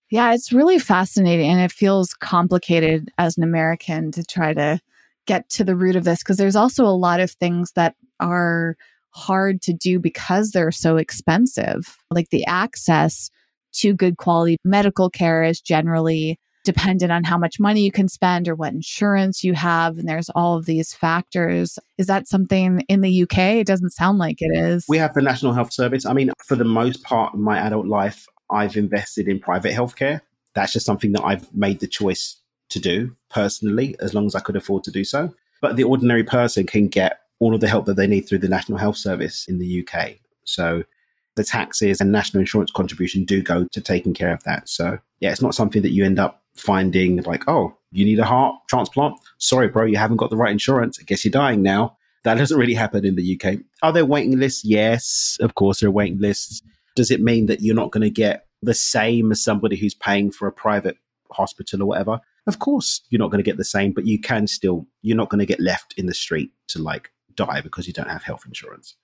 Yeah, 0.10 0.34
it's 0.34 0.54
really 0.54 0.78
fascinating 0.78 1.50
and 1.50 1.60
it 1.60 1.72
feels 1.72 2.14
complicated 2.14 3.12
as 3.18 3.38
an 3.38 3.44
American 3.44 4.12
to 4.12 4.24
try 4.24 4.54
to 4.54 4.80
get 5.26 5.50
to 5.50 5.64
the 5.64 5.76
root 5.76 5.96
of 5.96 6.04
this 6.04 6.20
because 6.20 6.38
there's 6.38 6.56
also 6.56 6.86
a 6.86 6.90
lot 6.90 7.20
of 7.20 7.32
things 7.32 7.72
that 7.72 7.96
are 8.20 8.78
hard 9.16 9.62
to 9.62 9.74
do 9.74 10.00
because 10.00 10.52
they're 10.52 10.72
so 10.72 10.98
expensive. 10.98 11.98
Like 12.12 12.30
the 12.30 12.46
access 12.46 13.30
to 13.76 13.94
good 13.94 14.18
quality 14.18 14.58
medical 14.64 15.10
care 15.10 15.44
is 15.44 15.62
generally 15.62 16.38
dependent 16.66 17.12
on 17.12 17.24
how 17.24 17.38
much 17.38 17.60
money 17.60 17.82
you 17.82 17.92
can 17.92 18.10
spend 18.10 18.48
or 18.48 18.56
what 18.56 18.74
insurance 18.74 19.44
you 19.44 19.54
have. 19.54 19.98
And 19.98 20.10
there's 20.10 20.30
all 20.32 20.58
of 20.58 20.66
these 20.66 20.94
factors. 20.94 21.80
Is 21.98 22.08
that 22.08 22.28
something 22.28 22.84
in 22.90 23.02
the 23.02 23.24
UK? 23.24 23.38
It 23.38 23.68
doesn't 23.68 23.92
sound 23.92 24.18
like 24.18 24.38
it 24.40 24.52
is. 24.58 24.86
We 24.90 24.98
have 24.98 25.14
the 25.14 25.22
National 25.22 25.54
Health 25.54 25.72
Service. 25.72 26.06
I 26.06 26.14
mean, 26.14 26.32
for 26.44 26.56
the 26.56 26.66
most 26.66 27.04
part 27.04 27.34
of 27.34 27.40
my 27.40 27.60
adult 27.60 27.86
life, 27.86 28.26
I've 28.50 28.76
invested 28.76 29.28
in 29.28 29.40
private 29.40 29.74
healthcare. 29.74 30.22
That's 30.56 30.74
just 30.74 30.86
something 30.86 31.14
that 31.14 31.24
I've 31.24 31.54
made 31.56 31.80
the 31.80 31.88
choice 31.88 32.38
to 32.70 32.80
do 32.80 33.16
personally, 33.30 33.96
as 34.00 34.14
long 34.14 34.26
as 34.26 34.36
I 34.36 34.40
could 34.40 34.56
afford 34.56 34.84
to 34.86 34.92
do 34.92 35.04
so. 35.04 35.34
But 35.62 35.76
the 35.76 35.84
ordinary 35.84 36.24
person 36.24 36.66
can 36.66 36.88
get 36.88 37.20
all 37.40 37.54
of 37.54 37.62
the 37.62 37.68
help 37.68 37.86
that 37.86 37.96
they 37.96 38.08
need 38.08 38.22
through 38.22 38.40
the 38.40 38.50
National 38.50 38.78
Health 38.78 38.98
Service 38.98 39.48
in 39.48 39.60
the 39.60 39.86
UK. 39.88 40.16
So 40.44 40.84
the 41.36 41.44
taxes 41.44 42.00
and 42.00 42.12
national 42.12 42.40
insurance 42.40 42.72
contribution 42.72 43.26
do 43.26 43.42
go 43.42 43.66
to 43.72 43.82
taking 43.82 44.14
care 44.14 44.34
of 44.34 44.44
that. 44.44 44.70
So 44.70 45.00
yeah, 45.20 45.32
it's 45.32 45.42
not 45.42 45.56
something 45.56 45.82
that 45.82 45.92
you 45.92 46.06
end 46.06 46.20
up 46.20 46.44
finding 46.56 47.22
like, 47.24 47.44
oh, 47.48 47.76
you 47.92 48.06
need 48.06 48.20
a 48.20 48.26
heart 48.26 48.56
transplant. 48.70 49.16
Sorry, 49.38 49.68
bro, 49.68 49.86
you 49.86 49.98
haven't 49.98 50.18
got 50.18 50.30
the 50.30 50.38
right 50.38 50.52
insurance. 50.52 50.98
I 51.00 51.04
guess 51.04 51.24
you're 51.26 51.32
dying 51.32 51.62
now. 51.62 51.98
That 52.24 52.36
doesn't 52.36 52.58
really 52.58 52.74
happen 52.74 53.06
in 53.06 53.16
the 53.16 53.40
UK. 53.40 53.60
Are 53.84 53.94
there 53.94 54.06
waiting 54.06 54.40
lists? 54.40 54.66
Yes, 54.66 55.38
of 55.42 55.56
course, 55.56 55.80
there 55.80 55.90
are 55.90 55.94
waiting 55.94 56.20
lists. 56.20 56.62
Does 56.96 57.12
it 57.12 57.22
mean 57.22 57.46
that 57.48 57.62
you're 57.62 57.76
not 57.76 57.92
going 57.92 58.02
to 58.02 58.10
get 58.10 58.48
the 58.62 58.74
same 58.74 59.32
as 59.32 59.44
somebody 59.44 59.76
who's 59.76 59.94
paying 59.94 60.32
for 60.32 60.48
a 60.48 60.52
private 60.52 60.98
hospital 61.32 61.84
or 61.84 61.86
whatever? 61.86 62.20
Of 62.48 62.60
course, 62.60 63.02
you're 63.10 63.20
not 63.20 63.30
going 63.30 63.44
to 63.44 63.50
get 63.50 63.58
the 63.58 63.64
same, 63.64 63.92
but 63.92 64.06
you 64.06 64.20
can 64.20 64.48
still, 64.48 64.88
you're 65.02 65.18
not 65.18 65.30
going 65.30 65.40
to 65.40 65.46
get 65.46 65.60
left 65.60 65.94
in 65.98 66.06
the 66.06 66.14
street 66.14 66.52
to 66.70 66.82
like 66.82 67.12
die 67.36 67.62
because 67.62 67.88
you 67.88 67.94
don't 67.94 68.10
have 68.10 68.24
health 68.24 68.44
insurance. 68.46 68.96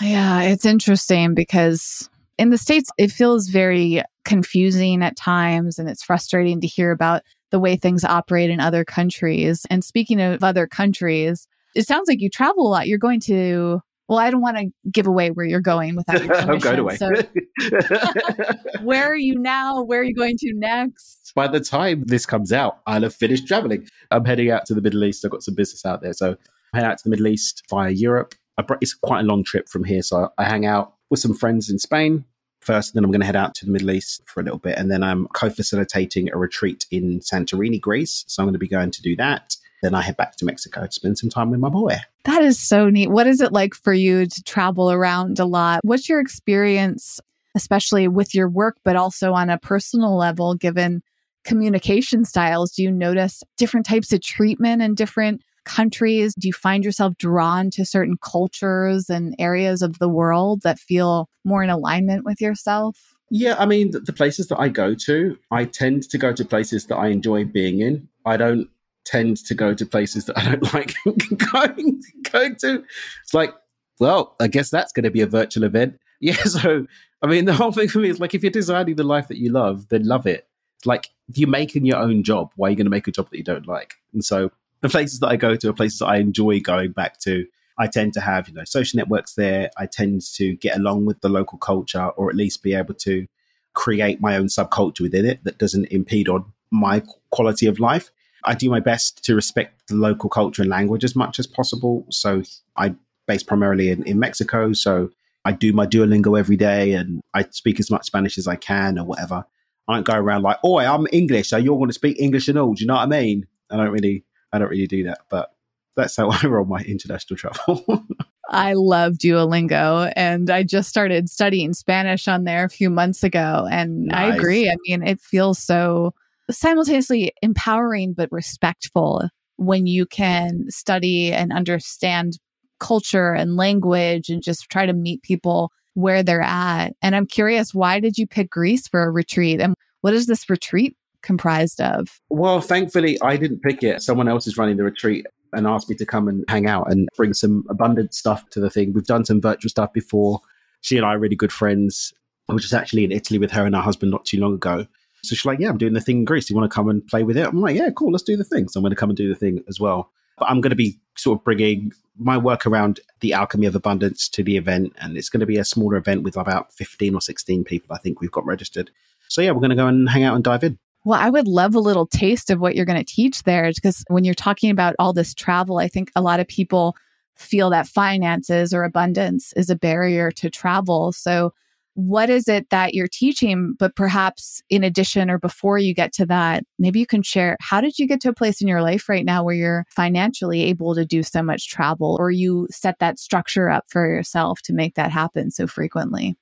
Yeah, 0.00 0.42
it's 0.42 0.64
interesting 0.64 1.34
because 1.34 2.08
in 2.38 2.50
the 2.50 2.58
States, 2.58 2.90
it 2.98 3.10
feels 3.10 3.48
very 3.48 4.02
confusing 4.24 5.02
at 5.02 5.16
times 5.16 5.78
and 5.78 5.88
it's 5.88 6.02
frustrating 6.02 6.60
to 6.60 6.66
hear 6.66 6.90
about 6.90 7.22
the 7.50 7.58
way 7.58 7.76
things 7.76 8.04
operate 8.04 8.50
in 8.50 8.60
other 8.60 8.84
countries. 8.84 9.66
And 9.70 9.84
speaking 9.84 10.20
of 10.20 10.44
other 10.44 10.66
countries, 10.66 11.46
it 11.74 11.86
sounds 11.86 12.08
like 12.08 12.20
you 12.20 12.28
travel 12.28 12.66
a 12.66 12.70
lot. 12.70 12.88
You're 12.88 12.98
going 12.98 13.20
to 13.20 13.80
well, 14.08 14.20
I 14.20 14.30
don't 14.30 14.40
want 14.40 14.56
to 14.56 14.70
give 14.90 15.08
away 15.08 15.30
where 15.30 15.44
you're 15.44 15.60
going 15.60 15.96
without 15.96 16.22
your 16.22 16.28
permission. 16.40 16.50
I'm 16.50 16.58
going 16.58 16.78
away. 16.78 16.96
So, 16.96 17.10
where 18.82 19.04
are 19.04 19.16
you 19.16 19.36
now? 19.36 19.82
Where 19.82 20.00
are 20.00 20.04
you 20.04 20.14
going 20.14 20.36
to 20.38 20.52
next? 20.54 21.32
By 21.34 21.48
the 21.48 21.58
time 21.60 22.04
this 22.06 22.24
comes 22.24 22.52
out, 22.52 22.78
I'll 22.86 23.02
have 23.02 23.14
finished 23.14 23.48
traveling. 23.48 23.88
I'm 24.10 24.24
heading 24.24 24.50
out 24.50 24.64
to 24.66 24.74
the 24.74 24.80
Middle 24.80 25.02
East. 25.04 25.24
I've 25.24 25.32
got 25.32 25.42
some 25.42 25.54
business 25.54 25.84
out 25.84 26.02
there, 26.02 26.12
so 26.12 26.36
head 26.76 26.84
out 26.84 26.98
to 26.98 27.04
the 27.04 27.10
Middle 27.10 27.26
East 27.26 27.64
via 27.68 27.90
Europe. 27.90 28.34
It's 28.80 28.94
quite 28.94 29.20
a 29.20 29.24
long 29.24 29.44
trip 29.44 29.68
from 29.68 29.84
here, 29.84 30.02
so 30.02 30.30
I 30.38 30.44
hang 30.44 30.64
out 30.64 30.94
with 31.10 31.20
some 31.20 31.34
friends 31.34 31.68
in 31.68 31.78
Spain 31.78 32.24
first. 32.60 32.90
and 32.90 32.96
Then 32.96 33.04
I'm 33.04 33.10
going 33.10 33.20
to 33.20 33.26
head 33.26 33.36
out 33.36 33.54
to 33.56 33.66
the 33.66 33.72
Middle 33.72 33.90
East 33.90 34.22
for 34.26 34.40
a 34.40 34.44
little 34.44 34.58
bit, 34.58 34.78
and 34.78 34.90
then 34.90 35.02
I'm 35.02 35.26
co-facilitating 35.28 36.30
a 36.32 36.38
retreat 36.38 36.86
in 36.90 37.20
Santorini, 37.20 37.80
Greece. 37.80 38.24
So 38.28 38.42
I'm 38.42 38.46
going 38.46 38.54
to 38.54 38.58
be 38.58 38.68
going 38.68 38.90
to 38.92 39.02
do 39.02 39.16
that. 39.16 39.56
Then 39.82 39.94
I 39.94 40.00
head 40.00 40.16
back 40.16 40.36
to 40.36 40.44
Mexico 40.46 40.86
to 40.86 40.92
spend 40.92 41.18
some 41.18 41.28
time 41.28 41.50
with 41.50 41.60
my 41.60 41.68
boy. 41.68 41.96
That 42.24 42.42
is 42.42 42.58
so 42.58 42.88
neat. 42.88 43.10
What 43.10 43.26
is 43.26 43.40
it 43.40 43.52
like 43.52 43.74
for 43.74 43.92
you 43.92 44.26
to 44.26 44.42
travel 44.44 44.90
around 44.90 45.38
a 45.38 45.44
lot? 45.44 45.80
What's 45.84 46.08
your 46.08 46.18
experience, 46.18 47.20
especially 47.54 48.08
with 48.08 48.34
your 48.34 48.48
work, 48.48 48.78
but 48.84 48.96
also 48.96 49.34
on 49.34 49.50
a 49.50 49.58
personal 49.58 50.16
level, 50.16 50.54
given 50.54 51.02
communication 51.44 52.24
styles? 52.24 52.72
Do 52.72 52.82
you 52.82 52.90
notice 52.90 53.42
different 53.58 53.84
types 53.84 54.12
of 54.12 54.22
treatment 54.22 54.80
and 54.80 54.96
different 54.96 55.42
countries? 55.66 56.34
Do 56.34 56.48
you 56.48 56.54
find 56.54 56.84
yourself 56.84 57.18
drawn 57.18 57.70
to 57.70 57.84
certain 57.84 58.16
cultures 58.22 59.10
and 59.10 59.34
areas 59.38 59.82
of 59.82 59.98
the 59.98 60.08
world 60.08 60.62
that 60.62 60.78
feel 60.78 61.28
more 61.44 61.62
in 61.62 61.68
alignment 61.68 62.24
with 62.24 62.40
yourself? 62.40 63.14
Yeah, 63.30 63.56
I 63.58 63.66
mean, 63.66 63.90
the 63.90 64.12
places 64.12 64.46
that 64.48 64.58
I 64.58 64.68
go 64.68 64.94
to, 64.94 65.36
I 65.50 65.64
tend 65.64 66.08
to 66.10 66.18
go 66.18 66.32
to 66.32 66.44
places 66.44 66.86
that 66.86 66.96
I 66.96 67.08
enjoy 67.08 67.44
being 67.44 67.80
in. 67.80 68.08
I 68.24 68.36
don't 68.36 68.68
tend 69.04 69.38
to 69.38 69.54
go 69.54 69.74
to 69.74 69.84
places 69.84 70.26
that 70.26 70.38
I 70.38 70.44
don't 70.44 70.72
like 70.72 70.94
going 71.52 72.02
going 72.30 72.56
to. 72.56 72.84
It's 73.22 73.34
like, 73.34 73.52
well, 73.98 74.36
I 74.40 74.48
guess 74.48 74.70
that's 74.70 74.92
going 74.92 75.04
to 75.04 75.10
be 75.10 75.20
a 75.22 75.26
virtual 75.26 75.64
event. 75.64 75.98
Yeah, 76.18 76.44
so 76.44 76.86
I 77.20 77.26
mean, 77.26 77.44
the 77.44 77.52
whole 77.52 77.72
thing 77.72 77.88
for 77.88 77.98
me 77.98 78.08
is 78.08 78.18
like, 78.18 78.34
if 78.34 78.42
you're 78.42 78.50
designing 78.50 78.96
the 78.96 79.04
life 79.04 79.28
that 79.28 79.36
you 79.36 79.50
love, 79.52 79.90
then 79.90 80.04
love 80.04 80.26
it. 80.26 80.48
Like 80.86 81.10
you're 81.34 81.46
making 81.46 81.84
your 81.84 81.98
own 81.98 82.22
job. 82.22 82.52
Why 82.56 82.68
are 82.68 82.70
you 82.70 82.76
going 82.76 82.86
to 82.86 82.90
make 82.90 83.06
a 83.06 83.12
job 83.12 83.28
that 83.28 83.36
you 83.36 83.44
don't 83.44 83.68
like? 83.68 83.96
And 84.14 84.24
so 84.24 84.50
the 84.80 84.88
places 84.88 85.20
that 85.20 85.28
I 85.28 85.36
go 85.36 85.56
to 85.56 85.68
are 85.68 85.72
places 85.72 85.98
that 86.00 86.06
I 86.06 86.16
enjoy 86.16 86.60
going 86.60 86.92
back 86.92 87.18
to. 87.20 87.46
I 87.78 87.86
tend 87.86 88.14
to 88.14 88.20
have, 88.20 88.48
you 88.48 88.54
know, 88.54 88.64
social 88.64 88.96
networks 88.96 89.34
there. 89.34 89.70
I 89.76 89.86
tend 89.86 90.22
to 90.34 90.56
get 90.56 90.76
along 90.76 91.04
with 91.04 91.20
the 91.20 91.28
local 91.28 91.58
culture 91.58 92.08
or 92.16 92.30
at 92.30 92.36
least 92.36 92.62
be 92.62 92.74
able 92.74 92.94
to 92.94 93.26
create 93.74 94.20
my 94.20 94.36
own 94.36 94.46
subculture 94.46 95.02
within 95.02 95.26
it 95.26 95.44
that 95.44 95.58
doesn't 95.58 95.86
impede 95.86 96.28
on 96.28 96.46
my 96.70 97.02
quality 97.30 97.66
of 97.66 97.78
life. 97.78 98.10
I 98.44 98.54
do 98.54 98.70
my 98.70 98.80
best 98.80 99.24
to 99.24 99.34
respect 99.34 99.88
the 99.88 99.96
local 99.96 100.30
culture 100.30 100.62
and 100.62 100.70
language 100.70 101.04
as 101.04 101.16
much 101.16 101.38
as 101.38 101.46
possible. 101.46 102.06
So 102.10 102.42
I 102.76 102.94
base 103.26 103.42
primarily 103.42 103.90
in, 103.90 104.02
in 104.04 104.18
Mexico. 104.18 104.72
So 104.72 105.10
I 105.44 105.52
do 105.52 105.72
my 105.72 105.86
Duolingo 105.86 106.38
every 106.38 106.56
day 106.56 106.92
and 106.92 107.20
I 107.34 107.44
speak 107.50 107.78
as 107.78 107.90
much 107.90 108.06
Spanish 108.06 108.38
as 108.38 108.48
I 108.48 108.56
can 108.56 108.98
or 108.98 109.04
whatever. 109.04 109.44
I 109.88 109.94
don't 109.94 110.06
go 110.06 110.14
around 110.14 110.42
like, 110.42 110.58
oh, 110.64 110.78
I'm 110.78 111.06
English, 111.12 111.50
so 111.50 111.56
you're 111.56 111.76
going 111.76 111.88
to 111.88 111.94
speak 111.94 112.20
English 112.20 112.48
and 112.48 112.58
all. 112.58 112.74
Do 112.74 112.80
you 112.80 112.88
know 112.88 112.94
what 112.94 113.02
I 113.02 113.06
mean? 113.06 113.46
I 113.70 113.76
don't 113.76 113.90
really, 113.90 114.24
I 114.52 114.58
don't 114.58 114.68
really 114.68 114.86
do 114.86 115.04
that, 115.04 115.20
but 115.30 115.50
that's 115.96 116.16
how 116.16 116.30
I 116.42 116.46
roll 116.46 116.66
my 116.66 116.80
international 116.82 117.36
travel. 117.36 118.06
I 118.48 118.74
love 118.74 119.14
Duolingo 119.14 120.12
and 120.14 120.50
I 120.50 120.62
just 120.62 120.88
started 120.88 121.28
studying 121.28 121.72
Spanish 121.72 122.28
on 122.28 122.44
there 122.44 122.64
a 122.64 122.70
few 122.70 122.90
months 122.90 123.24
ago. 123.24 123.66
And 123.70 124.06
nice. 124.06 124.32
I 124.32 124.36
agree. 124.36 124.70
I 124.70 124.76
mean, 124.86 125.02
it 125.02 125.20
feels 125.20 125.58
so 125.58 126.14
simultaneously 126.50 127.32
empowering 127.42 128.12
but 128.12 128.30
respectful 128.30 129.28
when 129.56 129.86
you 129.86 130.06
can 130.06 130.66
study 130.68 131.32
and 131.32 131.52
understand 131.52 132.34
culture 132.78 133.32
and 133.32 133.56
language 133.56 134.28
and 134.28 134.42
just 134.42 134.70
try 134.70 134.86
to 134.86 134.92
meet 134.92 135.22
people 135.22 135.72
where 135.94 136.22
they're 136.22 136.42
at. 136.42 136.92
And 137.02 137.16
I'm 137.16 137.26
curious, 137.26 137.74
why 137.74 138.00
did 138.00 138.18
you 138.18 138.26
pick 138.26 138.50
Greece 138.50 138.86
for 138.86 139.02
a 139.02 139.10
retreat? 139.10 139.60
And 139.60 139.74
what 140.02 140.14
is 140.14 140.26
this 140.26 140.48
retreat 140.48 140.94
comprised 141.26 141.80
of? 141.80 142.20
Well, 142.30 142.60
thankfully, 142.60 143.20
I 143.20 143.36
didn't 143.36 143.60
pick 143.60 143.82
it. 143.82 144.00
Someone 144.02 144.28
else 144.28 144.46
is 144.46 144.56
running 144.56 144.76
the 144.76 144.84
retreat 144.84 145.26
and 145.52 145.66
asked 145.66 145.90
me 145.90 145.96
to 145.96 146.06
come 146.06 146.28
and 146.28 146.44
hang 146.48 146.66
out 146.66 146.90
and 146.90 147.08
bring 147.16 147.34
some 147.34 147.64
abundant 147.68 148.14
stuff 148.14 148.48
to 148.50 148.60
the 148.60 148.70
thing. 148.70 148.92
We've 148.92 149.04
done 149.04 149.24
some 149.24 149.40
virtual 149.40 149.68
stuff 149.68 149.92
before. 149.92 150.40
She 150.80 150.96
and 150.96 151.04
I 151.04 151.14
are 151.14 151.18
really 151.18 151.36
good 151.36 151.52
friends. 151.52 152.14
I 152.48 152.52
was 152.52 152.62
just 152.62 152.74
actually 152.74 153.04
in 153.04 153.12
Italy 153.12 153.38
with 153.38 153.50
her 153.50 153.66
and 153.66 153.74
her 153.74 153.80
husband 153.80 154.12
not 154.12 154.24
too 154.24 154.38
long 154.38 154.54
ago. 154.54 154.86
So 155.22 155.34
she's 155.34 155.44
like, 155.44 155.58
Yeah, 155.58 155.68
I'm 155.68 155.78
doing 155.78 155.94
the 155.94 156.00
thing 156.00 156.18
in 156.18 156.24
Greece. 156.24 156.46
Do 156.46 156.54
you 156.54 156.60
want 156.60 156.70
to 156.70 156.74
come 156.74 156.88
and 156.88 157.06
play 157.06 157.24
with 157.24 157.36
it? 157.36 157.46
I'm 157.46 157.60
like, 157.60 157.76
Yeah, 157.76 157.90
cool, 157.90 158.12
let's 158.12 158.22
do 158.22 158.36
the 158.36 158.44
thing. 158.44 158.68
So 158.68 158.78
I'm 158.78 158.82
going 158.82 158.90
to 158.90 158.96
come 158.96 159.10
and 159.10 159.16
do 159.16 159.28
the 159.28 159.34
thing 159.34 159.64
as 159.68 159.80
well. 159.80 160.10
But 160.38 160.50
I'm 160.50 160.60
going 160.60 160.70
to 160.70 160.76
be 160.76 161.00
sort 161.16 161.40
of 161.40 161.44
bringing 161.44 161.92
my 162.18 162.36
work 162.36 162.66
around 162.66 163.00
the 163.20 163.32
alchemy 163.32 163.66
of 163.66 163.74
abundance 163.74 164.28
to 164.28 164.42
the 164.42 164.56
event. 164.56 164.92
And 165.00 165.16
it's 165.16 165.28
going 165.28 165.40
to 165.40 165.46
be 165.46 165.56
a 165.56 165.64
smaller 165.64 165.96
event 165.96 166.22
with 166.22 166.36
about 166.36 166.72
15 166.72 167.14
or 167.14 167.20
16 167.20 167.64
people, 167.64 167.94
I 167.94 167.98
think 167.98 168.20
we've 168.20 168.30
got 168.30 168.46
registered. 168.46 168.90
So 169.28 169.40
yeah, 169.40 169.50
we're 169.50 169.60
going 169.60 169.70
to 169.70 169.76
go 169.76 169.88
and 169.88 170.08
hang 170.08 170.22
out 170.22 170.34
and 170.34 170.44
dive 170.44 170.62
in. 170.62 170.78
Well, 171.06 171.20
I 171.20 171.30
would 171.30 171.46
love 171.46 171.76
a 171.76 171.80
little 171.80 172.08
taste 172.08 172.50
of 172.50 172.58
what 172.58 172.74
you're 172.74 172.84
going 172.84 172.98
to 172.98 173.04
teach 173.04 173.44
there 173.44 173.70
because 173.72 174.02
when 174.08 174.24
you're 174.24 174.34
talking 174.34 174.72
about 174.72 174.96
all 174.98 175.12
this 175.12 175.34
travel, 175.34 175.78
I 175.78 175.86
think 175.86 176.10
a 176.16 176.20
lot 176.20 176.40
of 176.40 176.48
people 176.48 176.96
feel 177.36 177.70
that 177.70 177.86
finances 177.86 178.74
or 178.74 178.82
abundance 178.82 179.52
is 179.54 179.70
a 179.70 179.76
barrier 179.76 180.32
to 180.32 180.50
travel. 180.50 181.12
So 181.12 181.52
what 181.94 182.28
is 182.28 182.48
it 182.48 182.70
that 182.70 182.92
you're 182.92 183.06
teaching 183.06 183.76
but 183.78 183.94
perhaps 183.94 184.60
in 184.68 184.82
addition 184.82 185.30
or 185.30 185.38
before 185.38 185.78
you 185.78 185.94
get 185.94 186.12
to 186.12 186.26
that 186.26 186.64
maybe 186.78 186.98
you 187.00 187.06
can 187.06 187.22
share 187.22 187.56
how 187.60 187.80
did 187.80 187.98
you 187.98 188.06
get 188.06 188.20
to 188.20 188.28
a 188.28 188.34
place 188.34 188.60
in 188.60 188.68
your 188.68 188.82
life 188.82 189.08
right 189.08 189.24
now 189.24 189.42
where 189.42 189.54
you're 189.54 189.86
financially 189.88 190.64
able 190.64 190.94
to 190.94 191.06
do 191.06 191.22
so 191.22 191.42
much 191.42 191.70
travel 191.70 192.14
or 192.20 192.30
you 192.30 192.68
set 192.70 192.98
that 192.98 193.18
structure 193.18 193.70
up 193.70 193.84
for 193.88 194.06
yourself 194.06 194.60
to 194.60 194.74
make 194.74 194.94
that 194.94 195.10
happen 195.10 195.50
so 195.50 195.66
frequently 195.66 196.36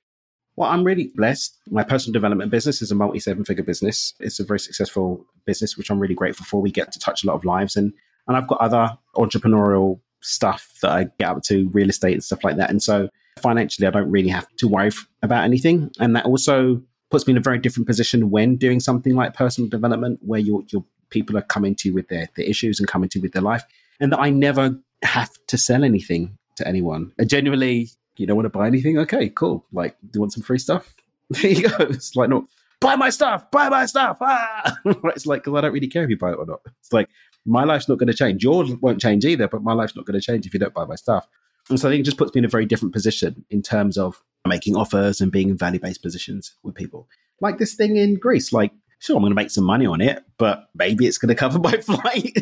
well, 0.57 0.69
I'm 0.69 0.83
really 0.83 1.11
blessed. 1.15 1.57
My 1.69 1.83
personal 1.83 2.13
development 2.13 2.49
business 2.49 2.81
is 2.81 2.91
a 2.91 2.95
multi 2.95 3.19
seven 3.19 3.43
figure 3.43 3.63
business. 3.63 4.13
It's 4.19 4.39
a 4.39 4.45
very 4.45 4.59
successful 4.59 5.25
business, 5.45 5.77
which 5.77 5.89
I'm 5.89 5.99
really 5.99 6.15
grateful 6.15 6.45
for. 6.45 6.61
We 6.61 6.71
get 6.71 6.91
to 6.93 6.99
touch 6.99 7.23
a 7.23 7.27
lot 7.27 7.35
of 7.35 7.45
lives. 7.45 7.75
And, 7.75 7.93
and 8.27 8.37
I've 8.37 8.47
got 8.47 8.59
other 8.61 8.97
entrepreneurial 9.15 9.99
stuff 10.21 10.77
that 10.81 10.91
I 10.91 11.07
get 11.19 11.29
up 11.29 11.43
to, 11.43 11.69
real 11.69 11.89
estate 11.89 12.13
and 12.13 12.23
stuff 12.23 12.43
like 12.43 12.55
that. 12.57 12.69
And 12.69 12.81
so 12.81 13.09
financially, 13.39 13.87
I 13.87 13.91
don't 13.91 14.09
really 14.09 14.29
have 14.29 14.47
to 14.57 14.67
worry 14.67 14.91
about 15.21 15.43
anything. 15.43 15.91
And 15.99 16.15
that 16.15 16.25
also 16.25 16.81
puts 17.11 17.27
me 17.27 17.31
in 17.31 17.37
a 17.37 17.41
very 17.41 17.59
different 17.59 17.87
position 17.87 18.31
when 18.31 18.55
doing 18.55 18.79
something 18.79 19.13
like 19.13 19.33
personal 19.33 19.69
development, 19.69 20.19
where 20.21 20.39
your, 20.39 20.63
your 20.71 20.83
people 21.09 21.37
are 21.37 21.43
coming 21.43 21.75
to 21.75 21.89
you 21.89 21.93
with 21.93 22.07
their, 22.07 22.29
their 22.35 22.45
issues 22.45 22.79
and 22.79 22.87
coming 22.87 23.09
to 23.09 23.19
you 23.19 23.23
with 23.23 23.33
their 23.33 23.41
life. 23.41 23.63
And 23.99 24.11
that 24.11 24.19
I 24.19 24.29
never 24.29 24.77
have 25.03 25.31
to 25.47 25.57
sell 25.57 25.83
anything 25.83 26.37
to 26.55 26.67
anyone. 26.67 27.11
Genuinely, 27.25 27.89
you 28.23 28.27
don't 28.27 28.35
want 28.35 28.45
to 28.45 28.57
buy 28.57 28.67
anything? 28.67 28.97
Okay, 28.99 29.29
cool. 29.29 29.65
Like, 29.71 29.97
do 30.01 30.09
you 30.15 30.19
want 30.21 30.33
some 30.33 30.43
free 30.43 30.59
stuff? 30.59 30.93
There 31.31 31.49
you 31.49 31.67
go. 31.67 31.75
It's 31.79 32.15
like, 32.15 32.29
no, 32.29 32.47
buy 32.79 32.95
my 32.95 33.09
stuff, 33.09 33.49
buy 33.49 33.67
my 33.67 33.87
stuff. 33.87 34.17
Ah! 34.21 34.77
it's 34.85 35.25
like, 35.25 35.43
because 35.43 35.57
I 35.57 35.61
don't 35.61 35.73
really 35.73 35.87
care 35.87 36.03
if 36.03 36.09
you 36.11 36.17
buy 36.19 36.33
it 36.33 36.37
or 36.37 36.45
not. 36.45 36.59
It's 36.79 36.93
like, 36.93 37.09
my 37.45 37.63
life's 37.63 37.89
not 37.89 37.97
going 37.97 38.07
to 38.07 38.13
change. 38.13 38.43
Yours 38.43 38.71
won't 38.75 39.01
change 39.01 39.25
either, 39.25 39.47
but 39.47 39.63
my 39.63 39.73
life's 39.73 39.95
not 39.95 40.05
going 40.05 40.19
to 40.19 40.23
change 40.23 40.45
if 40.45 40.53
you 40.53 40.59
don't 40.59 40.73
buy 40.73 40.85
my 40.85 40.93
stuff. 40.93 41.27
And 41.69 41.79
so 41.79 41.87
I 41.87 41.91
think 41.91 42.01
it 42.01 42.05
just 42.05 42.17
puts 42.17 42.33
me 42.35 42.39
in 42.39 42.45
a 42.45 42.49
very 42.49 42.65
different 42.65 42.93
position 42.93 43.43
in 43.49 43.61
terms 43.61 43.97
of 43.97 44.21
making 44.47 44.75
offers 44.75 45.19
and 45.19 45.31
being 45.31 45.49
in 45.49 45.57
value 45.57 45.79
based 45.79 46.03
positions 46.03 46.53
with 46.63 46.75
people. 46.75 47.07
Like 47.41 47.57
this 47.57 47.73
thing 47.73 47.97
in 47.97 48.19
Greece, 48.19 48.53
like, 48.53 48.71
sure, 48.99 49.15
I'm 49.15 49.23
going 49.23 49.31
to 49.31 49.35
make 49.35 49.49
some 49.49 49.63
money 49.63 49.85
on 49.85 50.01
it, 50.01 50.23
but 50.37 50.69
maybe 50.75 51.07
it's 51.07 51.17
going 51.17 51.29
to 51.29 51.35
cover 51.35 51.59
my 51.63 51.77
flight 51.77 52.35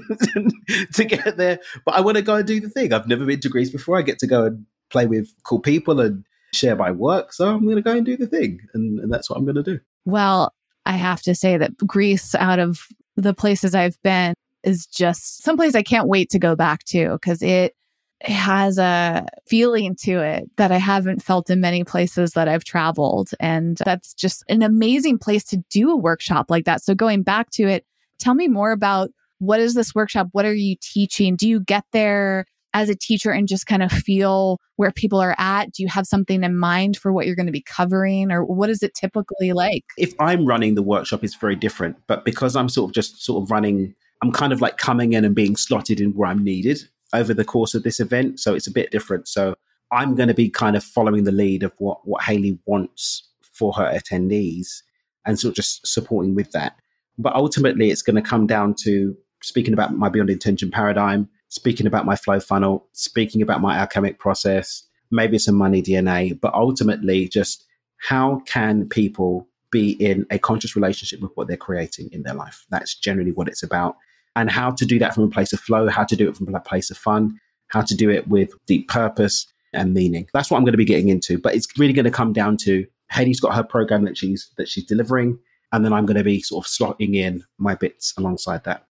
to 0.93 1.05
get 1.05 1.38
there. 1.38 1.59
But 1.86 1.95
I 1.95 2.01
want 2.01 2.17
to 2.17 2.24
go 2.24 2.36
and 2.36 2.47
do 2.47 2.59
the 2.59 2.69
thing. 2.69 2.91
I've 2.91 3.07
never 3.07 3.26
been 3.26 3.39
to 3.41 3.49
Greece 3.49 3.69
before. 3.69 3.97
I 3.97 4.01
get 4.01 4.19
to 4.19 4.28
go 4.28 4.45
and 4.45 4.65
play 4.94 5.08
with 5.08 5.34
cool 5.44 5.60
people 5.60 6.00
and 6.00 6.24
share 6.54 6.78
my 6.78 6.91
work. 6.91 7.34
So 7.34 7.50
I'm 7.50 7.66
going 7.66 7.76
to 7.76 7.82
go 7.82 7.91
and 7.91 8.06
do 8.06 8.16
the 8.16 8.28
thing. 8.28 8.62
And, 8.74 9.00
and 9.00 9.12
that's 9.12 9.30
what 9.30 9.38
I'm 9.38 9.44
going 9.44 9.56
to 9.56 9.64
do. 9.64 9.80
Well, 10.06 10.54
I 10.86 10.94
have 10.94 11.22
to 11.24 11.36
say 11.36 11.58
that 11.58 11.76
Greece, 11.78 12.36
out 12.36 12.60
of 12.60 12.88
the 13.18 13.34
places 13.34 13.76
I've 13.76 14.02
been, 14.04 14.36
is 14.64 14.86
just 14.86 15.44
someplace 15.44 15.76
I 15.76 15.84
can't 15.84 16.08
wait 16.08 16.30
to 16.30 16.39
go 16.39 16.56
back 16.56 16.84
to 16.86 17.10
because 17.14 17.41
it 17.41 17.76
has 18.22 18.78
a 18.78 19.26
feeling 19.48 19.96
to 19.96 20.20
it 20.20 20.50
that 20.56 20.72
I 20.72 20.78
haven't 20.78 21.22
felt 21.22 21.50
in 21.50 21.60
many 21.60 21.84
places 21.84 22.32
that 22.32 22.48
I've 22.48 22.64
traveled. 22.64 23.32
And 23.39 23.78
that's 23.84 24.14
just 24.14 24.46
an 24.48 24.62
amazing 24.62 25.18
place 25.18 25.44
to 25.46 25.58
do 25.70 25.91
a 25.91 25.98
workshop 25.98 26.50
like 26.50 26.64
that. 26.66 26.82
So 26.82 26.96
going 26.96 27.24
back 27.24 27.50
to 27.52 27.64
it, 27.64 27.86
tell 28.20 28.34
me 28.34 28.48
more 28.48 28.72
about 28.72 29.10
what 29.39 29.60
is 29.60 29.74
this 29.74 29.94
workshop? 29.94 30.30
What 30.32 30.46
are 30.46 30.54
you 30.54 30.78
teaching? 30.80 31.36
Do 31.36 31.50
you 31.50 31.60
get 31.60 31.84
there 31.91 32.46
as 32.74 32.89
a 32.89 32.95
teacher 32.95 33.32
and 33.32 33.47
just 33.47 33.67
kind 33.67 33.84
of 33.84 33.91
feel 33.91 34.59
where 34.76 34.91
people 34.91 35.19
are 35.19 35.36
at? 35.38 35.71
Do 35.71 35.84
you 35.84 35.89
have 35.89 36.05
something 36.05 36.43
in 36.43 36.57
mind 36.57 36.97
for 36.97 37.13
what 37.13 37.26
you're 37.26 37.36
going 37.36 37.47
to 37.47 37.51
be 37.51 37.63
covering 37.63 38.32
or 38.32 38.43
what 38.43 38.69
is 38.69 38.84
it 38.84 38.93
typically 38.93 39.53
like? 39.53 39.84
If 39.97 40.13
I'm 40.19 40.45
running 40.45 40.76
the 40.76 40.82
workshop, 40.82 41.24
it's 41.24 41.36
very 41.36 41.55
different. 41.55 41.97
But 42.07 42.26
because 42.26 42.55
I'm 42.55 42.69
sort 42.69 42.89
of 42.89 42.95
just 42.95 43.24
sort 43.24 43.43
of 43.43 43.51
running, 43.51 43.95
I'm 44.21 44.32
kind 44.32 44.53
of 44.53 44.61
like 44.61 44.78
coming 44.78 45.13
in 45.13 45.26
and 45.26 45.36
being 45.36 45.55
slotted 45.55 45.99
in 45.99 46.11
where 46.11 46.30
I'm 46.30 46.43
needed 46.43 46.82
over 47.13 47.34
the 47.34 47.45
course 47.45 47.76
of 47.76 47.84
this 47.84 47.99
event. 47.99 48.39
So 48.39 48.55
it's 48.55 48.67
a 48.67 48.71
bit 48.71 48.91
different. 48.91 49.28
So 49.28 49.55
I'm 49.91 50.15
going 50.15 50.30
to 50.30 50.34
be 50.34 50.49
kind 50.49 50.76
of 50.76 50.84
following 50.84 51.24
the 51.24 51.32
lead 51.32 51.61
of 51.63 51.74
what, 51.78 52.07
what 52.07 52.24
Haley 52.24 52.57
wants 52.65 53.30
for 53.41 53.74
her 53.74 53.91
attendees 53.93 54.82
and 55.26 55.39
sort 55.39 55.51
of 55.51 55.55
just 55.55 55.86
supporting 55.86 56.36
with 56.36 56.51
that. 56.51 56.76
But 57.17 57.36
ultimately, 57.36 57.91
it's 57.91 58.01
going 58.01 58.15
to 58.15 58.28
come 58.28 58.47
down 58.47 58.74
to 58.80 59.15
speaking 59.43 59.74
about 59.74 59.95
my 59.95 60.09
beyond 60.09 60.30
intention 60.30 60.71
paradigm, 60.71 61.30
speaking 61.54 61.86
about 61.86 62.04
my 62.04 62.16
flow 62.16 62.39
funnel, 62.39 62.88
speaking 62.93 63.43
about 63.43 63.62
my 63.62 63.78
alchemic 63.78 64.18
process, 64.18 64.88
maybe 65.12 65.38
some 65.38 65.54
money 65.54 65.84
DNA, 65.84 66.39
but 66.41 66.51
ultimately 66.56 67.28
just 67.28 67.64
how 67.97 68.41
can 68.47 68.89
people 68.89 69.47
be 69.72 69.91
in 70.04 70.26
a 70.32 70.39
conscious 70.39 70.76
relationship 70.76 71.22
with 71.22 71.32
what 71.36 71.47
they're 71.47 71.56
creating 71.56 72.10
in 72.12 72.24
their 72.24 72.34
life? 72.34 72.66
That's 72.72 72.95
generally 72.95 73.32
what 73.32 73.47
it's 73.47 73.62
about. 73.62 73.97
And 74.36 74.49
how 74.49 74.72
to 74.72 74.84
do 74.84 74.97
that 74.97 75.14
from 75.14 75.26
a 75.26 75.30
place 75.30 75.54
of 75.54 75.60
flow, 75.60 75.89
how 75.89 76.04
to 76.06 76.16
do 76.16 76.28
it 76.28 76.36
from 76.36 76.54
a 76.56 76.60
place 76.60 76.89
of 76.89 76.97
fun, 76.97 77.39
how 77.68 77.82
to 77.82 77.95
do 77.95 78.10
it 78.10 78.28
with 78.28 78.49
deep 78.66 78.88
purpose 78.88 79.45
and 79.74 79.93
meaning. 79.93 80.28
That's 80.34 80.49
what 80.49 80.58
I'm 80.58 80.64
going 80.64 80.74
to 80.74 80.78
be 80.78 80.86
getting 80.86 81.10
into. 81.10 81.38
But 81.38 81.54
it's 81.54 81.68
really 81.78 81.93
going 81.93 82.06
to 82.06 82.12
come 82.12 82.34
down 82.34 82.58
to 82.64 82.88
Haley's 83.12 83.39
got 83.39 83.54
her 83.54 83.64
program 83.64 84.06
that 84.06 84.18
she's 84.18 84.49
that 84.58 84.68
she's 84.68 84.86
delivering, 84.86 85.38
and 85.72 85.86
then 85.86 85.93
I'm 85.93 86.08
going 86.08 86.18
to 86.18 86.24
be 86.24 86.41
sort 86.41 86.66
of 86.66 86.72
slotting 86.72 87.16
in 87.16 87.43
my 87.60 87.76
bits 87.76 88.12
alongside 88.18 88.64
that. 88.64 88.88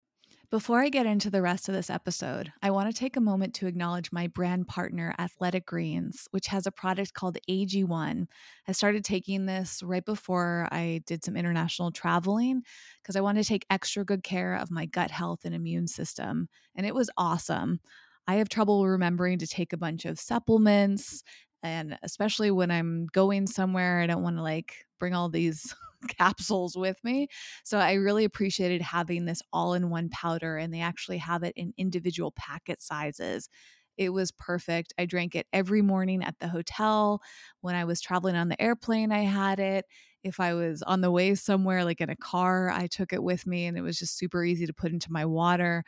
Before 0.51 0.79
I 0.79 0.89
get 0.89 1.05
into 1.05 1.29
the 1.29 1.43
rest 1.43 1.69
of 1.69 1.75
this 1.75 1.91
episode, 1.91 2.51
I 2.63 2.71
want 2.71 2.89
to 2.89 2.99
take 2.99 3.15
a 3.15 3.21
moment 3.21 3.53
to 3.55 3.67
acknowledge 3.67 4.11
my 4.11 4.25
brand 4.25 4.67
partner, 4.67 5.13
Athletic 5.19 5.67
Greens, 5.67 6.27
which 6.31 6.47
has 6.47 6.65
a 6.65 6.71
product 6.71 7.13
called 7.13 7.37
AG1. 7.47 8.25
I 8.67 8.71
started 8.71 9.05
taking 9.05 9.45
this 9.45 9.83
right 9.83 10.03
before 10.03 10.67
I 10.71 11.03
did 11.05 11.23
some 11.23 11.37
international 11.37 11.91
traveling 11.91 12.63
because 12.99 13.15
I 13.15 13.21
wanted 13.21 13.43
to 13.43 13.47
take 13.47 13.67
extra 13.69 14.03
good 14.03 14.23
care 14.23 14.55
of 14.55 14.71
my 14.71 14.87
gut 14.87 15.11
health 15.11 15.41
and 15.45 15.53
immune 15.53 15.85
system. 15.85 16.49
And 16.75 16.83
it 16.83 16.95
was 16.95 17.11
awesome. 17.15 17.79
I 18.27 18.35
have 18.37 18.49
trouble 18.49 18.87
remembering 18.87 19.37
to 19.39 19.47
take 19.47 19.71
a 19.71 19.77
bunch 19.77 20.05
of 20.05 20.19
supplements. 20.19 21.21
And 21.61 21.95
especially 22.01 22.49
when 22.49 22.71
I'm 22.71 23.05
going 23.13 23.45
somewhere, 23.45 24.01
I 24.01 24.07
don't 24.07 24.23
want 24.23 24.37
to 24.37 24.41
like 24.41 24.87
bring 24.99 25.13
all 25.13 25.29
these 25.29 25.75
capsules 26.17 26.75
with 26.77 26.97
me. 27.03 27.27
So 27.63 27.77
I 27.77 27.93
really 27.93 28.23
appreciated 28.25 28.81
having 28.81 29.25
this 29.25 29.41
all 29.53 29.73
in 29.73 29.89
one 29.89 30.09
powder, 30.09 30.57
and 30.57 30.73
they 30.73 30.81
actually 30.81 31.17
have 31.19 31.43
it 31.43 31.53
in 31.55 31.73
individual 31.77 32.31
packet 32.31 32.81
sizes. 32.81 33.49
It 33.97 34.09
was 34.11 34.31
perfect. 34.31 34.93
I 34.97 35.05
drank 35.05 35.35
it 35.35 35.47
every 35.51 35.81
morning 35.81 36.23
at 36.23 36.35
the 36.39 36.47
hotel. 36.47 37.21
When 37.61 37.75
I 37.75 37.83
was 37.83 37.99
traveling 37.99 38.35
on 38.35 38.47
the 38.47 38.61
airplane, 38.61 39.11
I 39.11 39.23
had 39.23 39.59
it. 39.59 39.85
If 40.23 40.39
I 40.39 40.53
was 40.53 40.81
on 40.83 41.01
the 41.01 41.11
way 41.11 41.35
somewhere, 41.35 41.83
like 41.85 42.01
in 42.01 42.09
a 42.09 42.15
car, 42.15 42.69
I 42.69 42.87
took 42.87 43.11
it 43.13 43.23
with 43.23 43.45
me, 43.45 43.65
and 43.65 43.77
it 43.77 43.81
was 43.81 43.99
just 43.99 44.17
super 44.17 44.43
easy 44.43 44.65
to 44.65 44.73
put 44.73 44.91
into 44.91 45.11
my 45.11 45.25
water. 45.25 45.83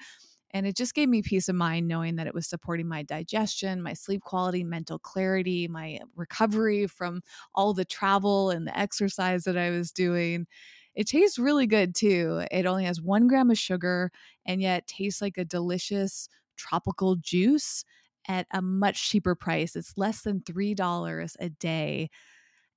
And 0.53 0.67
it 0.67 0.75
just 0.75 0.93
gave 0.93 1.09
me 1.09 1.21
peace 1.21 1.47
of 1.49 1.55
mind 1.55 1.87
knowing 1.87 2.15
that 2.17 2.27
it 2.27 2.33
was 2.33 2.47
supporting 2.47 2.87
my 2.87 3.03
digestion, 3.03 3.81
my 3.81 3.93
sleep 3.93 4.21
quality, 4.21 4.63
mental 4.63 4.99
clarity, 4.99 5.67
my 5.67 5.99
recovery 6.15 6.87
from 6.87 7.21
all 7.55 7.73
the 7.73 7.85
travel 7.85 8.49
and 8.49 8.67
the 8.67 8.77
exercise 8.77 9.43
that 9.45 9.57
I 9.57 9.69
was 9.69 9.91
doing. 9.91 10.47
It 10.95 11.07
tastes 11.07 11.39
really 11.39 11.67
good 11.67 11.95
too. 11.95 12.45
It 12.51 12.65
only 12.65 12.83
has 12.85 13.01
one 13.01 13.27
gram 13.27 13.49
of 13.49 13.57
sugar 13.57 14.11
and 14.45 14.61
yet 14.61 14.87
tastes 14.87 15.21
like 15.21 15.37
a 15.37 15.45
delicious 15.45 16.27
tropical 16.57 17.15
juice 17.15 17.85
at 18.27 18.45
a 18.51 18.61
much 18.61 19.09
cheaper 19.09 19.35
price. 19.35 19.75
It's 19.75 19.93
less 19.97 20.21
than 20.23 20.41
$3 20.41 21.35
a 21.39 21.49
day. 21.49 22.09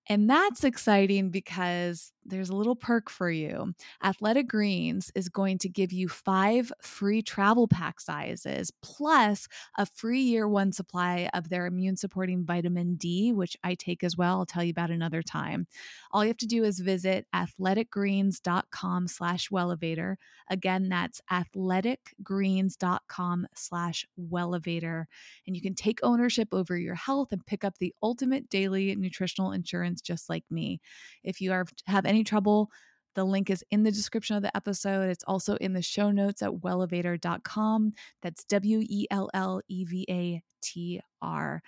And 0.08 0.28
that's 0.28 0.64
exciting 0.64 1.30
because 1.30 2.12
there's 2.26 2.50
a 2.50 2.56
little 2.56 2.76
perk 2.76 3.10
for 3.10 3.30
you. 3.30 3.74
Athletic 4.02 4.48
Greens 4.48 5.12
is 5.14 5.28
going 5.28 5.58
to 5.58 5.68
give 5.68 5.92
you 5.92 6.08
five 6.08 6.72
free 6.80 7.20
travel 7.22 7.68
pack 7.68 8.00
sizes 8.00 8.72
plus 8.82 9.46
a 9.78 9.86
free 9.86 10.22
year 10.22 10.48
one 10.48 10.72
supply 10.72 11.30
of 11.34 11.48
their 11.48 11.66
immune 11.66 11.96
supporting 11.96 12.44
vitamin 12.44 12.96
D, 12.96 13.32
which 13.32 13.56
I 13.62 13.74
take 13.74 14.02
as 14.02 14.16
well. 14.16 14.38
I'll 14.38 14.46
tell 14.46 14.64
you 14.64 14.70
about 14.70 14.90
another 14.90 15.22
time. 15.22 15.66
All 16.12 16.24
you 16.24 16.28
have 16.28 16.36
to 16.38 16.46
do 16.46 16.64
is 16.64 16.80
visit 16.80 17.26
athleticgreens.com 17.34 19.08
slash 19.08 19.50
wellevatr. 19.50 20.16
Again, 20.50 20.88
that's 20.88 21.20
athleticgreens.com 21.30 23.46
slash 23.54 24.06
wellevatr. 24.18 25.04
And 25.46 25.56
you 25.56 25.62
can 25.62 25.74
take 25.74 25.98
ownership 26.02 26.48
over 26.52 26.76
your 26.76 26.94
health 26.94 27.32
and 27.32 27.44
pick 27.44 27.64
up 27.64 27.78
the 27.78 27.94
ultimate 28.02 28.48
daily 28.48 28.94
nutritional 28.96 29.52
insurance 29.52 29.93
just 30.02 30.28
like 30.28 30.44
me. 30.50 30.80
If 31.22 31.40
you 31.40 31.52
are 31.52 31.66
have 31.86 32.06
any 32.06 32.24
trouble, 32.24 32.70
the 33.14 33.24
link 33.24 33.50
is 33.50 33.64
in 33.70 33.84
the 33.84 33.92
description 33.92 34.36
of 34.36 34.42
the 34.42 34.54
episode. 34.56 35.08
It's 35.08 35.24
also 35.24 35.56
in 35.56 35.72
the 35.72 35.82
show 35.82 36.10
notes 36.10 36.42
at 36.42 36.50
wellevatr.com. 36.50 37.92
That's 38.22 38.44
W 38.44 38.80
E 38.82 39.06
L 39.10 39.30
L 39.34 39.60
E 39.68 39.84
V 39.84 40.06
A 40.10 40.42
T 40.62 41.00
R. 41.22 41.62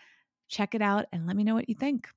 Check 0.49 0.75
it 0.75 0.83
out 0.83 1.07
and 1.13 1.27
let 1.27 1.37
me 1.37 1.45
know 1.45 1.55
what 1.55 1.69
you 1.69 1.75
think. 1.75 2.09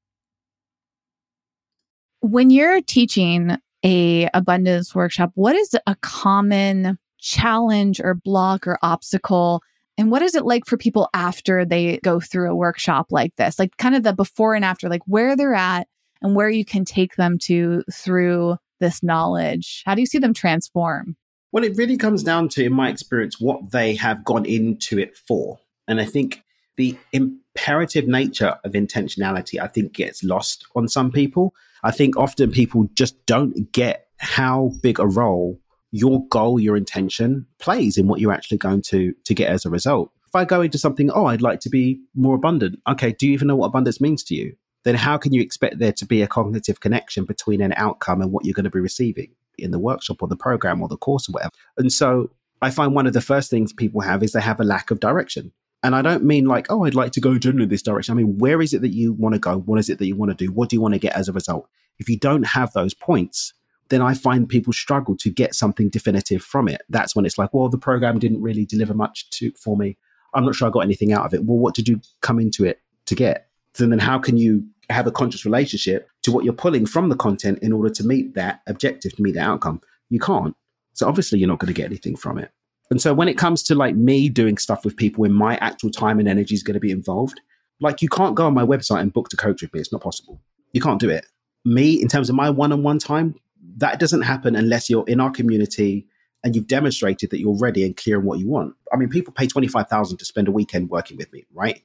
When 2.21 2.49
you're 2.49 2.81
teaching 2.81 3.57
a 3.83 4.29
abundance 4.33 4.93
workshop, 4.93 5.31
what 5.35 5.55
is 5.55 5.75
a 5.87 5.95
common 6.01 6.97
challenge 7.17 7.99
or 7.99 8.13
block 8.13 8.67
or 8.67 8.77
obstacle 8.81 9.61
and 9.99 10.11
what 10.11 10.21
is 10.21 10.33
it 10.33 10.45
like 10.45 10.65
for 10.65 10.77
people 10.77 11.09
after 11.13 11.65
they 11.65 11.99
go 12.05 12.21
through 12.21 12.49
a 12.49 12.55
workshop 12.55 13.07
like 13.09 13.35
this? 13.35 13.59
Like 13.59 13.75
kind 13.75 13.95
of 13.95 14.03
the 14.03 14.13
before 14.13 14.55
and 14.55 14.63
after, 14.63 14.87
like 14.87 15.01
where 15.05 15.35
they're 15.35 15.53
at 15.53 15.89
and 16.21 16.35
where 16.35 16.49
you 16.49 16.65
can 16.65 16.85
take 16.85 17.15
them 17.15 17.37
to 17.43 17.83
through 17.91 18.57
this 18.79 19.03
knowledge? 19.03 19.83
How 19.85 19.95
do 19.95 20.01
you 20.01 20.07
see 20.07 20.19
them 20.19 20.33
transform? 20.33 21.15
Well, 21.51 21.63
it 21.63 21.77
really 21.77 21.97
comes 21.97 22.23
down 22.23 22.49
to, 22.49 22.63
in 22.63 22.73
my 22.73 22.89
experience, 22.89 23.39
what 23.39 23.71
they 23.71 23.95
have 23.95 24.23
gone 24.23 24.45
into 24.45 24.99
it 24.99 25.17
for. 25.17 25.59
And 25.87 25.99
I 25.99 26.05
think 26.05 26.43
the 26.77 26.97
imperative 27.11 28.07
nature 28.07 28.55
of 28.63 28.73
intentionality, 28.73 29.59
I 29.59 29.67
think, 29.67 29.93
gets 29.93 30.23
lost 30.23 30.65
on 30.75 30.87
some 30.87 31.11
people. 31.11 31.53
I 31.83 31.91
think 31.91 32.17
often 32.17 32.51
people 32.51 32.87
just 32.93 33.25
don't 33.25 33.71
get 33.71 34.07
how 34.17 34.73
big 34.81 34.99
a 34.99 35.07
role 35.07 35.59
your 35.91 36.25
goal, 36.27 36.59
your 36.59 36.77
intention 36.77 37.45
plays 37.57 37.97
in 37.97 38.07
what 38.07 38.19
you're 38.19 38.33
actually 38.33 38.57
going 38.57 38.81
to 38.83 39.13
to 39.25 39.33
get 39.33 39.49
as 39.49 39.65
a 39.65 39.69
result. 39.69 40.11
If 40.27 40.35
I 40.35 40.45
go 40.45 40.61
into 40.61 40.77
something, 40.77 41.09
oh, 41.09 41.25
I'd 41.25 41.41
like 41.41 41.59
to 41.61 41.69
be 41.69 41.99
more 42.13 42.35
abundant. 42.35 42.79
Okay, 42.87 43.11
do 43.11 43.25
you 43.25 43.33
even 43.33 43.47
know 43.47 43.55
what 43.55 43.67
abundance 43.67 43.99
means 43.99 44.23
to 44.25 44.35
you? 44.35 44.55
Then 44.83 44.95
how 44.95 45.17
can 45.17 45.33
you 45.33 45.41
expect 45.41 45.79
there 45.79 45.91
to 45.93 46.05
be 46.05 46.21
a 46.21 46.27
cognitive 46.27 46.79
connection 46.79 47.25
between 47.25 47.61
an 47.61 47.73
outcome 47.75 48.21
and 48.21 48.31
what 48.31 48.45
you're 48.45 48.53
going 48.53 48.63
to 48.63 48.69
be 48.69 48.79
receiving 48.79 49.31
in 49.57 49.71
the 49.71 49.79
workshop 49.79 50.21
or 50.21 50.27
the 50.27 50.37
program 50.37 50.81
or 50.81 50.87
the 50.87 50.97
course 50.97 51.27
or 51.27 51.33
whatever? 51.33 51.51
And 51.77 51.91
so 51.91 52.31
I 52.61 52.69
find 52.69 52.95
one 52.95 53.07
of 53.07 53.13
the 53.13 53.21
first 53.21 53.49
things 53.49 53.73
people 53.73 54.01
have 54.01 54.23
is 54.23 54.31
they 54.31 54.41
have 54.41 54.59
a 54.59 54.65
lack 54.65 54.91
of 54.91 54.99
direction. 54.99 55.51
And 55.81 55.95
I 55.95 56.01
don't 56.01 56.23
mean 56.23 56.45
like, 56.45 56.67
oh, 56.69 56.83
I'd 56.83 56.95
like 56.95 57.13
to 57.13 57.21
go 57.21 57.37
generally 57.37 57.65
this 57.65 57.81
direction. 57.81 58.11
I 58.11 58.15
mean, 58.15 58.37
where 58.37 58.61
is 58.61 58.73
it 58.73 58.81
that 58.81 58.93
you 58.93 59.13
want 59.13 59.35
to 59.35 59.39
go? 59.39 59.59
What 59.59 59.79
is 59.79 59.89
it 59.89 59.97
that 59.99 60.07
you 60.07 60.15
want 60.15 60.37
to 60.37 60.45
do? 60.45 60.51
What 60.51 60.69
do 60.69 60.75
you 60.75 60.81
want 60.81 60.93
to 60.93 60.99
get 60.99 61.15
as 61.15 61.29
a 61.29 61.33
result? 61.33 61.69
If 61.99 62.09
you 62.09 62.17
don't 62.17 62.43
have 62.43 62.73
those 62.73 62.93
points, 62.93 63.53
then 63.89 64.01
I 64.01 64.13
find 64.13 64.47
people 64.47 64.73
struggle 64.73 65.15
to 65.17 65.29
get 65.29 65.55
something 65.55 65.89
definitive 65.89 66.43
from 66.43 66.67
it. 66.67 66.81
That's 66.89 67.15
when 67.15 67.25
it's 67.25 67.37
like, 67.37 67.53
well, 67.53 67.69
the 67.69 67.77
program 67.77 68.19
didn't 68.19 68.41
really 68.41 68.65
deliver 68.65 68.93
much 68.93 69.29
to 69.31 69.51
for 69.51 69.77
me. 69.77 69.97
I'm 70.33 70.45
not 70.45 70.55
sure 70.55 70.67
I 70.67 70.71
got 70.71 70.81
anything 70.81 71.11
out 71.11 71.25
of 71.25 71.33
it. 71.33 71.43
Well, 71.45 71.57
what 71.57 71.75
did 71.75 71.87
you 71.87 72.01
come 72.21 72.39
into 72.39 72.65
it 72.65 72.81
to 73.05 73.15
get? 73.15 73.48
So 73.79 73.87
then 73.87 73.99
how 73.99 74.19
can 74.19 74.35
you 74.35 74.67
have 74.89 75.07
a 75.07 75.11
conscious 75.11 75.45
relationship 75.45 76.09
to 76.23 76.33
what 76.33 76.43
you're 76.43 76.51
pulling 76.51 76.85
from 76.85 77.07
the 77.07 77.15
content 77.15 77.59
in 77.61 77.71
order 77.71 77.89
to 77.91 78.03
meet 78.03 78.35
that 78.35 78.59
objective, 78.67 79.15
to 79.15 79.21
meet 79.21 79.35
that 79.35 79.47
outcome? 79.47 79.79
You 80.09 80.19
can't. 80.19 80.53
So 80.95 81.07
obviously 81.07 81.39
you're 81.39 81.47
not 81.47 81.59
going 81.59 81.73
to 81.73 81.81
get 81.81 81.85
anything 81.85 82.17
from 82.17 82.37
it. 82.37 82.51
And 82.91 83.01
so 83.01 83.13
when 83.13 83.29
it 83.29 83.37
comes 83.37 83.63
to 83.63 83.75
like 83.75 83.95
me 83.95 84.27
doing 84.27 84.57
stuff 84.57 84.83
with 84.83 84.97
people 84.97 85.21
when 85.21 85.31
my 85.31 85.55
actual 85.59 85.91
time 85.91 86.19
and 86.19 86.27
energy 86.27 86.55
is 86.55 86.61
going 86.61 86.73
to 86.73 86.81
be 86.81 86.91
involved, 86.91 87.39
like 87.79 88.01
you 88.01 88.09
can't 88.09 88.35
go 88.35 88.47
on 88.47 88.53
my 88.53 88.65
website 88.65 88.99
and 88.99 89.13
book 89.13 89.29
to 89.29 89.37
coach 89.37 89.61
with 89.61 89.73
me. 89.73 89.79
It's 89.79 89.93
not 89.93 90.01
possible. 90.01 90.41
You 90.73 90.81
can't 90.81 90.99
do 90.99 91.09
it. 91.09 91.25
Me, 91.63 91.93
in 91.93 92.09
terms 92.09 92.29
of 92.29 92.35
my 92.35 92.49
one-on-one 92.49 92.99
time, 92.99 93.35
that 93.77 93.97
doesn't 93.97 94.23
happen 94.23 94.57
unless 94.57 94.89
you're 94.89 95.07
in 95.07 95.21
our 95.21 95.31
community 95.31 96.05
and 96.43 96.53
you've 96.53 96.67
demonstrated 96.67 97.29
that 97.29 97.39
you're 97.39 97.57
ready 97.57 97.85
and 97.85 97.95
clear 97.95 98.17
on 98.17 98.25
what 98.25 98.39
you 98.39 98.49
want. 98.49 98.73
I 98.91 98.97
mean, 98.97 99.07
people 99.07 99.31
pay 99.31 99.47
25,000 99.47 100.17
to 100.17 100.25
spend 100.25 100.49
a 100.49 100.51
weekend 100.51 100.89
working 100.89 101.15
with 101.15 101.31
me, 101.31 101.45
right? 101.53 101.81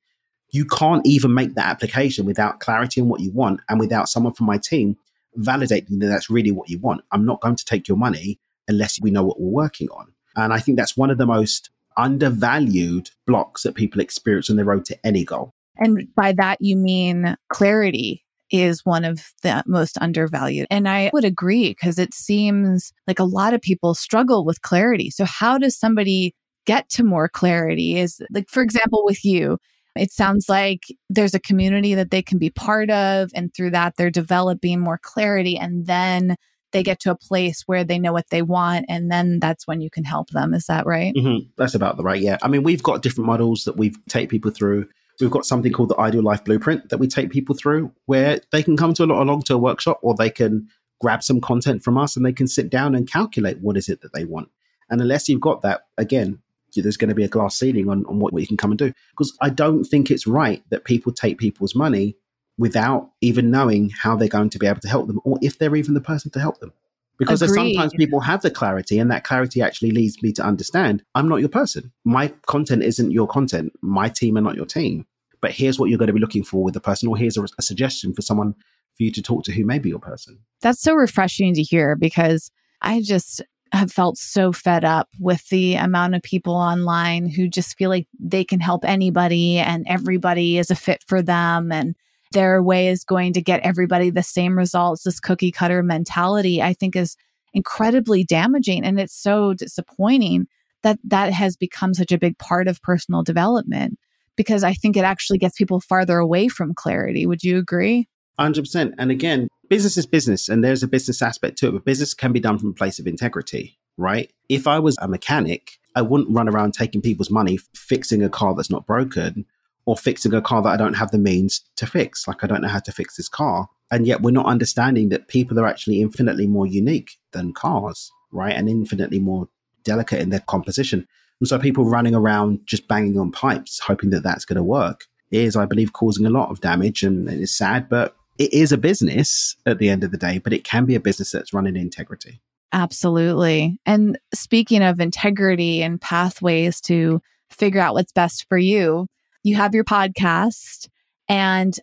You 0.54 0.64
can't 0.64 1.04
even 1.04 1.34
make 1.34 1.54
that 1.54 1.66
application 1.66 2.24
without 2.24 2.60
clarity 2.60 3.00
on 3.00 3.08
what 3.08 3.20
you 3.20 3.32
want 3.32 3.60
and 3.68 3.80
without 3.80 4.08
someone 4.08 4.32
from 4.32 4.46
my 4.46 4.56
team 4.56 4.96
validating 5.36 5.98
that 5.98 6.06
that's 6.06 6.30
really 6.30 6.52
what 6.52 6.70
you 6.70 6.78
want. 6.78 7.02
I'm 7.10 7.26
not 7.26 7.40
going 7.40 7.56
to 7.56 7.64
take 7.64 7.88
your 7.88 7.96
money 7.96 8.38
unless 8.68 9.00
we 9.00 9.10
know 9.10 9.24
what 9.24 9.40
we're 9.40 9.50
working 9.50 9.88
on. 9.90 10.12
And 10.36 10.52
I 10.52 10.60
think 10.60 10.78
that's 10.78 10.96
one 10.96 11.10
of 11.10 11.18
the 11.18 11.26
most 11.26 11.70
undervalued 11.96 13.10
blocks 13.26 13.64
that 13.64 13.74
people 13.74 14.00
experience 14.00 14.48
on 14.48 14.54
the 14.54 14.64
road 14.64 14.84
to 14.86 15.06
any 15.06 15.24
goal. 15.24 15.52
And 15.76 16.06
by 16.14 16.32
that, 16.32 16.58
you 16.60 16.76
mean 16.76 17.36
clarity 17.48 18.24
is 18.52 18.84
one 18.84 19.04
of 19.04 19.32
the 19.42 19.64
most 19.66 19.98
undervalued. 20.00 20.68
And 20.70 20.88
I 20.88 21.10
would 21.12 21.24
agree 21.24 21.70
because 21.70 21.98
it 21.98 22.14
seems 22.14 22.92
like 23.08 23.18
a 23.18 23.24
lot 23.24 23.54
of 23.54 23.60
people 23.60 23.94
struggle 23.94 24.44
with 24.44 24.62
clarity. 24.62 25.10
So, 25.10 25.24
how 25.24 25.58
does 25.58 25.76
somebody 25.76 26.32
get 26.64 26.88
to 26.90 27.02
more 27.02 27.28
clarity? 27.28 27.98
Is 27.98 28.22
like, 28.30 28.48
for 28.48 28.62
example, 28.62 29.04
with 29.04 29.24
you, 29.24 29.58
it 29.96 30.12
sounds 30.12 30.48
like 30.48 30.82
there's 31.08 31.34
a 31.34 31.40
community 31.40 31.94
that 31.94 32.10
they 32.10 32.22
can 32.22 32.38
be 32.38 32.50
part 32.50 32.90
of. 32.90 33.30
And 33.34 33.54
through 33.54 33.70
that, 33.70 33.94
they're 33.96 34.10
developing 34.10 34.80
more 34.80 34.98
clarity. 34.98 35.56
And 35.56 35.86
then 35.86 36.36
they 36.72 36.82
get 36.82 37.00
to 37.00 37.10
a 37.10 37.16
place 37.16 37.62
where 37.66 37.84
they 37.84 37.98
know 37.98 38.12
what 38.12 38.30
they 38.30 38.42
want. 38.42 38.86
And 38.88 39.10
then 39.10 39.38
that's 39.38 39.66
when 39.66 39.80
you 39.80 39.90
can 39.90 40.04
help 40.04 40.30
them. 40.30 40.52
Is 40.52 40.66
that 40.66 40.86
right? 40.86 41.14
Mm-hmm. 41.14 41.48
That's 41.56 41.74
about 41.74 41.96
the 41.96 42.02
right. 42.02 42.20
Yeah. 42.20 42.38
I 42.42 42.48
mean, 42.48 42.64
we've 42.64 42.82
got 42.82 43.02
different 43.02 43.26
models 43.26 43.64
that 43.64 43.76
we 43.76 43.94
take 44.08 44.28
people 44.28 44.50
through. 44.50 44.88
We've 45.20 45.30
got 45.30 45.46
something 45.46 45.72
called 45.72 45.90
the 45.90 46.00
Ideal 46.00 46.22
Life 46.22 46.44
Blueprint 46.44 46.88
that 46.88 46.98
we 46.98 47.06
take 47.06 47.30
people 47.30 47.54
through 47.54 47.92
where 48.06 48.40
they 48.50 48.64
can 48.64 48.76
come 48.76 48.92
to 48.94 49.04
a, 49.04 49.06
a 49.06 49.24
long 49.24 49.42
term 49.42 49.60
workshop 49.60 50.00
or 50.02 50.16
they 50.16 50.30
can 50.30 50.68
grab 51.00 51.22
some 51.22 51.40
content 51.40 51.84
from 51.84 51.96
us 51.96 52.16
and 52.16 52.26
they 52.26 52.32
can 52.32 52.48
sit 52.48 52.70
down 52.70 52.94
and 52.96 53.10
calculate 53.10 53.60
what 53.60 53.76
is 53.76 53.88
it 53.88 54.00
that 54.00 54.12
they 54.12 54.24
want. 54.24 54.48
And 54.90 55.00
unless 55.00 55.28
you've 55.28 55.40
got 55.40 55.62
that, 55.62 55.86
again, 55.98 56.40
there's 56.82 56.96
going 56.96 57.08
to 57.08 57.14
be 57.14 57.24
a 57.24 57.28
glass 57.28 57.58
ceiling 57.58 57.88
on, 57.88 58.04
on 58.06 58.18
what, 58.18 58.38
you 58.38 58.46
can 58.46 58.56
come 58.56 58.70
and 58.70 58.78
do. 58.78 58.92
Because 59.10 59.36
I 59.40 59.50
don't 59.50 59.84
think 59.84 60.10
it's 60.10 60.26
right 60.26 60.62
that 60.70 60.84
people 60.84 61.12
take 61.12 61.38
people's 61.38 61.74
money 61.74 62.16
without 62.58 63.10
even 63.20 63.50
knowing 63.50 63.90
how 63.90 64.16
they're 64.16 64.28
going 64.28 64.50
to 64.50 64.58
be 64.58 64.66
able 64.66 64.80
to 64.80 64.88
help 64.88 65.06
them 65.06 65.20
or 65.24 65.38
if 65.42 65.58
they're 65.58 65.76
even 65.76 65.94
the 65.94 66.00
person 66.00 66.30
to 66.32 66.40
help 66.40 66.60
them. 66.60 66.72
Because 67.18 67.40
sometimes 67.40 67.94
people 67.94 68.20
have 68.20 68.42
the 68.42 68.50
clarity, 68.50 68.98
and 68.98 69.08
that 69.10 69.22
clarity 69.22 69.62
actually 69.62 69.92
leads 69.92 70.20
me 70.20 70.32
to 70.32 70.42
understand 70.42 71.04
I'm 71.14 71.28
not 71.28 71.36
your 71.36 71.48
person. 71.48 71.92
My 72.04 72.32
content 72.46 72.82
isn't 72.82 73.12
your 73.12 73.28
content. 73.28 73.72
My 73.82 74.08
team 74.08 74.36
are 74.36 74.40
not 74.40 74.56
your 74.56 74.66
team. 74.66 75.06
But 75.40 75.52
here's 75.52 75.78
what 75.78 75.90
you're 75.90 75.98
going 75.98 76.08
to 76.08 76.12
be 76.12 76.20
looking 76.20 76.42
for 76.42 76.64
with 76.64 76.74
the 76.74 76.80
person, 76.80 77.08
or 77.08 77.16
here's 77.16 77.36
a, 77.36 77.46
a 77.56 77.62
suggestion 77.62 78.14
for 78.14 78.22
someone 78.22 78.54
for 78.96 79.02
you 79.02 79.12
to 79.12 79.22
talk 79.22 79.44
to 79.44 79.52
who 79.52 79.64
may 79.64 79.78
be 79.78 79.90
your 79.90 79.98
person. 79.98 80.38
That's 80.60 80.80
so 80.80 80.94
refreshing 80.94 81.54
to 81.54 81.62
hear 81.62 81.94
because 81.94 82.50
I 82.80 83.00
just 83.00 83.42
have 83.74 83.92
felt 83.92 84.16
so 84.16 84.52
fed 84.52 84.84
up 84.84 85.08
with 85.18 85.48
the 85.48 85.74
amount 85.74 86.14
of 86.14 86.22
people 86.22 86.54
online 86.54 87.28
who 87.28 87.48
just 87.48 87.76
feel 87.76 87.90
like 87.90 88.06
they 88.18 88.44
can 88.44 88.60
help 88.60 88.84
anybody 88.84 89.58
and 89.58 89.84
everybody 89.88 90.58
is 90.58 90.70
a 90.70 90.76
fit 90.76 91.02
for 91.06 91.22
them 91.22 91.72
and 91.72 91.94
their 92.32 92.62
way 92.62 92.88
is 92.88 93.04
going 93.04 93.32
to 93.32 93.40
get 93.40 93.60
everybody 93.60 94.10
the 94.10 94.22
same 94.22 94.56
results. 94.58 95.04
This 95.04 95.20
cookie 95.20 95.52
cutter 95.52 95.82
mentality, 95.82 96.60
I 96.60 96.74
think, 96.74 96.96
is 96.96 97.16
incredibly 97.52 98.24
damaging. 98.24 98.84
And 98.84 98.98
it's 98.98 99.14
so 99.14 99.54
disappointing 99.54 100.46
that 100.82 100.98
that 101.04 101.32
has 101.32 101.56
become 101.56 101.94
such 101.94 102.12
a 102.12 102.18
big 102.18 102.36
part 102.38 102.68
of 102.68 102.82
personal 102.82 103.22
development 103.22 103.98
because 104.36 104.64
I 104.64 104.74
think 104.74 104.96
it 104.96 105.04
actually 105.04 105.38
gets 105.38 105.56
people 105.56 105.80
farther 105.80 106.18
away 106.18 106.48
from 106.48 106.74
clarity. 106.74 107.24
Would 107.24 107.42
you 107.42 107.58
agree? 107.58 108.08
100%. 108.38 108.94
And 108.98 109.10
again, 109.10 109.48
business 109.68 109.96
is 109.96 110.06
business 110.06 110.48
and 110.48 110.62
there's 110.62 110.82
a 110.82 110.88
business 110.88 111.22
aspect 111.22 111.58
to 111.58 111.68
it, 111.68 111.72
but 111.72 111.84
business 111.84 112.14
can 112.14 112.32
be 112.32 112.40
done 112.40 112.58
from 112.58 112.70
a 112.70 112.74
place 112.74 112.98
of 112.98 113.06
integrity, 113.06 113.78
right? 113.96 114.32
If 114.48 114.66
I 114.66 114.78
was 114.78 114.96
a 115.00 115.08
mechanic, 115.08 115.78
I 115.94 116.02
wouldn't 116.02 116.34
run 116.34 116.48
around 116.48 116.72
taking 116.72 117.02
people's 117.02 117.30
money, 117.30 117.58
fixing 117.74 118.22
a 118.22 118.28
car 118.28 118.54
that's 118.54 118.70
not 118.70 118.86
broken 118.86 119.46
or 119.86 119.96
fixing 119.96 120.32
a 120.34 120.42
car 120.42 120.62
that 120.62 120.70
I 120.70 120.76
don't 120.76 120.94
have 120.94 121.10
the 121.10 121.18
means 121.18 121.62
to 121.76 121.86
fix. 121.86 122.26
Like 122.26 122.42
I 122.42 122.46
don't 122.46 122.62
know 122.62 122.68
how 122.68 122.80
to 122.80 122.92
fix 122.92 123.16
this 123.16 123.28
car. 123.28 123.68
And 123.90 124.06
yet 124.06 124.22
we're 124.22 124.30
not 124.30 124.46
understanding 124.46 125.10
that 125.10 125.28
people 125.28 125.58
are 125.60 125.66
actually 125.66 126.00
infinitely 126.00 126.46
more 126.46 126.66
unique 126.66 127.18
than 127.32 127.52
cars, 127.52 128.10
right? 128.32 128.54
And 128.54 128.68
infinitely 128.68 129.20
more 129.20 129.48
delicate 129.84 130.20
in 130.20 130.30
their 130.30 130.40
composition. 130.40 131.06
And 131.40 131.48
so 131.48 131.58
people 131.58 131.84
running 131.84 132.14
around 132.14 132.60
just 132.64 132.88
banging 132.88 133.18
on 133.18 133.30
pipes, 133.30 133.78
hoping 133.80 134.10
that 134.10 134.22
that's 134.22 134.44
going 134.44 134.56
to 134.56 134.62
work, 134.62 135.04
is, 135.30 135.56
I 135.56 135.66
believe, 135.66 135.92
causing 135.92 136.26
a 136.26 136.30
lot 136.30 136.50
of 136.50 136.60
damage. 136.60 137.02
And 137.02 137.28
it's 137.28 137.56
sad, 137.56 137.88
but 137.88 138.16
it 138.38 138.52
is 138.52 138.72
a 138.72 138.78
business 138.78 139.56
at 139.66 139.78
the 139.78 139.88
end 139.88 140.04
of 140.04 140.10
the 140.10 140.16
day, 140.16 140.38
but 140.38 140.52
it 140.52 140.64
can 140.64 140.84
be 140.84 140.94
a 140.94 141.00
business 141.00 141.30
that's 141.30 141.52
run 141.52 141.66
in 141.66 141.76
integrity. 141.76 142.40
Absolutely. 142.72 143.78
And 143.86 144.18
speaking 144.32 144.82
of 144.82 145.00
integrity 145.00 145.82
and 145.82 146.00
pathways 146.00 146.80
to 146.82 147.22
figure 147.50 147.80
out 147.80 147.94
what's 147.94 148.12
best 148.12 148.46
for 148.48 148.58
you, 148.58 149.06
you 149.44 149.54
have 149.56 149.74
your 149.74 149.84
podcast 149.84 150.88
and 151.28 151.78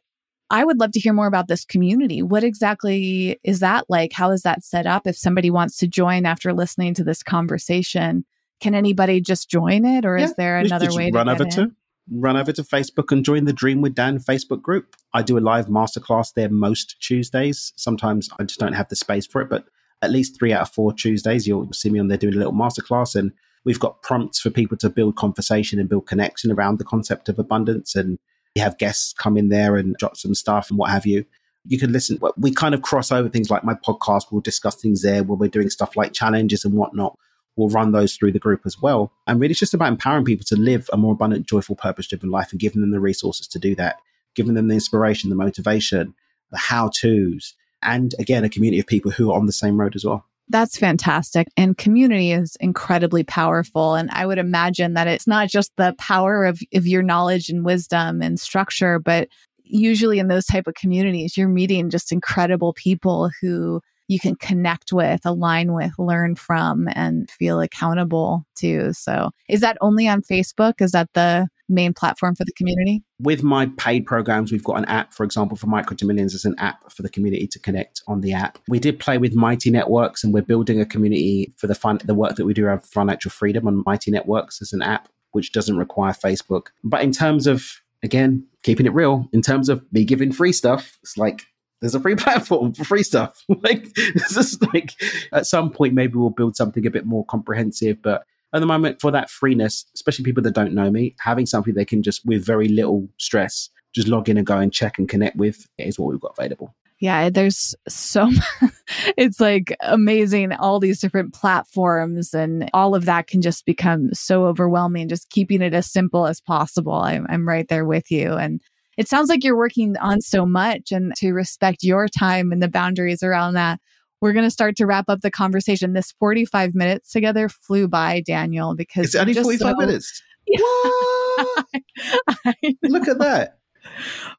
I 0.50 0.66
would 0.66 0.82
love 0.82 0.92
to 0.92 1.00
hear 1.00 1.14
more 1.14 1.28
about 1.28 1.48
this 1.48 1.64
community. 1.64 2.22
What 2.22 2.44
exactly 2.44 3.40
is 3.42 3.62
that 3.62 3.86
like? 3.88 4.12
How 4.12 4.32
is 4.32 4.42
that 4.42 4.66
set 4.66 4.86
up? 4.86 5.08
If 5.08 5.16
somebody 5.16 5.50
wants 5.50 5.78
to 5.78 5.88
join 5.88 6.26
after 6.26 6.52
listening 6.52 6.94
to 6.96 7.06
this 7.06 7.24
conversation, 7.24 8.26
can 8.60 8.76
anybody 8.76 9.22
just 9.22 9.50
join 9.50 9.86
it 9.86 10.06
or 10.06 10.18
yeah, 10.18 10.26
is 10.26 10.36
there 10.36 10.58
another 10.58 10.94
way 10.94 11.10
to 11.10 11.18
run 11.18 11.30
over 11.30 11.46
in? 11.46 11.50
to 11.52 11.72
run 12.12 12.36
over 12.36 12.52
to 12.52 12.64
Facebook 12.64 13.12
and 13.12 13.24
join 13.24 13.46
the 13.46 13.54
Dream 13.54 13.82
with 13.82 13.96
Dan 13.96 14.20
Facebook 14.20 14.62
group. 14.62 14.96
I 15.14 15.22
do 15.22 15.38
a 15.38 15.40
live 15.40 15.68
masterclass 15.68 16.34
there 16.34 16.50
most 16.50 17.02
Tuesdays. 17.02 17.74
Sometimes 17.78 18.30
I 18.40 18.44
just 18.44 18.60
don't 18.60 18.74
have 18.74 18.90
the 18.90 18.96
space 18.96 19.26
for 19.26 19.42
it, 19.42 19.50
but 19.50 19.66
at 20.02 20.12
least 20.12 20.38
three 20.38 20.52
out 20.52 20.64
of 20.64 20.72
four 20.72 20.94
Tuesdays, 20.94 21.48
you'll 21.48 21.72
see 21.72 21.90
me 21.90 22.00
on 22.00 22.10
there 22.10 22.18
doing 22.18 22.34
a 22.34 22.38
little 22.38 22.54
masterclass. 22.54 23.16
And 23.16 23.32
we've 23.64 23.80
got 23.80 24.02
prompts 24.02 24.40
for 24.40 24.50
people 24.50 24.78
to 24.78 24.90
build 24.90 25.16
conversation 25.16 25.80
and 25.80 25.88
build 25.88 26.08
connection 26.08 26.52
around 26.52 26.80
the 26.80 26.86
concept 26.86 27.30
of 27.30 27.40
abundance. 27.40 27.96
And 27.96 28.20
you 28.56 28.62
have 28.62 28.78
guests 28.78 29.14
come 29.14 29.38
in 29.38 29.50
there 29.50 29.78
and 29.78 29.96
drop 29.98 30.18
some 30.18 30.36
stuff 30.36 30.70
and 30.70 30.78
what 30.78 30.90
have 30.90 31.06
you. 31.06 31.26
You 31.66 31.80
can 31.80 31.92
listen. 31.92 32.20
We 32.38 32.52
kind 32.52 32.74
of 32.74 32.82
cross 32.82 33.12
over 33.12 33.30
things 33.30 33.50
like 33.52 33.64
my 33.64 33.76
podcast. 33.76 34.32
We'll 34.32 34.42
discuss 34.42 34.76
things 34.76 35.04
there 35.04 35.24
where 35.24 35.38
we're 35.38 35.48
doing 35.48 35.70
stuff 35.70 35.96
like 35.96 36.12
challenges 36.12 36.66
and 36.66 36.74
whatnot 36.74 37.18
we'll 37.62 37.70
run 37.70 37.92
those 37.92 38.16
through 38.16 38.32
the 38.32 38.40
group 38.40 38.62
as 38.66 38.82
well. 38.82 39.12
And 39.28 39.40
really, 39.40 39.52
it's 39.52 39.60
just 39.60 39.74
about 39.74 39.90
empowering 39.90 40.26
people 40.26 40.46
to 40.48 40.56
live 40.56 40.90
a 40.92 40.98
more 40.98 41.14
abundant, 41.14 41.48
joyful, 41.48 41.76
purpose 41.76 42.08
driven 42.08 42.32
life 42.32 42.52
and 42.52 42.60
giving 42.60 42.82
them 42.82 42.92
the 42.92 43.00
resources 43.00 43.48
to 43.48 43.60
do 43.60 43.76
that, 43.76 43.98
giving 44.36 44.56
them 44.56 44.68
the 44.68 44.74
inspiration, 44.74 45.30
the 45.30 45.36
motivation, 45.36 46.16
the 46.50 46.58
how 46.58 46.90
to's, 46.90 47.56
and 47.84 48.16
again, 48.20 48.44
a 48.44 48.50
community 48.50 48.80
of 48.80 48.88
people 48.88 49.12
who 49.12 49.32
are 49.32 49.38
on 49.38 49.46
the 49.46 49.54
same 49.54 49.80
road 49.80 49.96
as 49.96 50.06
well. 50.06 50.26
That's 50.50 50.78
fantastic. 50.78 51.48
And 51.56 51.78
community 51.78 52.32
is 52.32 52.58
incredibly 52.60 53.24
powerful. 53.24 53.96
And 53.96 54.10
I 54.12 54.26
would 54.26 54.38
imagine 54.38 54.96
that 54.96 55.08
it's 55.08 55.28
not 55.28 55.48
just 55.48 55.72
the 55.78 55.96
power 55.98 56.46
of, 56.46 56.60
of 56.74 56.86
your 56.86 57.04
knowledge 57.04 57.50
and 57.50 57.64
wisdom 57.64 58.22
and 58.22 58.38
structure, 58.40 59.00
but 59.00 59.30
usually 59.64 60.20
in 60.20 60.28
those 60.28 60.46
type 60.46 60.68
of 60.68 60.74
communities, 60.74 61.38
you're 61.38 61.48
meeting 61.48 61.90
just 61.90 62.12
incredible 62.12 62.74
people 62.74 63.32
who 63.42 63.82
you 64.12 64.20
can 64.20 64.36
connect 64.36 64.92
with, 64.92 65.22
align 65.24 65.72
with, 65.72 65.98
learn 65.98 66.36
from, 66.36 66.90
and 66.96 67.32
feel 67.32 67.62
accountable 67.62 68.46
to. 68.56 68.94
So, 68.94 69.32
is 69.48 69.62
that 69.62 69.78
only 69.80 70.06
on 70.06 70.22
Facebook? 70.22 70.82
Is 70.82 70.92
that 70.92 71.08
the 71.14 71.48
main 71.70 71.94
platform 71.94 72.36
for 72.36 72.44
the 72.44 72.52
community? 72.52 73.04
With 73.22 73.42
my 73.42 73.68
paid 73.78 74.06
programs, 74.06 74.52
we've 74.52 74.66
got 74.66 74.80
an 74.80 74.86
app, 74.86 75.14
for 75.14 75.24
example, 75.24 75.56
for 75.56 75.68
Micro 75.68 75.96
to 75.96 76.06
Millions 76.06 76.36
as 76.36 76.44
an 76.44 76.56
app 76.58 76.92
for 76.92 77.04
the 77.04 77.10
community 77.10 77.48
to 77.48 77.60
connect 77.60 78.02
on 78.06 78.20
the 78.20 78.34
app. 78.34 78.60
We 78.68 78.80
did 78.80 79.00
play 79.00 79.18
with 79.18 79.34
Mighty 79.34 79.72
Networks 79.72 80.26
and 80.26 80.34
we're 80.34 80.42
building 80.42 80.82
a 80.82 80.86
community 80.86 81.54
for 81.56 81.68
the 81.68 81.76
fun, 81.76 82.00
the 82.04 82.14
work 82.14 82.36
that 82.36 82.46
we 82.46 82.54
do 82.54 82.66
around 82.66 82.86
financial 82.86 83.32
freedom 83.32 83.66
on 83.66 83.82
Mighty 83.86 84.12
Networks 84.12 84.62
as 84.62 84.74
an 84.74 84.82
app, 84.82 85.08
which 85.32 85.54
doesn't 85.54 85.78
require 85.78 86.12
Facebook. 86.12 86.68
But 86.84 87.02
in 87.02 87.14
terms 87.14 87.48
of, 87.48 87.66
again, 88.04 88.46
keeping 88.64 88.86
it 88.86 88.94
real, 88.94 89.30
in 89.32 89.42
terms 89.42 89.70
of 89.70 89.86
me 89.94 90.04
giving 90.04 90.34
free 90.34 90.52
stuff, 90.52 90.98
it's 91.02 91.18
like 91.18 91.46
there's 91.82 91.96
a 91.96 92.00
free 92.00 92.16
platform 92.18 92.74
for 92.74 92.84
free 92.84 93.04
stuff. 93.04 93.44
like 93.64 93.88
it's 93.98 94.34
just 94.34 94.62
like 94.74 94.94
at 95.34 95.46
some 95.46 95.72
point 95.72 95.94
maybe 95.94 96.16
we'll 96.16 96.30
build 96.30 96.56
something 96.56 96.86
a 96.86 96.92
bit 96.92 97.06
more 97.06 97.26
comprehensive, 97.26 98.02
but 98.02 98.24
at 98.54 98.60
the 98.60 98.66
moment 98.66 99.02
for 99.02 99.12
that 99.12 99.30
freeness, 99.30 99.86
especially 99.96 100.26
people 100.26 100.44
that 100.44 100.54
don't 100.54 100.74
know 100.74 100.92
me, 100.92 101.16
having 101.20 101.46
something 101.46 101.74
they 101.74 101.86
can 101.86 102.04
just 102.04 102.26
with 102.26 102.46
very 102.46 102.68
little 102.68 103.08
stress 103.18 103.70
just 103.94 104.08
log 104.08 104.30
in 104.30 104.38
and 104.38 104.48
go 104.48 104.58
and 104.58 104.72
check 104.72 104.98
and 104.98 105.10
connect 105.10 105.36
with 105.36 105.68
is 105.78 106.00
what 106.00 106.12
we've 106.12 106.22
got 106.22 106.36
available. 106.38 106.74
Yeah, 107.00 107.32
there's 107.32 107.74
so 107.88 108.30
it's 109.18 109.40
like 109.40 109.76
amazing 109.82 110.54
all 110.54 110.80
these 110.80 111.02
different 111.02 111.34
platforms 111.34 112.32
and 112.34 112.70
all 112.76 112.94
of 112.94 113.06
that 113.06 113.26
can 113.26 113.42
just 113.42 113.66
become 113.66 114.14
so 114.14 114.46
overwhelming 114.46 115.10
just 115.10 115.32
keeping 115.32 115.64
it 115.64 115.74
as 115.74 115.92
simple 115.92 116.28
as 116.28 116.40
possible. 116.40 116.94
I'm 116.94 117.26
I'm 117.28 117.48
right 117.48 117.68
there 117.68 117.86
with 117.86 118.12
you 118.12 118.34
and 118.34 118.62
it 119.02 119.08
sounds 119.08 119.30
like 119.30 119.44
you're 119.44 119.58
working 119.58 119.98
on 119.98 120.22
so 120.22 120.46
much 120.46 120.92
and 120.92 121.12
to 121.16 121.32
respect 121.32 121.82
your 121.82 122.08
time 122.08 122.52
and 122.52 122.62
the 122.62 122.68
boundaries 122.68 123.24
around 123.24 123.56
that. 123.56 123.80
We're 124.22 124.32
going 124.32 124.46
to 124.46 124.52
start 124.52 124.76
to 124.76 124.86
wrap 124.86 125.06
up 125.08 125.22
the 125.22 125.32
conversation. 125.32 125.94
This 125.94 126.12
45 126.20 126.76
minutes 126.76 127.12
together 127.12 127.50
flew 127.50 127.88
by, 127.88 128.22
Daniel, 128.22 128.76
because 128.76 129.06
it's 129.06 129.16
only 129.16 129.34
45 129.34 129.60
so, 129.60 129.76
minutes. 129.76 130.24
Yeah. 130.48 130.58
What? 130.58 132.56
Look 132.84 133.08
at 133.08 133.20
that. 133.20 133.60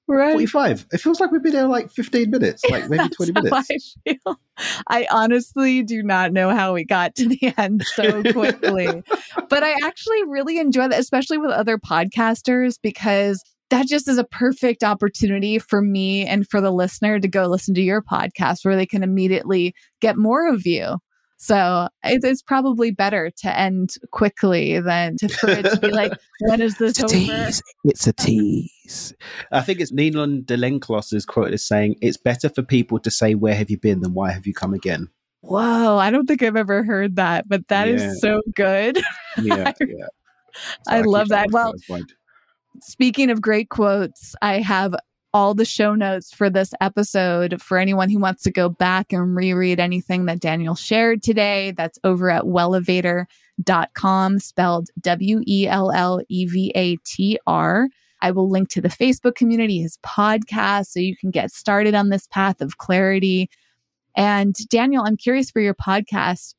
Right. 0.09 0.33
45. 0.33 0.87
It 0.93 0.99
feels 0.99 1.21
like 1.21 1.31
we've 1.31 1.43
been 1.43 1.53
there 1.53 1.67
like 1.67 1.91
15 1.91 2.31
minutes, 2.31 2.63
like 2.69 2.91
maybe 2.91 3.09
20 3.09 3.33
minutes. 3.33 3.97
I, 4.07 4.13
feel. 4.13 4.41
I 4.89 5.07
honestly 5.11 5.83
do 5.83 6.03
not 6.03 6.33
know 6.33 6.51
how 6.51 6.75
we 6.75 6.85
got 6.85 7.15
to 7.17 7.29
the 7.29 7.55
end 7.57 7.85
so 7.95 8.23
quickly. 8.33 8.87
but 9.49 9.63
I 9.63 9.77
actually 9.85 10.25
really 10.25 10.59
enjoy 10.59 10.89
that, 10.89 10.99
especially 10.99 11.39
with 11.39 11.51
other 11.51 11.79
podcasters, 11.79 12.79
because 12.83 13.43
that 13.73 13.89
just 13.89 14.07
is 14.07 14.19
a 14.19 14.25
perfect 14.25 14.85
opportunity 14.85 15.59
for 15.59 15.81
me 15.81 16.27
and 16.27 16.47
for 16.47 16.61
the 16.61 16.71
listener 16.71 17.19
to 17.19 17.27
go 17.27 17.47
listen 17.47 17.75
to 17.75 17.81
your 17.81 18.03
podcast 18.03 18.67
where 18.67 18.77
they 18.77 18.85
can 18.85 19.03
immediately 19.03 19.75
get 20.01 20.19
more 20.19 20.53
of 20.53 20.67
you. 20.67 20.99
So 21.39 21.89
it's 22.05 22.43
probably 22.43 22.91
better 22.91 23.31
to 23.39 23.59
end 23.59 23.95
quickly 24.11 24.79
than 24.79 25.17
to, 25.17 25.29
for 25.29 25.49
it 25.49 25.63
to 25.63 25.81
be 25.81 25.91
like, 25.91 26.13
when 26.41 26.61
is 26.61 26.77
this 26.77 27.01
it's 27.01 27.13
over? 27.13 27.15
Tease. 27.15 27.63
It's 27.85 28.07
a 28.07 28.13
tease. 28.19 29.15
I 29.51 29.63
think 29.63 29.81
it's 29.81 29.91
Ninon 29.91 30.43
de 30.45 30.59
Lenclos 30.59 31.15
is 31.15 31.25
quoted 31.25 31.55
as 31.55 31.67
saying, 31.67 31.97
it's 32.03 32.19
better 32.19 32.51
for 32.51 32.63
people 32.63 32.99
to 32.99 33.11
say, 33.11 33.35
where 33.35 33.55
have 33.55 33.71
you 33.71 33.79
been 33.79 34.03
than 34.03 34.13
why 34.13 34.33
have 34.33 34.47
you 34.47 34.53
come 34.53 34.75
again? 34.75 35.09
Whoa, 35.41 35.97
I 35.97 36.11
don't 36.11 36.27
think 36.27 36.43
I've 36.43 36.57
ever 36.57 36.85
heard 36.85 37.17
that, 37.17 37.49
but 37.49 37.67
that 37.69 37.89
yeah. 37.89 37.95
is 37.95 38.21
so 38.21 38.43
good. 38.55 38.99
yeah, 39.43 39.73
yeah. 39.81 40.07
I 40.87 41.01
love 41.01 41.31
that. 41.31 41.51
Well, 41.51 41.73
speaking 42.81 43.31
of 43.31 43.41
great 43.41 43.69
quotes, 43.69 44.35
I 44.43 44.61
have 44.61 44.95
all 45.35 45.55
the 45.55 45.65
show 45.65 45.95
notes 45.95 46.33
for 46.33 46.51
this 46.51 46.75
episode 46.81 47.61
for 47.63 47.79
anyone 47.79 48.11
who 48.11 48.19
wants 48.19 48.43
to 48.43 48.51
go 48.51 48.69
back 48.69 49.13
and 49.13 49.35
reread 49.35 49.81
anything 49.81 50.27
that 50.27 50.41
Daniel 50.41 50.75
shared 50.75 51.23
today. 51.23 51.73
That's 51.73 51.99
over 52.05 52.31
at 52.31 52.45
wellevatr.com, 52.45 54.39
spelled 54.39 54.89
W 55.01 55.41
E 55.47 55.67
L 55.69 55.91
L 55.91 56.21
E 56.29 56.47
V 56.47 56.73
A 56.75 56.97
T 57.05 57.39
R. 57.47 57.89
I 58.21 58.31
will 58.31 58.49
link 58.49 58.69
to 58.71 58.81
the 58.81 58.89
Facebook 58.89 59.35
community, 59.35 59.81
his 59.81 59.99
podcast, 60.07 60.87
so 60.87 61.01
you 61.01 61.17
can 61.17 61.31
get 61.31 61.51
started 61.51 61.95
on 61.95 62.11
this 62.11 62.27
path 62.29 62.61
of 62.61 62.79
clarity. 62.79 63.49
And 64.17 64.55
Daniel, 64.69 65.05
I'm 65.05 65.17
curious 65.17 65.51
for 65.51 65.61
your 65.61 65.75
podcast. 65.75 66.55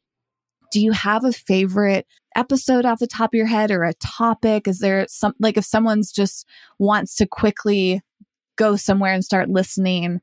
Do 0.73 0.81
you 0.81 0.91
have 0.91 1.23
a 1.23 1.31
favorite 1.31 2.07
episode 2.35 2.83
off 2.83 2.97
the 2.97 3.05
top 3.05 3.29
of 3.29 3.37
your 3.37 3.45
head 3.45 3.69
or 3.69 3.83
a 3.83 3.93
topic? 3.93 4.67
Is 4.67 4.79
there 4.79 5.05
some, 5.07 5.35
like, 5.39 5.55
if 5.55 5.63
someone's 5.63 6.11
just 6.11 6.47
wants 6.79 7.13
to 7.17 7.27
quickly 7.27 8.01
go 8.55 8.75
somewhere 8.75 9.13
and 9.13 9.23
start 9.23 9.49
listening, 9.49 10.19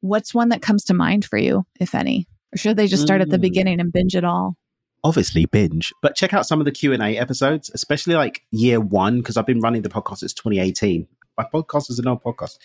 what's 0.00 0.34
one 0.34 0.48
that 0.48 0.60
comes 0.60 0.82
to 0.86 0.94
mind 0.94 1.24
for 1.24 1.38
you, 1.38 1.64
if 1.78 1.94
any? 1.94 2.26
Or 2.52 2.58
should 2.58 2.76
they 2.76 2.88
just 2.88 3.04
start 3.04 3.20
mm. 3.20 3.22
at 3.22 3.30
the 3.30 3.38
mm. 3.38 3.42
beginning 3.42 3.78
and 3.78 3.92
binge 3.92 4.16
it 4.16 4.24
all? 4.24 4.56
Obviously, 5.04 5.46
binge, 5.46 5.92
but 6.02 6.16
check 6.16 6.34
out 6.34 6.46
some 6.46 6.58
of 6.58 6.64
the 6.64 6.72
Q 6.72 6.92
and 6.92 7.00
A 7.00 7.16
episodes, 7.16 7.70
especially 7.72 8.16
like 8.16 8.42
year 8.50 8.80
one, 8.80 9.18
because 9.18 9.36
I've 9.36 9.46
been 9.46 9.60
running 9.60 9.82
the 9.82 9.88
podcast 9.88 10.18
since 10.18 10.34
2018. 10.34 11.06
My 11.38 11.46
podcast 11.54 11.90
is 11.90 12.00
an 12.00 12.08
old 12.08 12.24
podcast. 12.24 12.58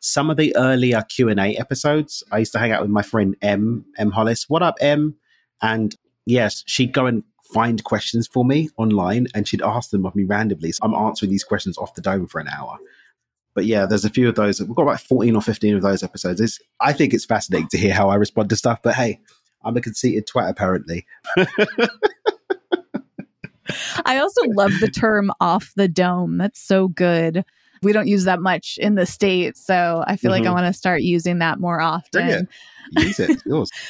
Some 0.00 0.30
of 0.30 0.38
the 0.38 0.56
earlier 0.56 1.02
Q 1.02 1.28
and 1.28 1.38
A 1.38 1.54
episodes, 1.56 2.24
I 2.32 2.38
used 2.38 2.52
to 2.52 2.58
hang 2.58 2.72
out 2.72 2.80
with 2.80 2.90
my 2.90 3.02
friend 3.02 3.36
M 3.42 3.84
M 3.98 4.12
Hollis. 4.12 4.48
What 4.48 4.62
up, 4.62 4.76
M? 4.80 5.16
And 5.60 5.94
yes, 6.26 6.62
she'd 6.66 6.92
go 6.92 7.06
and 7.06 7.22
find 7.52 7.82
questions 7.84 8.26
for 8.26 8.44
me 8.44 8.70
online, 8.76 9.26
and 9.34 9.46
she'd 9.46 9.62
ask 9.62 9.90
them 9.90 10.06
of 10.06 10.16
me 10.16 10.24
randomly. 10.24 10.72
So 10.72 10.80
I'm 10.84 10.94
answering 10.94 11.30
these 11.30 11.44
questions 11.44 11.76
off 11.78 11.94
the 11.94 12.00
dome 12.00 12.26
for 12.26 12.40
an 12.40 12.48
hour 12.48 12.78
but 13.54 13.66
yeah, 13.66 13.86
there's 13.86 14.04
a 14.04 14.10
few 14.10 14.28
of 14.28 14.34
those. 14.34 14.60
We've 14.60 14.74
got 14.74 14.82
about 14.82 15.00
14 15.00 15.36
or 15.36 15.42
15 15.42 15.76
of 15.76 15.82
those 15.82 16.02
episodes. 16.02 16.40
It's, 16.40 16.58
I 16.80 16.92
think 16.92 17.14
it's 17.14 17.24
fascinating 17.24 17.68
to 17.68 17.78
hear 17.78 17.94
how 17.94 18.08
I 18.08 18.14
respond 18.16 18.48
to 18.50 18.56
stuff, 18.56 18.80
but 18.82 18.94
hey, 18.94 19.20
I'm 19.64 19.76
a 19.76 19.80
conceited 19.80 20.26
twat 20.26 20.50
apparently. 20.50 21.06
I 24.04 24.18
also 24.18 24.42
love 24.48 24.72
the 24.80 24.90
term 24.90 25.30
off 25.40 25.72
the 25.76 25.88
dome. 25.88 26.38
That's 26.38 26.60
so 26.60 26.88
good. 26.88 27.44
We 27.82 27.92
don't 27.92 28.08
use 28.08 28.24
that 28.24 28.40
much 28.40 28.78
in 28.80 28.94
the 28.94 29.06
States. 29.06 29.64
So 29.64 30.04
I 30.06 30.16
feel 30.16 30.30
mm-hmm. 30.30 30.32
like 30.32 30.42
I 30.42 30.46
mm-hmm. 30.46 30.62
want 30.62 30.74
to 30.74 30.78
start 30.78 31.02
using 31.02 31.38
that 31.38 31.60
more 31.60 31.80
often. 31.80 32.48
Use 32.92 33.20
it. 33.20 33.42
Yours. 33.46 33.70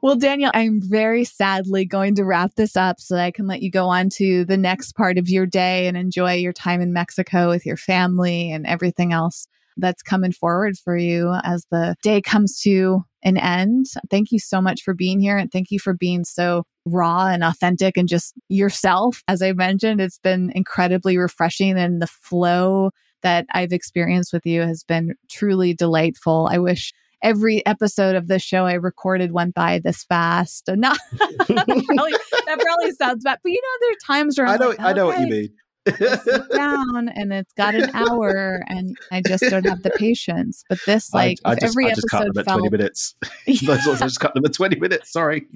Well, 0.00 0.14
Daniel, 0.14 0.52
I'm 0.54 0.80
very 0.80 1.24
sadly 1.24 1.84
going 1.84 2.14
to 2.16 2.24
wrap 2.24 2.54
this 2.54 2.76
up 2.76 3.00
so 3.00 3.16
that 3.16 3.24
I 3.24 3.32
can 3.32 3.48
let 3.48 3.62
you 3.62 3.70
go 3.70 3.88
on 3.88 4.10
to 4.10 4.44
the 4.44 4.56
next 4.56 4.94
part 4.94 5.18
of 5.18 5.28
your 5.28 5.44
day 5.44 5.88
and 5.88 5.96
enjoy 5.96 6.34
your 6.34 6.52
time 6.52 6.80
in 6.80 6.92
Mexico 6.92 7.48
with 7.48 7.66
your 7.66 7.76
family 7.76 8.52
and 8.52 8.64
everything 8.64 9.12
else 9.12 9.48
that's 9.76 10.02
coming 10.02 10.30
forward 10.30 10.78
for 10.78 10.96
you 10.96 11.34
as 11.42 11.66
the 11.72 11.96
day 12.00 12.20
comes 12.20 12.60
to 12.60 13.02
an 13.24 13.38
end. 13.38 13.86
Thank 14.08 14.30
you 14.30 14.38
so 14.38 14.60
much 14.60 14.82
for 14.82 14.94
being 14.94 15.18
here 15.18 15.36
and 15.36 15.50
thank 15.50 15.72
you 15.72 15.80
for 15.80 15.94
being 15.94 16.24
so 16.24 16.62
raw 16.84 17.26
and 17.26 17.42
authentic 17.42 17.96
and 17.96 18.08
just 18.08 18.34
yourself. 18.48 19.24
As 19.26 19.42
I 19.42 19.52
mentioned, 19.52 20.00
it's 20.00 20.18
been 20.18 20.52
incredibly 20.54 21.18
refreshing 21.18 21.76
and 21.76 22.00
the 22.00 22.06
flow 22.06 22.90
that 23.22 23.46
I've 23.52 23.72
experienced 23.72 24.32
with 24.32 24.46
you 24.46 24.60
has 24.60 24.84
been 24.84 25.14
truly 25.28 25.74
delightful. 25.74 26.48
I 26.52 26.58
wish 26.58 26.92
every 27.22 27.64
episode 27.66 28.16
of 28.16 28.28
the 28.28 28.38
show 28.38 28.66
I 28.66 28.74
recorded 28.74 29.32
went 29.32 29.54
by 29.54 29.80
this 29.82 30.04
fast. 30.04 30.68
And 30.68 30.80
not 30.80 30.98
that, 31.10 31.84
probably, 31.86 32.12
that 32.46 32.58
probably 32.60 32.92
sounds 32.92 33.24
bad, 33.24 33.38
but 33.42 33.50
you 33.50 33.60
know, 33.60 33.86
there 33.86 33.90
are 33.92 34.18
times 34.18 34.38
where 34.38 34.46
I'm 34.46 34.54
i 34.54 34.56
know 34.56 34.68
like, 34.70 34.80
I 34.80 34.92
know 34.92 35.06
what 35.06 35.20
you 35.20 35.26
mean. 35.26 35.48
sit 35.88 36.50
down 36.52 37.08
and 37.08 37.32
it's 37.32 37.52
got 37.54 37.74
an 37.74 37.90
hour 37.94 38.62
and 38.68 38.94
I 39.10 39.22
just 39.26 39.42
don't 39.44 39.64
have 39.64 39.82
the 39.82 39.90
patience. 39.90 40.62
But 40.68 40.78
this, 40.84 41.14
like, 41.14 41.38
I, 41.44 41.52
I 41.52 41.54
just, 41.54 41.64
every 41.64 41.86
I 41.86 41.94
just 41.94 42.06
episode 42.12 42.26
cut 42.26 42.34
them 42.34 42.44
felt, 42.44 42.58
20 42.60 42.76
minutes. 42.76 43.14
Yeah. 43.46 43.76
Those 43.84 43.98
just 44.00 44.20
cut 44.20 44.34
them 44.34 44.44
at 44.44 44.52
20 44.52 44.78
minutes. 44.78 45.12
Sorry. 45.12 45.46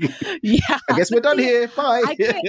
Yeah. 0.43 0.79
I 0.89 0.97
guess 0.97 1.11
we're 1.11 1.21
done 1.21 1.39
here. 1.39 1.69
Bye. 1.69 2.03
I 2.07 2.15
can't, 2.15 2.49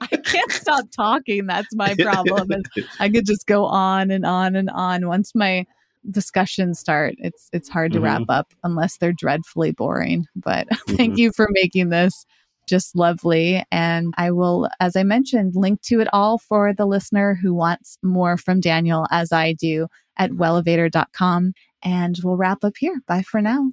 I 0.00 0.16
can't 0.16 0.50
stop 0.50 0.86
talking. 0.94 1.46
That's 1.46 1.74
my 1.74 1.94
problem. 1.94 2.62
I 2.98 3.08
could 3.08 3.26
just 3.26 3.46
go 3.46 3.66
on 3.66 4.10
and 4.10 4.26
on 4.26 4.56
and 4.56 4.68
on. 4.70 5.06
Once 5.06 5.32
my 5.34 5.64
discussions 6.10 6.78
start, 6.78 7.14
it's 7.18 7.48
it's 7.52 7.68
hard 7.68 7.92
to 7.92 7.98
mm-hmm. 7.98 8.04
wrap 8.04 8.22
up 8.28 8.52
unless 8.64 8.96
they're 8.96 9.12
dreadfully 9.12 9.72
boring. 9.72 10.26
But 10.36 10.68
mm-hmm. 10.72 10.96
thank 10.96 11.18
you 11.18 11.32
for 11.32 11.48
making 11.50 11.90
this 11.90 12.26
just 12.68 12.94
lovely. 12.94 13.64
And 13.70 14.14
I 14.16 14.30
will, 14.30 14.68
as 14.80 14.96
I 14.96 15.02
mentioned, 15.02 15.54
link 15.56 15.82
to 15.82 16.00
it 16.00 16.08
all 16.12 16.38
for 16.38 16.72
the 16.72 16.86
listener 16.86 17.34
who 17.34 17.54
wants 17.54 17.98
more 18.02 18.36
from 18.36 18.60
Daniel, 18.60 19.06
as 19.10 19.32
I 19.32 19.52
do, 19.52 19.88
at 20.16 20.30
wellevatr.com. 20.30 21.54
And 21.82 22.18
we'll 22.22 22.36
wrap 22.36 22.62
up 22.62 22.74
here. 22.78 23.00
Bye 23.06 23.22
for 23.22 23.42
now. 23.42 23.72